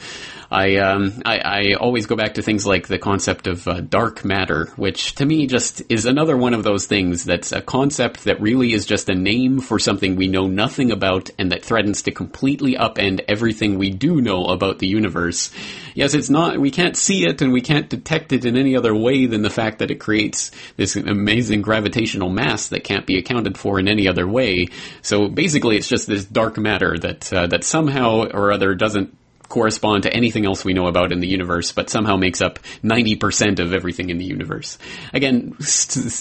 I, 0.55 0.77
um, 0.77 1.21
I, 1.25 1.39
I 1.39 1.75
always 1.75 2.07
go 2.07 2.15
back 2.15 2.35
to 2.35 2.43
things 2.43 2.65
like 2.65 2.87
the 2.87 2.99
concept 2.99 3.49
of 3.49 3.67
uh, 3.67 3.81
dark 3.81 4.25
matter, 4.25 4.67
which 4.77 5.17
to 5.17 5.27
me 5.27 5.49
just 5.49 5.83
is 5.89 6.07
another 6.07 6.37
one 6.37 6.55
of 6.55 6.63
those 6.63 6.87
things 6.87 7.25
that's 7.25 7.51
a 7.51 7.61
concept 7.61 8.23
that 8.25 8.41
really 8.41 8.73
is 8.73 8.87
just 8.87 9.09
a 9.09 9.17
name 9.17 9.59
for 9.59 9.81
something 9.81 10.15
we 10.15 10.29
know 10.29 10.47
nothing 10.47 10.93
about 10.93 11.29
and 11.41 11.51
that 11.51 11.65
threatens 11.65 12.03
to 12.03 12.13
completely 12.13 12.77
upend 12.77 13.25
everything 13.27 13.79
we 13.79 13.91
do 13.91 14.21
know 14.21 14.45
about 14.45 14.79
the 14.79 14.87
universe. 14.87 15.51
Yes, 15.93 16.15
it's 16.15 16.31
not, 16.31 16.61
we 16.61 16.71
can't 16.71 16.97
see 16.97 17.27
it 17.27 17.43
and 17.43 17.53
we 17.53 17.61
can't 17.61 17.91
detect 17.91 18.33
it 18.33 18.45
in 18.45 18.57
any 18.57 18.77
other 18.77 18.95
way 18.95 19.27
than 19.27 19.43
the 19.43 19.51
fact 19.51 19.81
that 19.81 19.91
it 19.91 19.99
creates 19.99 20.53
this 20.77 20.95
amazing 20.95 21.63
gravitational 21.63 22.29
mass 22.29 22.69
that 22.69 22.85
can't 22.85 23.07
be 23.07 23.19
accounted 23.19 23.59
for 23.59 23.81
in 23.81 23.89
any 23.89 24.07
other 24.07 24.29
way. 24.29 24.69
So 25.03 25.27
basically 25.27 25.79
it's 25.79 25.89
just 25.89 26.07
this 26.07 26.25
dark 26.25 26.59
matter 26.59 26.97
that, 26.97 27.33
uh, 27.33 27.49
that 27.49 27.65
somehow 27.65 28.29
or 28.33 28.53
other 28.53 28.77
doesn't 28.77 29.17
correspond 29.55 30.03
to 30.03 30.13
anything 30.13 30.45
else 30.45 30.65
we 30.65 30.73
know 30.73 30.89
about 30.89 31.13
in 31.13 31.21
the 31.21 31.29
universe, 31.29 31.71
but 31.71 31.89
somehow 31.89 32.17
makes 32.17 32.43
up 32.43 32.59
90% 32.83 33.61
of 33.61 33.73
everything 33.73 34.11
in 34.11 34.19
the 34.19 34.25
universe. 34.25 34.79
Again, 35.13 35.57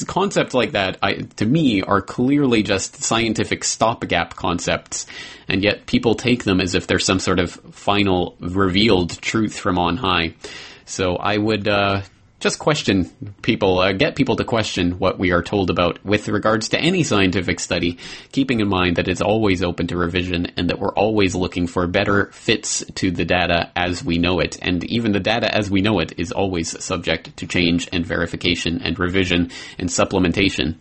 concepts 0.06 0.54
like 0.54 0.74
that, 0.74 1.00
I, 1.02 1.13
to 1.38 1.46
me, 1.48 1.82
are 1.82 2.00
clearly 2.00 2.62
just 2.62 3.02
scientific 3.02 3.63
stopgap 3.63 4.36
concepts, 4.36 5.08
and 5.48 5.63
yet 5.63 5.88
people 5.88 6.13
take 6.13 6.43
them 6.43 6.62
as 6.62 6.76
if 6.76 6.86
they're 6.86 7.00
some 7.00 7.17
sort 7.17 7.39
of 7.39 7.54
final 7.72 8.38
revealed 8.39 9.19
truth 9.19 9.58
from 9.58 9.80
on 9.80 9.98
high. 9.98 10.36
So 10.86 11.15
I 11.15 11.38
would 11.38 11.67
uh, 11.67 12.02
just 12.43 12.60
question 12.60 13.10
people, 13.41 13.79
uh, 13.79 13.93
get 13.93 14.17
people 14.17 14.36
to 14.36 14.43
question 14.43 14.99
what 14.99 15.17
we 15.17 15.32
are 15.32 15.41
told 15.41 15.69
about 15.69 16.03
with 16.03 16.27
regards 16.27 16.67
to 16.69 16.77
any 16.77 17.01
scientific 17.01 17.58
study, 17.58 17.97
keeping 18.34 18.60
in 18.60 18.67
mind 18.67 18.97
that 18.97 19.08
it's 19.08 19.21
always 19.21 19.63
open 19.63 19.88
to 19.88 19.95
revision 19.95 20.47
and 20.58 20.69
that 20.69 20.77
we're 20.77 20.93
always 20.93 21.36
looking 21.36 21.67
for 21.67 21.87
better 21.87 22.25
fits 22.33 22.83
to 22.96 23.12
the 23.12 23.23
data 23.23 23.71
as 23.77 24.04
we 24.04 24.17
know 24.17 24.41
it. 24.41 24.60
And 24.62 24.83
even 24.83 25.13
the 25.13 25.21
data 25.21 25.56
as 25.56 25.71
we 25.71 25.81
know 25.81 26.00
it 26.00 26.19
is 26.19 26.33
always 26.33 26.83
subject 26.83 27.37
to 27.37 27.48
change 27.48 27.87
and 27.94 28.06
verification 28.06 28.81
and 28.81 29.00
revision 29.00 29.50
and 29.79 29.87
supplementation. 29.87 30.75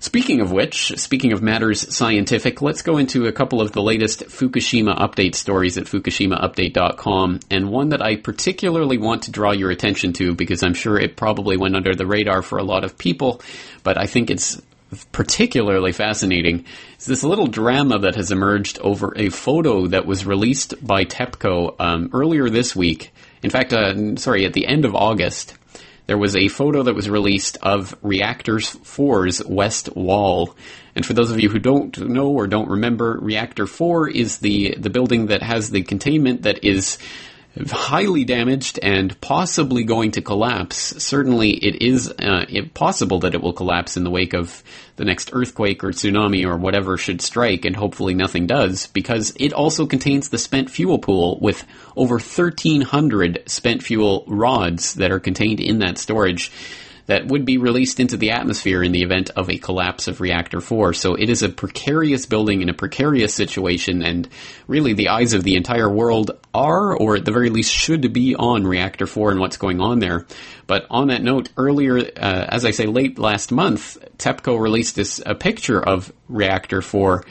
Speaking 0.00 0.40
of 0.40 0.52
which, 0.52 0.92
speaking 0.96 1.32
of 1.32 1.42
matters 1.42 1.94
scientific, 1.94 2.62
let's 2.62 2.82
go 2.82 2.98
into 2.98 3.26
a 3.26 3.32
couple 3.32 3.60
of 3.60 3.72
the 3.72 3.82
latest 3.82 4.26
Fukushima 4.26 4.96
update 4.96 5.34
stories 5.34 5.76
at 5.76 5.86
fukushimaupdate.com, 5.86 7.40
and 7.50 7.70
one 7.70 7.88
that 7.88 8.00
I 8.00 8.14
particularly 8.14 8.96
want 8.96 9.24
to 9.24 9.32
draw 9.32 9.50
your 9.50 9.70
attention 9.70 10.12
to 10.14 10.36
because 10.36 10.62
I'm 10.62 10.74
sure 10.74 10.98
it 10.98 11.16
probably 11.16 11.56
went 11.56 11.74
under 11.74 11.96
the 11.96 12.06
radar 12.06 12.42
for 12.42 12.58
a 12.58 12.64
lot 12.64 12.84
of 12.84 12.96
people, 12.96 13.42
but 13.82 13.98
I 13.98 14.06
think 14.06 14.30
it's 14.30 14.62
particularly 15.12 15.92
fascinating 15.92 16.64
is 16.98 17.06
this 17.06 17.22
little 17.22 17.46
drama 17.46 17.98
that 17.98 18.14
has 18.14 18.30
emerged 18.30 18.78
over 18.78 19.12
a 19.16 19.28
photo 19.28 19.86
that 19.88 20.06
was 20.06 20.24
released 20.24 20.74
by 20.86 21.04
TEPCO 21.04 21.74
um, 21.78 22.10
earlier 22.14 22.48
this 22.48 22.74
week. 22.74 23.12
In 23.42 23.50
fact, 23.50 23.72
uh, 23.72 24.16
sorry, 24.16 24.46
at 24.46 24.54
the 24.54 24.66
end 24.66 24.84
of 24.84 24.94
August 24.94 25.54
there 26.08 26.18
was 26.18 26.34
a 26.34 26.48
photo 26.48 26.82
that 26.84 26.94
was 26.94 27.10
released 27.10 27.58
of 27.60 27.94
Reactor 28.00 28.56
4's 28.56 29.44
west 29.44 29.94
wall. 29.94 30.56
And 30.94 31.04
for 31.04 31.12
those 31.12 31.30
of 31.30 31.38
you 31.38 31.50
who 31.50 31.58
don't 31.58 31.96
know 31.98 32.28
or 32.30 32.46
don't 32.46 32.70
remember, 32.70 33.18
Reactor 33.20 33.66
4 33.66 34.08
is 34.08 34.38
the, 34.38 34.74
the 34.78 34.88
building 34.88 35.26
that 35.26 35.42
has 35.42 35.70
the 35.70 35.82
containment 35.82 36.42
that 36.42 36.64
is 36.64 36.96
highly 37.66 38.24
damaged 38.24 38.78
and 38.82 39.18
possibly 39.20 39.84
going 39.84 40.12
to 40.12 40.22
collapse. 40.22 40.76
Certainly, 41.02 41.50
it 41.50 41.82
is 41.82 42.08
uh, 42.10 42.44
possible 42.74 43.20
that 43.20 43.34
it 43.34 43.42
will 43.42 43.52
collapse 43.52 43.96
in 43.96 44.04
the 44.04 44.10
wake 44.10 44.34
of 44.34 44.62
the 44.96 45.04
next 45.04 45.30
earthquake 45.32 45.82
or 45.82 45.88
tsunami 45.88 46.44
or 46.44 46.56
whatever 46.56 46.96
should 46.96 47.20
strike, 47.20 47.64
and 47.64 47.76
hopefully 47.76 48.14
nothing 48.14 48.46
does, 48.46 48.86
because 48.88 49.32
it 49.36 49.52
also 49.52 49.86
contains 49.86 50.28
the 50.28 50.38
spent 50.38 50.70
fuel 50.70 50.98
pool 50.98 51.38
with 51.40 51.64
over 51.96 52.14
1,300 52.14 53.42
spent 53.46 53.82
fuel 53.82 54.24
rods 54.26 54.94
that 54.94 55.10
are 55.10 55.20
contained 55.20 55.60
in 55.60 55.78
that 55.78 55.98
storage 55.98 56.52
that 57.08 57.26
would 57.26 57.46
be 57.46 57.56
released 57.56 58.00
into 58.00 58.18
the 58.18 58.30
atmosphere 58.30 58.82
in 58.82 58.92
the 58.92 59.02
event 59.02 59.30
of 59.34 59.48
a 59.48 59.56
collapse 59.56 60.08
of 60.08 60.20
reactor 60.20 60.60
4. 60.60 60.92
So 60.92 61.14
it 61.14 61.30
is 61.30 61.42
a 61.42 61.48
precarious 61.48 62.26
building 62.26 62.60
in 62.60 62.68
a 62.68 62.74
precarious 62.74 63.32
situation 63.32 64.02
and 64.02 64.28
really 64.66 64.92
the 64.92 65.08
eyes 65.08 65.32
of 65.32 65.42
the 65.42 65.56
entire 65.56 65.88
world 65.88 66.32
are, 66.52 66.94
or 66.94 67.16
at 67.16 67.24
the 67.24 67.32
very 67.32 67.48
least 67.48 67.72
should 67.72 68.12
be 68.12 68.36
on 68.36 68.66
reactor 68.66 69.06
4 69.06 69.30
and 69.30 69.40
what's 69.40 69.56
going 69.56 69.80
on 69.80 70.00
there. 70.00 70.26
But 70.66 70.86
on 70.90 71.08
that 71.08 71.22
note, 71.22 71.48
earlier, 71.56 71.98
uh, 71.98 72.46
as 72.50 72.66
I 72.66 72.72
say, 72.72 72.84
late 72.84 73.18
last 73.18 73.50
month, 73.50 73.96
TEPCO 74.18 74.60
released 74.60 74.94
this, 74.94 75.18
a 75.24 75.34
picture 75.34 75.80
of 75.80 76.12
reactor 76.28 76.82
4, 76.82 77.24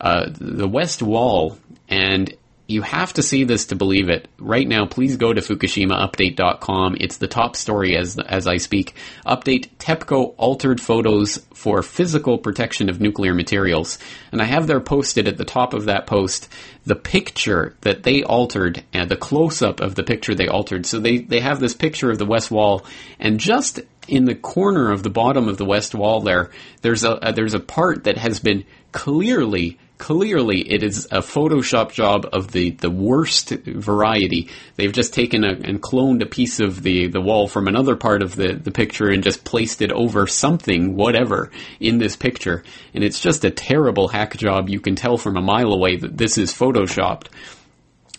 uh, 0.00 0.26
the 0.30 0.68
west 0.68 1.02
wall, 1.02 1.58
and 1.86 2.34
you 2.68 2.82
have 2.82 3.14
to 3.14 3.22
see 3.22 3.44
this 3.44 3.66
to 3.66 3.76
believe 3.76 4.10
it. 4.10 4.28
Right 4.38 4.68
now, 4.68 4.84
please 4.84 5.16
go 5.16 5.32
to 5.32 5.40
FukushimaUpdate.com. 5.40 6.98
It's 7.00 7.16
the 7.16 7.26
top 7.26 7.56
story 7.56 7.96
as 7.96 8.18
as 8.18 8.46
I 8.46 8.58
speak. 8.58 8.94
Update 9.26 9.70
TEPCO 9.78 10.34
altered 10.36 10.78
photos 10.78 11.38
for 11.54 11.82
physical 11.82 12.36
protection 12.36 12.90
of 12.90 13.00
nuclear 13.00 13.32
materials. 13.32 13.98
And 14.32 14.42
I 14.42 14.44
have 14.44 14.66
there 14.66 14.80
posted 14.80 15.26
at 15.26 15.38
the 15.38 15.46
top 15.46 15.72
of 15.72 15.86
that 15.86 16.06
post 16.06 16.52
the 16.84 16.94
picture 16.94 17.74
that 17.80 18.02
they 18.02 18.22
altered 18.22 18.84
and 18.92 19.10
the 19.10 19.16
close 19.16 19.62
up 19.62 19.80
of 19.80 19.94
the 19.94 20.04
picture 20.04 20.34
they 20.34 20.48
altered. 20.48 20.84
So 20.84 21.00
they, 21.00 21.18
they 21.18 21.40
have 21.40 21.60
this 21.60 21.74
picture 21.74 22.10
of 22.10 22.18
the 22.18 22.26
west 22.26 22.50
wall 22.50 22.84
and 23.18 23.40
just 23.40 23.80
in 24.06 24.26
the 24.26 24.34
corner 24.34 24.90
of 24.90 25.02
the 25.02 25.10
bottom 25.10 25.48
of 25.48 25.56
the 25.56 25.64
west 25.64 25.94
wall 25.94 26.20
there, 26.20 26.50
there's 26.82 27.04
a, 27.04 27.12
a 27.22 27.32
there's 27.32 27.54
a 27.54 27.60
part 27.60 28.04
that 28.04 28.16
has 28.16 28.40
been 28.40 28.64
clearly 28.92 29.78
clearly 29.98 30.60
it 30.60 30.82
is 30.82 31.06
a 31.06 31.18
Photoshop 31.18 31.92
job 31.92 32.26
of 32.32 32.52
the, 32.52 32.70
the 32.70 32.90
worst 32.90 33.50
variety. 33.50 34.48
They've 34.76 34.92
just 34.92 35.12
taken 35.12 35.44
a, 35.44 35.50
and 35.50 35.82
cloned 35.82 36.22
a 36.22 36.26
piece 36.26 36.60
of 36.60 36.82
the, 36.82 37.08
the 37.08 37.20
wall 37.20 37.48
from 37.48 37.68
another 37.68 37.96
part 37.96 38.22
of 38.22 38.36
the, 38.36 38.54
the 38.54 38.70
picture 38.70 39.08
and 39.08 39.22
just 39.22 39.44
placed 39.44 39.82
it 39.82 39.92
over 39.92 40.26
something, 40.26 40.96
whatever, 40.96 41.50
in 41.80 41.98
this 41.98 42.16
picture. 42.16 42.64
And 42.94 43.04
it's 43.04 43.20
just 43.20 43.44
a 43.44 43.50
terrible 43.50 44.08
hack 44.08 44.36
job. 44.36 44.68
You 44.68 44.80
can 44.80 44.94
tell 44.94 45.18
from 45.18 45.36
a 45.36 45.42
mile 45.42 45.72
away 45.72 45.96
that 45.96 46.16
this 46.16 46.38
is 46.38 46.52
Photoshopped. 46.52 47.26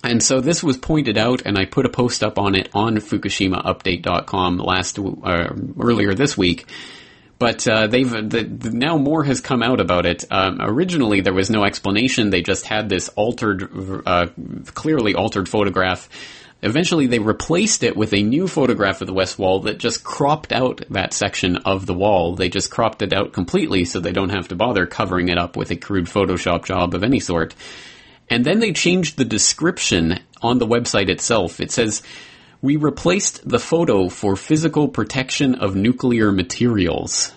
And 0.03 0.23
so 0.23 0.39
this 0.39 0.63
was 0.63 0.77
pointed 0.77 1.17
out, 1.17 1.41
and 1.45 1.57
I 1.57 1.65
put 1.65 1.86
a 1.86 1.89
post 1.89 2.23
up 2.23 2.39
on 2.39 2.55
it 2.55 2.69
on 2.73 2.97
FukushimaUpdate.com 2.97 4.57
last 4.57 4.97
uh, 4.97 5.49
earlier 5.77 6.13
this 6.13 6.38
week 6.38 6.67
but 7.40 7.66
uh, 7.68 7.88
they've 7.88 8.10
the, 8.10 8.44
the, 8.44 8.70
now 8.72 8.98
more 8.98 9.24
has 9.24 9.40
come 9.40 9.64
out 9.64 9.80
about 9.80 10.06
it. 10.06 10.26
Um, 10.30 10.58
originally, 10.60 11.22
there 11.22 11.34
was 11.34 11.50
no 11.50 11.64
explanation; 11.64 12.30
they 12.30 12.42
just 12.42 12.66
had 12.66 12.90
this 12.90 13.10
altered, 13.10 14.04
uh, 14.06 14.28
clearly 14.74 15.16
altered 15.16 15.48
photograph. 15.48 16.10
Eventually, 16.62 17.08
they 17.08 17.20
replaced 17.20 17.84
it 17.84 17.96
with 17.96 18.14
a 18.14 18.22
new 18.22 18.46
photograph 18.46 19.00
of 19.00 19.08
the 19.08 19.14
west 19.14 19.40
wall 19.40 19.62
that 19.62 19.78
just 19.78 20.04
cropped 20.04 20.52
out 20.52 20.84
that 20.90 21.14
section 21.14 21.56
of 21.56 21.86
the 21.86 21.94
wall. 21.94 22.36
They 22.36 22.50
just 22.50 22.70
cropped 22.70 23.02
it 23.02 23.14
out 23.14 23.32
completely, 23.32 23.86
so 23.86 24.02
they 24.02 24.12
don't 24.12 24.36
have 24.36 24.50
to 24.50 24.58
bother 24.58 24.86
covering 24.86 25.30
it 25.30 25.38
up 25.38 25.56
with 25.56 25.72
a 25.72 25.78
crude 25.78 26.08
Photoshop 26.08 26.66
job 26.66 26.94
of 26.94 27.04
any 27.04 27.22
sort. 27.22 27.56
And 28.30 28.46
then 28.46 28.60
they 28.60 28.74
changed 28.74 29.18
the 29.18 29.24
description 29.26 30.20
on 30.42 30.60
the 30.60 30.68
website 30.68 31.08
itself. 31.08 31.62
It 31.62 31.72
says 31.72 32.04
we 32.62 32.76
replaced 32.76 33.47
the 33.47 33.60
photo 33.60 34.10
for 34.10 34.36
physical 34.36 34.88
protection 34.88 35.55
of 35.55 35.76
nuclear 35.76 36.32
materials. 36.32 37.34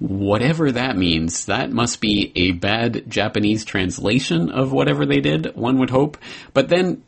Whatever 0.00 0.72
that 0.72 0.96
means, 0.96 1.46
that 1.46 1.70
must 1.72 2.00
be 2.00 2.32
a 2.36 2.52
bad 2.52 3.08
Japanese 3.10 3.64
translation 3.64 4.50
of 4.50 4.72
whatever 4.72 5.06
they 5.06 5.20
did, 5.20 5.56
one 5.56 5.78
would 5.78 5.90
hope. 5.90 6.18
But 6.54 6.68
then 6.68 7.02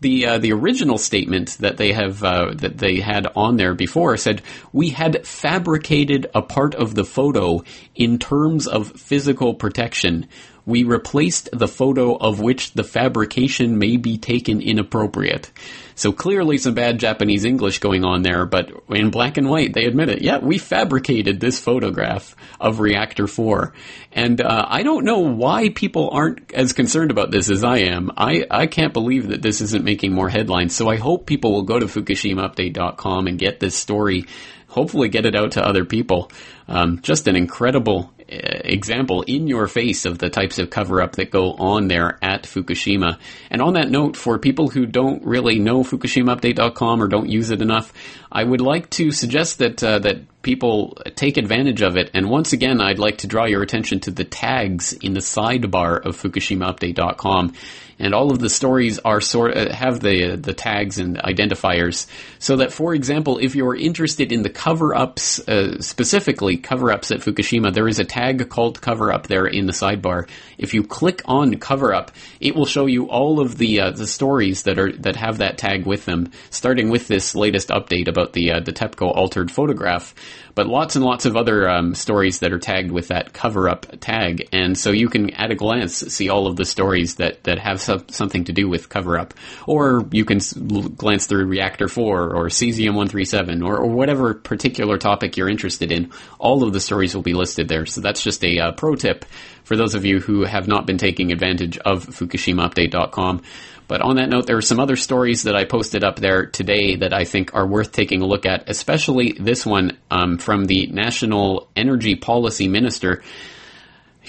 the 0.00 0.26
uh, 0.26 0.38
the 0.38 0.52
original 0.52 0.98
statement 0.98 1.56
that 1.58 1.76
they 1.76 1.92
have 1.92 2.22
uh, 2.22 2.52
that 2.54 2.78
they 2.78 3.00
had 3.00 3.26
on 3.34 3.56
there 3.56 3.74
before 3.74 4.16
said 4.16 4.42
we 4.72 4.90
had 4.90 5.26
fabricated 5.26 6.30
a 6.34 6.42
part 6.42 6.74
of 6.74 6.94
the 6.94 7.04
photo 7.04 7.62
in 7.94 8.18
terms 8.18 8.68
of 8.68 8.92
physical 8.92 9.54
protection 9.54 10.28
we 10.68 10.84
replaced 10.84 11.48
the 11.50 11.66
photo 11.66 12.14
of 12.14 12.40
which 12.40 12.74
the 12.74 12.84
fabrication 12.84 13.78
may 13.78 13.96
be 13.96 14.18
taken 14.18 14.60
inappropriate. 14.60 15.50
So 15.94 16.12
clearly 16.12 16.58
some 16.58 16.74
bad 16.74 16.98
Japanese 16.98 17.46
English 17.46 17.78
going 17.78 18.04
on 18.04 18.20
there, 18.20 18.44
but 18.44 18.70
in 18.90 19.08
black 19.08 19.38
and 19.38 19.48
white, 19.48 19.72
they 19.72 19.86
admit 19.86 20.10
it. 20.10 20.20
Yeah, 20.20 20.38
we 20.38 20.58
fabricated 20.58 21.40
this 21.40 21.58
photograph 21.58 22.36
of 22.60 22.80
Reactor 22.80 23.26
4. 23.26 23.72
And 24.12 24.42
uh, 24.42 24.66
I 24.68 24.82
don't 24.82 25.06
know 25.06 25.20
why 25.20 25.70
people 25.70 26.10
aren't 26.12 26.52
as 26.52 26.74
concerned 26.74 27.10
about 27.10 27.30
this 27.30 27.50
as 27.50 27.64
I 27.64 27.78
am. 27.78 28.12
I, 28.18 28.44
I 28.50 28.66
can't 28.66 28.92
believe 28.92 29.28
that 29.28 29.40
this 29.40 29.62
isn't 29.62 29.84
making 29.84 30.12
more 30.12 30.28
headlines. 30.28 30.76
So 30.76 30.90
I 30.90 30.96
hope 30.96 31.24
people 31.24 31.52
will 31.52 31.62
go 31.62 31.78
to 31.78 31.86
FukushimaUpdate.com 31.86 33.26
and 33.26 33.38
get 33.38 33.58
this 33.58 33.74
story 33.74 34.26
hopefully 34.68 35.08
get 35.08 35.24
it 35.24 35.34
out 35.34 35.52
to 35.52 35.64
other 35.64 35.84
people. 35.84 36.30
Um, 36.68 37.00
just 37.00 37.26
an 37.26 37.36
incredible 37.36 38.12
example 38.28 39.22
in 39.22 39.46
your 39.46 39.66
face 39.66 40.04
of 40.04 40.18
the 40.18 40.28
types 40.28 40.58
of 40.58 40.70
cover 40.70 41.00
up 41.00 41.12
that 41.12 41.30
go 41.30 41.52
on 41.54 41.88
there 41.88 42.18
at 42.22 42.44
Fukushima. 42.44 43.18
And 43.50 43.62
on 43.62 43.74
that 43.74 43.90
note, 43.90 44.16
for 44.16 44.38
people 44.38 44.68
who 44.68 44.86
don't 44.86 45.24
really 45.24 45.58
know 45.58 45.82
FukushimaUpdate.com 45.82 47.02
or 47.02 47.08
don't 47.08 47.28
use 47.28 47.50
it 47.50 47.62
enough, 47.62 47.92
I 48.30 48.44
would 48.44 48.60
like 48.60 48.90
to 48.90 49.10
suggest 49.10 49.58
that 49.58 49.82
uh, 49.82 49.98
that 50.00 50.42
people 50.42 50.96
take 51.14 51.36
advantage 51.36 51.82
of 51.82 51.96
it. 51.96 52.10
And 52.14 52.30
once 52.30 52.52
again, 52.52 52.80
I'd 52.80 52.98
like 52.98 53.18
to 53.18 53.26
draw 53.26 53.46
your 53.46 53.62
attention 53.62 54.00
to 54.00 54.10
the 54.10 54.24
tags 54.24 54.92
in 54.92 55.14
the 55.14 55.20
sidebar 55.20 56.04
of 56.04 56.16
FukushimaUpdate.com 56.20 57.54
and 57.98 58.14
all 58.14 58.30
of 58.30 58.38
the 58.38 58.50
stories 58.50 58.98
are 59.00 59.20
sort 59.20 59.56
uh, 59.56 59.72
have 59.72 60.00
the 60.00 60.36
the 60.36 60.54
tags 60.54 60.98
and 60.98 61.18
identifiers 61.18 62.06
so 62.38 62.56
that 62.56 62.72
for 62.72 62.94
example 62.94 63.38
if 63.38 63.54
you're 63.54 63.74
interested 63.74 64.32
in 64.32 64.42
the 64.42 64.50
cover 64.50 64.94
ups 64.94 65.46
uh, 65.48 65.80
specifically 65.80 66.56
cover 66.56 66.92
ups 66.92 67.10
at 67.10 67.20
Fukushima 67.20 67.72
there 67.72 67.88
is 67.88 67.98
a 67.98 68.04
tag 68.04 68.48
called 68.48 68.80
cover 68.80 69.12
up 69.12 69.26
there 69.26 69.46
in 69.46 69.66
the 69.66 69.72
sidebar. 69.72 70.28
If 70.58 70.74
you 70.74 70.84
click 70.84 71.22
on 71.24 71.54
cover 71.54 71.92
up 71.94 72.12
it 72.40 72.54
will 72.54 72.66
show 72.66 72.86
you 72.86 73.08
all 73.08 73.40
of 73.40 73.58
the 73.58 73.80
uh, 73.80 73.90
the 73.90 74.06
stories 74.06 74.62
that 74.64 74.78
are 74.78 74.92
that 74.92 75.16
have 75.16 75.38
that 75.38 75.58
tag 75.58 75.86
with 75.86 76.04
them 76.04 76.30
starting 76.50 76.90
with 76.90 77.08
this 77.08 77.34
latest 77.34 77.68
update 77.68 78.08
about 78.08 78.32
the 78.32 78.52
uh, 78.52 78.60
the 78.60 78.72
TEPCO 78.72 79.14
altered 79.14 79.50
photograph 79.50 80.14
but 80.58 80.66
lots 80.66 80.96
and 80.96 81.04
lots 81.04 81.24
of 81.24 81.36
other 81.36 81.70
um, 81.70 81.94
stories 81.94 82.40
that 82.40 82.52
are 82.52 82.58
tagged 82.58 82.90
with 82.90 83.06
that 83.08 83.32
cover 83.32 83.68
up 83.68 83.86
tag. 84.00 84.48
And 84.52 84.76
so 84.76 84.90
you 84.90 85.08
can, 85.08 85.30
at 85.34 85.52
a 85.52 85.54
glance, 85.54 85.98
see 85.98 86.30
all 86.30 86.48
of 86.48 86.56
the 86.56 86.64
stories 86.64 87.14
that, 87.14 87.44
that 87.44 87.60
have 87.60 87.80
something 87.80 88.42
to 88.42 88.52
do 88.52 88.68
with 88.68 88.88
cover 88.88 89.20
up. 89.20 89.34
Or 89.68 90.04
you 90.10 90.24
can 90.24 90.38
s- 90.38 90.54
glance 90.54 91.28
through 91.28 91.46
Reactor 91.46 91.86
4 91.86 92.34
or 92.34 92.46
Cesium 92.46 92.96
137 92.96 93.62
or, 93.62 93.76
or, 93.76 93.86
whatever 93.86 94.34
particular 94.34 94.98
topic 94.98 95.36
you're 95.36 95.48
interested 95.48 95.92
in. 95.92 96.10
All 96.40 96.64
of 96.64 96.72
the 96.72 96.80
stories 96.80 97.14
will 97.14 97.22
be 97.22 97.34
listed 97.34 97.68
there. 97.68 97.86
So 97.86 98.00
that's 98.00 98.24
just 98.24 98.44
a 98.44 98.58
uh, 98.58 98.72
pro 98.72 98.96
tip 98.96 99.26
for 99.62 99.76
those 99.76 99.94
of 99.94 100.04
you 100.04 100.18
who 100.18 100.42
have 100.42 100.66
not 100.66 100.86
been 100.86 100.98
taking 100.98 101.30
advantage 101.30 101.78
of 101.78 102.04
FukushimaUpdate.com. 102.04 103.42
But 103.88 104.02
on 104.02 104.16
that 104.16 104.28
note, 104.28 104.46
there 104.46 104.58
are 104.58 104.62
some 104.62 104.78
other 104.78 104.96
stories 104.96 105.44
that 105.44 105.56
I 105.56 105.64
posted 105.64 106.04
up 106.04 106.16
there 106.16 106.44
today 106.46 106.96
that 106.96 107.14
I 107.14 107.24
think 107.24 107.54
are 107.54 107.66
worth 107.66 107.90
taking 107.90 108.20
a 108.20 108.26
look 108.26 108.44
at, 108.44 108.68
especially 108.68 109.32
this 109.32 109.64
one 109.64 109.96
um, 110.10 110.36
from 110.36 110.66
the 110.66 110.86
National 110.88 111.68
Energy 111.74 112.14
Policy 112.14 112.68
Minister. 112.68 113.22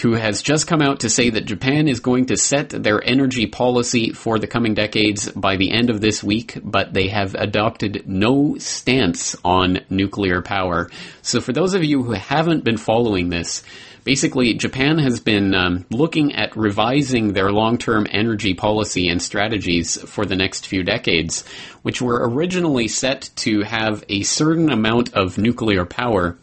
who 0.01 0.13
has 0.13 0.41
just 0.41 0.67
come 0.67 0.81
out 0.81 1.01
to 1.01 1.09
say 1.09 1.29
that 1.29 1.45
Japan 1.45 1.87
is 1.87 1.99
going 1.99 2.27
to 2.27 2.37
set 2.37 2.69
their 2.69 3.03
energy 3.03 3.47
policy 3.47 4.13
for 4.13 4.39
the 4.39 4.47
coming 4.47 4.73
decades 4.73 5.29
by 5.31 5.57
the 5.57 5.71
end 5.71 5.89
of 5.89 5.99
this 5.99 6.23
week, 6.23 6.57
but 6.63 6.93
they 6.93 7.09
have 7.09 7.35
adopted 7.35 8.03
no 8.07 8.55
stance 8.57 9.35
on 9.43 9.79
nuclear 9.89 10.41
power. 10.41 10.89
So 11.21 11.41
for 11.41 11.51
those 11.51 11.73
of 11.73 11.83
you 11.83 12.03
who 12.03 12.13
haven't 12.13 12.63
been 12.63 12.77
following 12.77 13.29
this, 13.29 13.63
basically 14.09 14.55
Japan 14.55 14.97
has 14.97 15.19
been 15.19 15.53
um, 15.53 15.85
looking 15.91 16.33
at 16.33 16.57
revising 16.57 17.33
their 17.33 17.51
long-term 17.51 18.07
energy 18.09 18.55
policy 18.55 19.07
and 19.07 19.21
strategies 19.21 20.01
for 20.01 20.25
the 20.25 20.35
next 20.35 20.65
few 20.65 20.81
decades, 20.81 21.47
which 21.83 22.01
were 22.01 22.27
originally 22.27 22.87
set 22.87 23.29
to 23.35 23.61
have 23.61 24.03
a 24.09 24.23
certain 24.23 24.71
amount 24.71 25.13
of 25.13 25.37
nuclear 25.37 25.85
power 25.85 26.39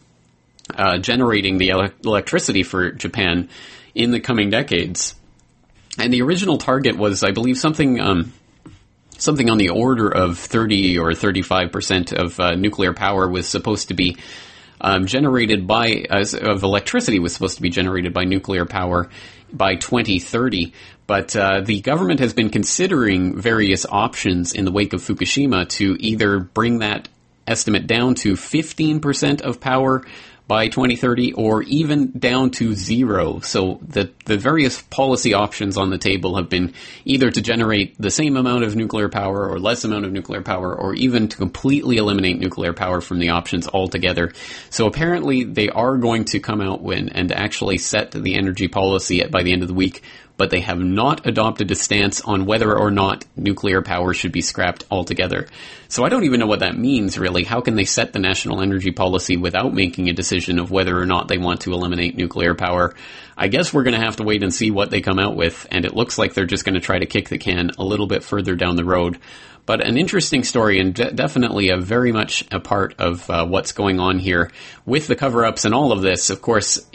uh, 0.75 0.97
generating 0.99 1.57
the 1.57 1.71
ele- 1.71 1.91
electricity 2.05 2.63
for 2.63 2.89
Japan 2.93 3.49
in 3.93 4.11
the 4.11 4.21
coming 4.21 4.49
decades. 4.49 5.13
And 5.99 6.13
the 6.13 6.21
original 6.21 6.57
target 6.59 6.95
was, 6.95 7.21
I 7.21 7.31
believe, 7.31 7.57
something 7.57 7.99
um, 7.99 8.31
something 9.17 9.49
on 9.49 9.57
the 9.57 9.71
order 9.71 10.07
of 10.07 10.37
30 10.37 10.99
or 10.99 11.13
35 11.13 11.73
percent 11.73 12.13
of 12.13 12.39
uh, 12.39 12.55
nuclear 12.55 12.93
power 12.93 13.27
was 13.27 13.45
supposed 13.45 13.89
to 13.89 13.93
be 13.93 14.15
um, 14.81 15.05
generated 15.05 15.67
by 15.67 16.05
uh, 16.09 16.23
of 16.41 16.63
electricity 16.63 17.19
was 17.19 17.33
supposed 17.33 17.55
to 17.55 17.61
be 17.61 17.69
generated 17.69 18.13
by 18.13 18.23
nuclear 18.23 18.65
power 18.65 19.09
by 19.51 19.75
2030. 19.75 20.73
But 21.05 21.35
uh, 21.35 21.61
the 21.61 21.81
government 21.81 22.19
has 22.19 22.33
been 22.33 22.49
considering 22.49 23.39
various 23.39 23.85
options 23.85 24.53
in 24.53 24.65
the 24.65 24.71
wake 24.71 24.93
of 24.93 25.01
Fukushima 25.01 25.67
to 25.69 25.95
either 25.99 26.39
bring 26.39 26.79
that 26.79 27.07
estimate 27.47 27.87
down 27.87 28.15
to 28.15 28.33
15% 28.33 29.41
of 29.41 29.61
power 29.61 30.05
by 30.47 30.69
2030 30.69 31.33
or 31.33 31.61
even 31.63 32.11
down 32.11 32.51
to 32.51 32.73
zero. 32.73 33.39
So 33.41 33.79
the, 33.85 34.11
the 34.25 34.37
various 34.37 34.81
policy 34.81 35.33
options 35.33 35.77
on 35.77 35.89
the 35.89 35.97
table 35.97 36.37
have 36.37 36.49
been 36.49 36.73
either 37.03 37.29
to 37.29 37.41
generate 37.41 37.99
the 37.99 38.09
same 38.09 38.37
amount 38.37 38.63
of 38.63 38.75
nuclear 38.75 39.09
power 39.09 39.49
or 39.49 39.59
less 39.59 39.83
amount 39.83 40.05
of 40.05 40.13
nuclear 40.13 40.41
power 40.41 40.73
or 40.73 40.93
even 40.93 41.27
to 41.27 41.37
completely 41.37 41.97
eliminate 41.97 42.39
nuclear 42.39 42.73
power 42.73 43.01
from 43.01 43.19
the 43.19 43.29
options 43.29 43.67
altogether. 43.67 44.31
So 44.69 44.87
apparently 44.87 45.43
they 45.43 45.69
are 45.69 45.97
going 45.97 46.25
to 46.25 46.39
come 46.39 46.61
out 46.61 46.81
when 46.81 47.09
and 47.09 47.31
actually 47.31 47.77
set 47.77 48.11
the 48.11 48.35
energy 48.35 48.69
policy 48.69 49.23
by 49.25 49.43
the 49.43 49.51
end 49.51 49.63
of 49.63 49.67
the 49.67 49.73
week 49.73 50.01
but 50.37 50.51
they 50.51 50.61
have 50.61 50.79
not 50.79 51.25
adopted 51.25 51.69
a 51.71 51.75
stance 51.75 52.21
on 52.21 52.45
whether 52.45 52.75
or 52.77 52.91
not 52.91 53.25
nuclear 53.35 53.81
power 53.81 54.13
should 54.13 54.31
be 54.31 54.41
scrapped 54.41 54.85
altogether. 54.89 55.47
So 55.89 56.03
I 56.03 56.09
don't 56.09 56.25
even 56.25 56.39
know 56.39 56.47
what 56.47 56.59
that 56.59 56.77
means 56.77 57.17
really. 57.17 57.43
How 57.43 57.61
can 57.61 57.75
they 57.75 57.85
set 57.85 58.13
the 58.13 58.19
national 58.19 58.61
energy 58.61 58.91
policy 58.91 59.35
without 59.35 59.73
making 59.73 60.09
a 60.09 60.13
decision 60.13 60.59
of 60.59 60.71
whether 60.71 60.97
or 60.97 61.05
not 61.05 61.27
they 61.27 61.37
want 61.37 61.61
to 61.61 61.73
eliminate 61.73 62.15
nuclear 62.15 62.53
power? 62.53 62.93
I 63.35 63.47
guess 63.47 63.73
we're 63.73 63.83
going 63.83 63.99
to 63.99 64.05
have 64.05 64.17
to 64.17 64.23
wait 64.23 64.43
and 64.43 64.53
see 64.53 64.71
what 64.71 64.89
they 64.89 65.01
come 65.01 65.19
out 65.19 65.35
with, 65.35 65.67
and 65.71 65.85
it 65.85 65.95
looks 65.95 66.17
like 66.17 66.33
they're 66.33 66.45
just 66.45 66.65
going 66.65 66.75
to 66.75 66.81
try 66.81 66.99
to 66.99 67.05
kick 67.05 67.29
the 67.29 67.37
can 67.37 67.71
a 67.77 67.83
little 67.83 68.07
bit 68.07 68.23
further 68.23 68.55
down 68.55 68.75
the 68.75 68.85
road. 68.85 69.19
But 69.67 69.85
an 69.85 69.97
interesting 69.97 70.43
story 70.43 70.79
and 70.79 70.95
de- 70.95 71.11
definitely 71.11 71.69
a 71.69 71.77
very 71.77 72.13
much 72.13 72.45
a 72.51 72.59
part 72.59 72.95
of 72.99 73.29
uh, 73.29 73.45
what's 73.45 73.73
going 73.73 73.99
on 73.99 74.17
here 74.17 74.49
with 74.85 75.07
the 75.07 75.15
cover-ups 75.15 75.65
and 75.65 75.75
all 75.75 75.91
of 75.91 76.01
this. 76.01 76.29
Of 76.29 76.41
course, 76.41 76.87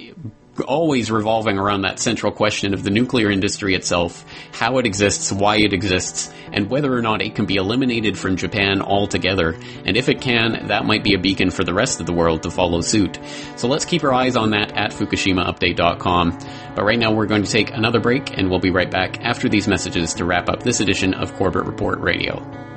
always 0.60 1.10
revolving 1.10 1.58
around 1.58 1.82
that 1.82 1.98
central 1.98 2.30
question 2.30 2.74
of 2.74 2.82
the 2.82 2.90
nuclear 2.90 3.30
industry 3.30 3.74
itself, 3.74 4.24
how 4.52 4.78
it 4.78 4.86
exists, 4.86 5.32
why 5.32 5.56
it 5.56 5.72
exists, 5.72 6.32
and 6.52 6.68
whether 6.68 6.92
or 6.92 7.00
not 7.00 7.22
it 7.22 7.34
can 7.34 7.46
be 7.46 7.56
eliminated 7.56 8.18
from 8.18 8.36
Japan 8.36 8.82
altogether. 8.82 9.56
And 9.84 9.96
if 9.96 10.08
it 10.08 10.20
can, 10.20 10.68
that 10.68 10.84
might 10.84 11.02
be 11.02 11.14
a 11.14 11.18
beacon 11.18 11.50
for 11.50 11.64
the 11.64 11.74
rest 11.74 12.00
of 12.00 12.06
the 12.06 12.12
world 12.12 12.42
to 12.42 12.50
follow 12.50 12.80
suit. 12.82 13.18
So 13.56 13.68
let's 13.68 13.84
keep 13.84 14.04
our 14.04 14.12
eyes 14.12 14.36
on 14.36 14.50
that 14.50 14.72
at 14.72 14.92
FukushimaUpdate.com. 14.92 16.38
But 16.74 16.84
right 16.84 16.98
now 16.98 17.12
we're 17.12 17.26
going 17.26 17.44
to 17.44 17.50
take 17.50 17.70
another 17.70 18.00
break 18.00 18.36
and 18.36 18.50
we'll 18.50 18.60
be 18.60 18.70
right 18.70 18.90
back 18.90 19.20
after 19.22 19.48
these 19.48 19.68
messages 19.68 20.14
to 20.14 20.24
wrap 20.24 20.48
up 20.48 20.62
this 20.62 20.80
edition 20.80 21.14
of 21.14 21.34
Corbett 21.34 21.64
Report 21.64 21.98
Radio. 22.00 22.71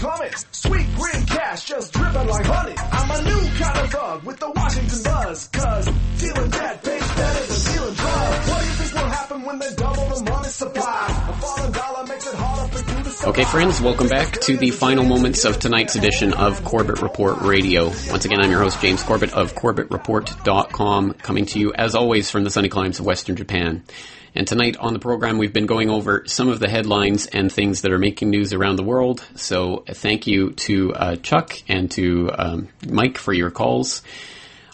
The. 0.00 0.44
Sweet 0.52 0.86
green 0.94 1.26
cash 1.26 1.64
just 1.64 1.92
dripping 1.92 2.28
like 2.28 2.44
honey. 2.44 2.74
I'm 2.76 3.10
a 3.10 3.22
new 3.28 3.48
kind 3.58 3.78
of 3.78 3.90
thug 3.90 4.24
with 4.24 4.38
the 4.38 4.50
Washington 4.50 5.02
buzz. 5.02 5.48
Cause 5.48 5.84
dealing 6.18 6.50
debt 6.50 6.84
pays 6.84 7.08
better 7.08 7.46
than 7.46 7.74
dealing 7.74 7.94
drugs. 7.94 8.48
What 8.48 8.60
do 8.60 8.66
you 8.66 8.72
think 8.72 8.92
will 8.94 9.10
happen 9.10 9.42
when 9.42 9.58
they 9.58 9.74
double 9.74 10.06
the 10.16 10.30
money 10.30 10.48
supply? 10.48 11.26
A 11.28 11.32
falling 11.34 11.72
dollar 11.72 12.06
makes 12.06 12.26
it 12.26 12.34
harder 12.34 12.72
for 12.72 12.78
you 12.78 13.04
to 13.04 13.10
survive. 13.10 13.28
Okay, 13.28 13.44
friends, 13.44 13.80
welcome 13.80 14.08
back 14.08 14.32
to 14.40 14.56
the 14.56 14.70
final 14.70 15.04
moments 15.04 15.44
of 15.44 15.58
tonight's 15.58 15.96
edition 15.96 16.32
of 16.32 16.64
Corbett 16.64 17.02
Report 17.02 17.40
Radio. 17.42 17.86
Once 17.86 18.24
again, 18.24 18.40
I'm 18.40 18.50
your 18.50 18.60
host, 18.60 18.80
James 18.80 19.02
Corbett 19.02 19.32
of 19.32 19.54
CorbettReport.com, 19.54 21.14
coming 21.14 21.46
to 21.46 21.58
you, 21.58 21.72
as 21.74 21.94
always, 21.94 22.30
from 22.30 22.44
the 22.44 22.50
sunny 22.50 22.68
climes 22.68 23.00
of 23.00 23.06
Western 23.06 23.36
Japan. 23.36 23.84
And 24.34 24.46
tonight 24.46 24.76
on 24.76 24.92
the 24.92 24.98
program, 24.98 25.38
we've 25.38 25.52
been 25.52 25.66
going 25.66 25.90
over 25.90 26.24
some 26.26 26.48
of 26.48 26.60
the 26.60 26.68
headlines 26.68 27.26
and 27.26 27.52
things 27.52 27.82
that 27.82 27.92
are 27.92 27.98
making 27.98 28.30
news 28.30 28.52
around 28.52 28.76
the 28.76 28.84
world. 28.84 29.24
So 29.34 29.84
thank 29.88 30.26
you 30.26 30.52
to 30.52 30.94
uh, 30.94 31.16
Chuck 31.16 31.62
and 31.68 31.90
to 31.92 32.30
um, 32.36 32.68
Mike 32.88 33.18
for 33.18 33.32
your 33.32 33.50
calls. 33.50 34.02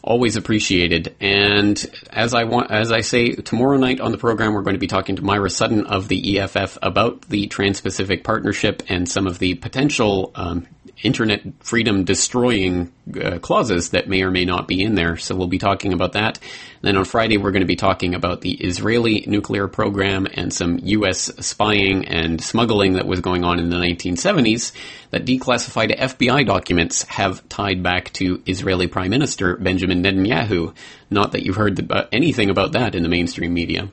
Always 0.02 0.36
appreciated. 0.36 1.14
And 1.18 1.82
as 2.10 2.34
I 2.34 2.44
want, 2.44 2.70
as 2.70 2.92
I 2.92 3.00
say, 3.00 3.32
tomorrow 3.32 3.78
night 3.78 4.00
on 4.00 4.12
the 4.12 4.18
program, 4.18 4.52
we're 4.52 4.62
going 4.62 4.74
to 4.74 4.80
be 4.80 4.86
talking 4.86 5.16
to 5.16 5.22
Maira 5.22 5.50
Sutton 5.50 5.86
of 5.86 6.08
the 6.08 6.38
EFF 6.38 6.76
about 6.82 7.22
the 7.22 7.46
Trans-Pacific 7.46 8.22
Partnership 8.22 8.82
and 8.88 9.08
some 9.08 9.26
of 9.26 9.38
the 9.38 9.54
potential 9.54 10.30
um, 10.34 10.66
internet 11.02 11.42
freedom 11.60 12.04
destroying 12.04 12.92
uh, 13.20 13.38
clauses 13.38 13.90
that 13.90 14.08
may 14.08 14.22
or 14.22 14.30
may 14.30 14.44
not 14.44 14.66
be 14.68 14.82
in 14.82 14.94
there. 14.94 15.16
So 15.16 15.34
we'll 15.34 15.46
be 15.46 15.58
talking 15.58 15.92
about 15.92 16.12
that. 16.12 16.38
And 16.38 16.82
then 16.82 16.96
on 16.96 17.04
Friday, 17.04 17.36
we're 17.36 17.50
going 17.50 17.60
to 17.60 17.66
be 17.66 17.76
talking 17.76 18.14
about 18.14 18.40
the 18.40 18.52
Israeli 18.52 19.24
nuclear 19.26 19.68
program 19.68 20.26
and 20.32 20.52
some 20.52 20.78
U.S. 20.82 21.30
spying 21.46 22.06
and 22.06 22.42
smuggling 22.42 22.94
that 22.94 23.06
was 23.06 23.20
going 23.20 23.44
on 23.44 23.58
in 23.58 23.70
the 23.70 23.76
1970s 23.76 24.72
that 25.10 25.24
declassified 25.24 25.96
FBI 25.96 26.46
documents 26.46 27.02
have 27.04 27.46
tied 27.48 27.82
back 27.82 28.12
to 28.14 28.42
Israeli 28.46 28.86
Prime 28.86 29.10
Minister 29.10 29.56
Benjamin 29.56 30.02
Netanyahu. 30.02 30.74
Not 31.10 31.32
that 31.32 31.42
you've 31.44 31.56
heard 31.56 31.90
anything 32.12 32.50
about 32.50 32.72
that 32.72 32.94
in 32.94 33.02
the 33.02 33.08
mainstream 33.08 33.54
media. 33.54 33.90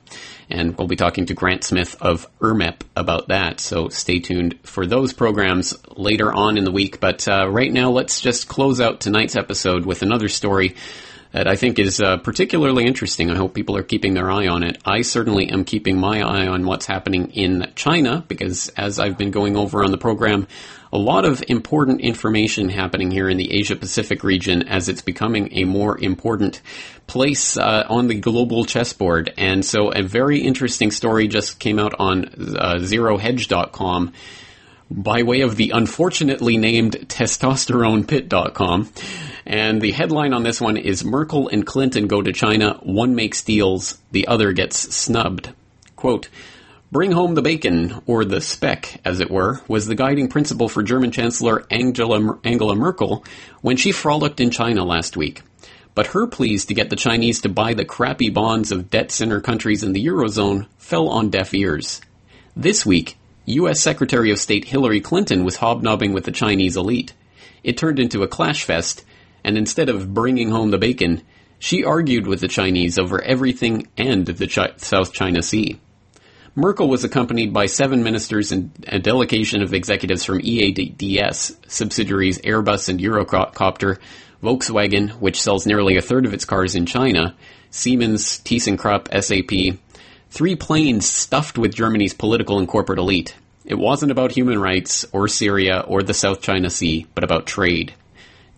And 0.52 0.76
we'll 0.76 0.86
be 0.86 0.96
talking 0.96 1.26
to 1.26 1.34
Grant 1.34 1.64
Smith 1.64 1.96
of 2.00 2.28
IRmep 2.38 2.82
about 2.94 3.28
that. 3.28 3.58
So 3.58 3.88
stay 3.88 4.20
tuned 4.20 4.58
for 4.62 4.86
those 4.86 5.12
programs 5.12 5.76
later 5.96 6.32
on 6.32 6.58
in 6.58 6.64
the 6.64 6.70
week. 6.70 7.00
But 7.00 7.26
uh, 7.26 7.48
right 7.50 7.72
now, 7.72 7.90
let's 7.90 8.20
just 8.20 8.48
close 8.48 8.80
out 8.80 9.00
tonight's 9.00 9.34
episode 9.34 9.86
with 9.86 10.02
another 10.02 10.28
story 10.28 10.76
that 11.32 11.48
I 11.48 11.56
think 11.56 11.78
is 11.78 12.00
uh, 12.00 12.18
particularly 12.18 12.84
interesting. 12.84 13.30
I 13.30 13.36
hope 13.36 13.54
people 13.54 13.76
are 13.76 13.82
keeping 13.82 14.14
their 14.14 14.30
eye 14.30 14.46
on 14.46 14.62
it. 14.62 14.78
I 14.84 15.00
certainly 15.00 15.48
am 15.48 15.64
keeping 15.64 15.98
my 15.98 16.20
eye 16.20 16.46
on 16.46 16.66
what's 16.66 16.86
happening 16.86 17.30
in 17.30 17.72
China 17.74 18.24
because, 18.28 18.68
as 18.70 18.98
I've 18.98 19.16
been 19.16 19.30
going 19.30 19.56
over 19.56 19.82
on 19.82 19.90
the 19.90 19.98
program, 19.98 20.46
a 20.92 20.98
lot 20.98 21.24
of 21.24 21.42
important 21.48 22.02
information 22.02 22.68
happening 22.68 23.10
here 23.10 23.30
in 23.30 23.38
the 23.38 23.54
Asia 23.54 23.76
Pacific 23.76 24.22
region 24.22 24.68
as 24.68 24.90
it's 24.90 25.00
becoming 25.00 25.48
a 25.52 25.64
more 25.64 25.98
important 25.98 26.60
place 27.12 27.58
uh, 27.58 27.84
on 27.90 28.06
the 28.06 28.14
global 28.14 28.64
chessboard. 28.64 29.34
And 29.36 29.62
so, 29.62 29.90
a 29.90 30.02
very 30.02 30.40
interesting 30.40 30.90
story 30.90 31.28
just 31.28 31.58
came 31.58 31.78
out 31.78 31.92
on 31.98 32.24
uh, 32.24 32.76
ZeroHedge.com 32.78 34.14
by 34.90 35.22
way 35.22 35.42
of 35.42 35.56
the 35.56 35.72
unfortunately 35.74 36.56
named 36.56 36.92
TestosteronePit.com. 36.92 38.92
And 39.44 39.82
the 39.82 39.92
headline 39.92 40.32
on 40.32 40.42
this 40.42 40.58
one 40.58 40.78
is 40.78 41.04
Merkel 41.04 41.48
and 41.48 41.66
Clinton 41.66 42.06
go 42.06 42.22
to 42.22 42.32
China, 42.32 42.78
one 42.82 43.14
makes 43.14 43.42
deals, 43.42 43.98
the 44.10 44.28
other 44.28 44.52
gets 44.52 44.94
snubbed. 44.94 45.50
Quote, 45.96 46.28
Bring 46.90 47.12
home 47.12 47.34
the 47.34 47.42
bacon, 47.42 48.02
or 48.06 48.24
the 48.24 48.40
speck, 48.40 49.00
as 49.04 49.20
it 49.20 49.30
were, 49.30 49.60
was 49.68 49.86
the 49.86 49.94
guiding 49.94 50.28
principle 50.28 50.68
for 50.68 50.82
German 50.82 51.10
Chancellor 51.10 51.64
Angela, 51.70 52.38
Angela 52.44 52.74
Merkel 52.74 53.24
when 53.60 53.76
she 53.76 53.92
frolicked 53.92 54.40
in 54.40 54.50
China 54.50 54.84
last 54.84 55.16
week. 55.16 55.42
But 55.94 56.08
her 56.08 56.26
pleas 56.26 56.64
to 56.66 56.74
get 56.74 56.90
the 56.90 56.96
Chinese 56.96 57.40
to 57.42 57.48
buy 57.48 57.74
the 57.74 57.84
crappy 57.84 58.30
bonds 58.30 58.72
of 58.72 58.90
debt 58.90 59.10
center 59.10 59.40
countries 59.40 59.82
in 59.82 59.92
the 59.92 60.06
Eurozone 60.06 60.66
fell 60.78 61.08
on 61.08 61.28
deaf 61.28 61.52
ears. 61.52 62.00
This 62.56 62.86
week, 62.86 63.16
U.S. 63.46 63.80
Secretary 63.80 64.30
of 64.30 64.38
State 64.38 64.64
Hillary 64.64 65.00
Clinton 65.00 65.44
was 65.44 65.56
hobnobbing 65.56 66.12
with 66.12 66.24
the 66.24 66.30
Chinese 66.30 66.76
elite. 66.76 67.12
It 67.62 67.76
turned 67.76 67.98
into 67.98 68.22
a 68.22 68.28
clash 68.28 68.64
fest, 68.64 69.04
and 69.44 69.58
instead 69.58 69.88
of 69.88 70.14
bringing 70.14 70.50
home 70.50 70.70
the 70.70 70.78
bacon, 70.78 71.22
she 71.58 71.84
argued 71.84 72.26
with 72.26 72.40
the 72.40 72.48
Chinese 72.48 72.98
over 72.98 73.22
everything 73.22 73.88
and 73.96 74.26
the 74.26 74.74
South 74.78 75.12
China 75.12 75.42
Sea. 75.42 75.78
Merkel 76.54 76.88
was 76.88 77.02
accompanied 77.02 77.52
by 77.52 77.66
seven 77.66 78.02
ministers 78.02 78.52
and 78.52 78.70
a 78.86 78.98
delegation 78.98 79.62
of 79.62 79.72
executives 79.72 80.24
from 80.24 80.40
EADS 80.40 81.56
subsidiaries 81.66 82.38
Airbus 82.40 82.88
and 82.88 83.00
Eurocopter, 83.00 83.98
Volkswagen, 84.42 85.10
which 85.20 85.40
sells 85.40 85.66
nearly 85.66 85.96
a 85.96 86.02
third 86.02 86.26
of 86.26 86.34
its 86.34 86.44
cars 86.44 86.74
in 86.74 86.84
China, 86.84 87.36
Siemens, 87.70 88.40
ThyssenKrupp, 88.40 89.08
SAP, 89.22 89.78
three 90.30 90.56
planes 90.56 91.08
stuffed 91.08 91.58
with 91.58 91.74
Germany's 91.74 92.12
political 92.12 92.58
and 92.58 92.66
corporate 92.66 92.98
elite. 92.98 93.34
It 93.64 93.78
wasn't 93.78 94.10
about 94.10 94.32
human 94.32 94.60
rights, 94.60 95.06
or 95.12 95.28
Syria, 95.28 95.84
or 95.86 96.02
the 96.02 96.14
South 96.14 96.42
China 96.42 96.68
Sea, 96.70 97.06
but 97.14 97.22
about 97.22 97.46
trade. 97.46 97.94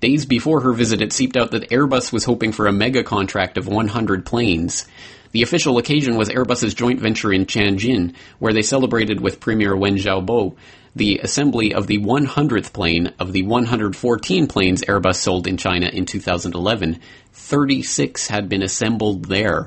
Days 0.00 0.24
before 0.24 0.62
her 0.62 0.72
visit, 0.72 1.02
it 1.02 1.12
seeped 1.12 1.36
out 1.36 1.50
that 1.50 1.70
Airbus 1.70 2.12
was 2.12 2.24
hoping 2.24 2.52
for 2.52 2.66
a 2.66 2.72
mega 2.72 3.04
contract 3.04 3.58
of 3.58 3.68
100 3.68 4.24
planes. 4.24 4.86
The 5.32 5.42
official 5.42 5.78
occasion 5.78 6.16
was 6.16 6.28
Airbus's 6.28 6.74
joint 6.74 7.00
venture 7.00 7.32
in 7.32 7.44
Tianjin, 7.44 8.14
where 8.38 8.52
they 8.52 8.62
celebrated 8.62 9.20
with 9.20 9.40
Premier 9.40 9.76
Wen 9.76 9.96
Jiabao 9.96 10.56
the 10.96 11.18
assembly 11.18 11.74
of 11.74 11.86
the 11.86 11.98
100th 11.98 12.72
plane 12.72 13.12
of 13.18 13.32
the 13.32 13.42
114 13.42 14.46
planes 14.46 14.82
Airbus 14.82 15.16
sold 15.16 15.46
in 15.46 15.56
China 15.56 15.88
in 15.88 16.06
2011. 16.06 17.00
36 17.32 18.28
had 18.28 18.48
been 18.48 18.62
assembled 18.62 19.24
there. 19.24 19.66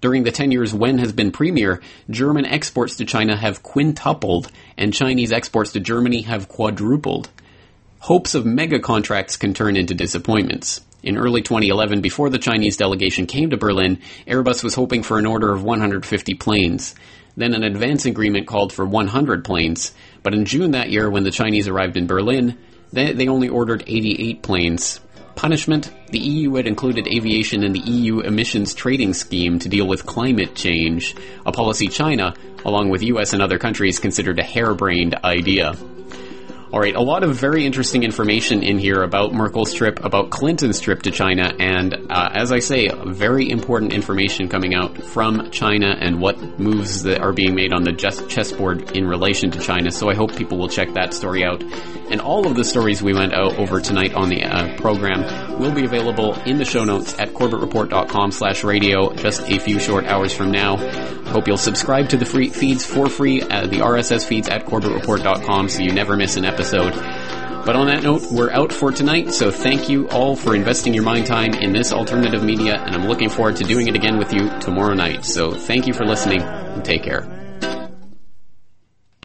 During 0.00 0.24
the 0.24 0.30
10 0.30 0.50
years 0.50 0.74
Wen 0.74 0.98
has 0.98 1.12
been 1.12 1.32
premier, 1.32 1.80
German 2.10 2.46
exports 2.46 2.96
to 2.96 3.04
China 3.04 3.36
have 3.36 3.62
quintupled, 3.62 4.50
and 4.76 4.92
Chinese 4.92 5.32
exports 5.32 5.72
to 5.72 5.80
Germany 5.80 6.22
have 6.22 6.48
quadrupled. 6.48 7.30
Hopes 8.00 8.34
of 8.34 8.44
mega 8.44 8.78
contracts 8.80 9.36
can 9.36 9.54
turn 9.54 9.76
into 9.76 9.94
disappointments. 9.94 10.82
In 11.02 11.18
early 11.18 11.42
2011, 11.42 12.00
before 12.00 12.30
the 12.30 12.38
Chinese 12.38 12.78
delegation 12.78 13.26
came 13.26 13.50
to 13.50 13.58
Berlin, 13.58 13.98
Airbus 14.26 14.64
was 14.64 14.74
hoping 14.74 15.02
for 15.02 15.18
an 15.18 15.26
order 15.26 15.52
of 15.52 15.62
150 15.62 16.34
planes. 16.34 16.94
Then 17.36 17.54
an 17.54 17.64
advance 17.64 18.06
agreement 18.06 18.46
called 18.46 18.72
for 18.72 18.86
100 18.86 19.44
planes. 19.44 19.92
But 20.24 20.34
in 20.34 20.46
June 20.46 20.72
that 20.72 20.90
year, 20.90 21.08
when 21.08 21.22
the 21.22 21.30
Chinese 21.30 21.68
arrived 21.68 21.96
in 21.96 22.08
Berlin, 22.08 22.58
they, 22.92 23.12
they 23.12 23.28
only 23.28 23.48
ordered 23.48 23.84
88 23.86 24.42
planes. 24.42 25.00
Punishment 25.36 25.92
the 26.10 26.18
EU 26.18 26.54
had 26.54 26.66
included 26.66 27.06
aviation 27.06 27.62
in 27.62 27.72
the 27.72 27.80
EU 27.80 28.20
emissions 28.20 28.72
trading 28.72 29.12
scheme 29.12 29.58
to 29.58 29.68
deal 29.68 29.86
with 29.86 30.06
climate 30.06 30.54
change, 30.54 31.14
a 31.44 31.52
policy 31.52 31.88
China, 31.88 32.34
along 32.64 32.88
with 32.88 33.02
US 33.02 33.34
and 33.34 33.42
other 33.42 33.58
countries, 33.58 33.98
considered 33.98 34.38
a 34.38 34.44
harebrained 34.44 35.14
idea. 35.22 35.76
All 36.74 36.80
right, 36.80 36.96
a 36.96 37.00
lot 37.00 37.22
of 37.22 37.36
very 37.36 37.64
interesting 37.64 38.02
information 38.02 38.64
in 38.64 38.80
here 38.80 39.04
about 39.04 39.32
Merkel's 39.32 39.72
trip, 39.72 40.04
about 40.04 40.30
Clinton's 40.30 40.80
trip 40.80 41.02
to 41.02 41.12
China, 41.12 41.54
and 41.60 41.94
uh, 42.10 42.30
as 42.34 42.50
I 42.50 42.58
say, 42.58 42.88
very 43.06 43.48
important 43.48 43.92
information 43.92 44.48
coming 44.48 44.74
out 44.74 45.00
from 45.00 45.52
China 45.52 45.96
and 45.96 46.20
what 46.20 46.58
moves 46.58 47.04
that 47.04 47.20
are 47.20 47.32
being 47.32 47.54
made 47.54 47.72
on 47.72 47.84
the 47.84 47.92
chessboard 47.92 48.90
in 48.96 49.06
relation 49.06 49.52
to 49.52 49.60
China. 49.60 49.92
So 49.92 50.10
I 50.10 50.16
hope 50.16 50.34
people 50.34 50.58
will 50.58 50.68
check 50.68 50.92
that 50.94 51.14
story 51.14 51.44
out. 51.44 51.62
And 52.10 52.20
all 52.20 52.44
of 52.48 52.56
the 52.56 52.64
stories 52.64 53.00
we 53.00 53.14
went 53.14 53.34
out 53.34 53.56
over 53.56 53.80
tonight 53.80 54.14
on 54.14 54.28
the 54.28 54.42
uh, 54.42 54.76
program 54.76 55.60
will 55.60 55.72
be 55.72 55.84
available 55.84 56.34
in 56.40 56.58
the 56.58 56.64
show 56.64 56.82
notes 56.82 57.16
at 57.20 57.28
corbettreport.com 57.28 58.32
slash 58.32 58.64
radio 58.64 59.14
just 59.14 59.48
a 59.48 59.60
few 59.60 59.78
short 59.78 60.06
hours 60.06 60.34
from 60.34 60.50
now. 60.50 60.76
Hope 61.30 61.46
you'll 61.46 61.56
subscribe 61.56 62.08
to 62.08 62.16
the 62.16 62.26
free 62.26 62.50
feeds 62.50 62.84
for 62.84 63.08
free, 63.08 63.42
uh, 63.42 63.66
the 63.68 63.78
RSS 63.78 64.26
feeds 64.26 64.48
at 64.48 64.66
corbettreport.com 64.66 65.68
so 65.68 65.80
you 65.80 65.92
never 65.92 66.16
miss 66.16 66.36
an 66.36 66.44
episode 66.44 66.63
episode. 66.64 66.94
But 67.66 67.76
on 67.76 67.86
that 67.86 68.02
note, 68.02 68.30
we're 68.30 68.50
out 68.50 68.72
for 68.72 68.92
tonight, 68.92 69.32
so 69.32 69.50
thank 69.50 69.88
you 69.88 70.08
all 70.08 70.36
for 70.36 70.54
investing 70.54 70.92
your 70.92 71.02
mind 71.02 71.26
time 71.26 71.54
in 71.54 71.72
this 71.72 71.92
alternative 71.92 72.42
media, 72.42 72.76
and 72.76 72.94
I'm 72.94 73.06
looking 73.06 73.30
forward 73.30 73.56
to 73.56 73.64
doing 73.64 73.88
it 73.88 73.96
again 73.96 74.18
with 74.18 74.32
you 74.32 74.50
tomorrow 74.60 74.94
night. 74.94 75.24
So 75.24 75.52
thank 75.52 75.86
you 75.86 75.94
for 75.94 76.04
listening, 76.04 76.42
and 76.42 76.84
take 76.84 77.02
care. 77.02 77.33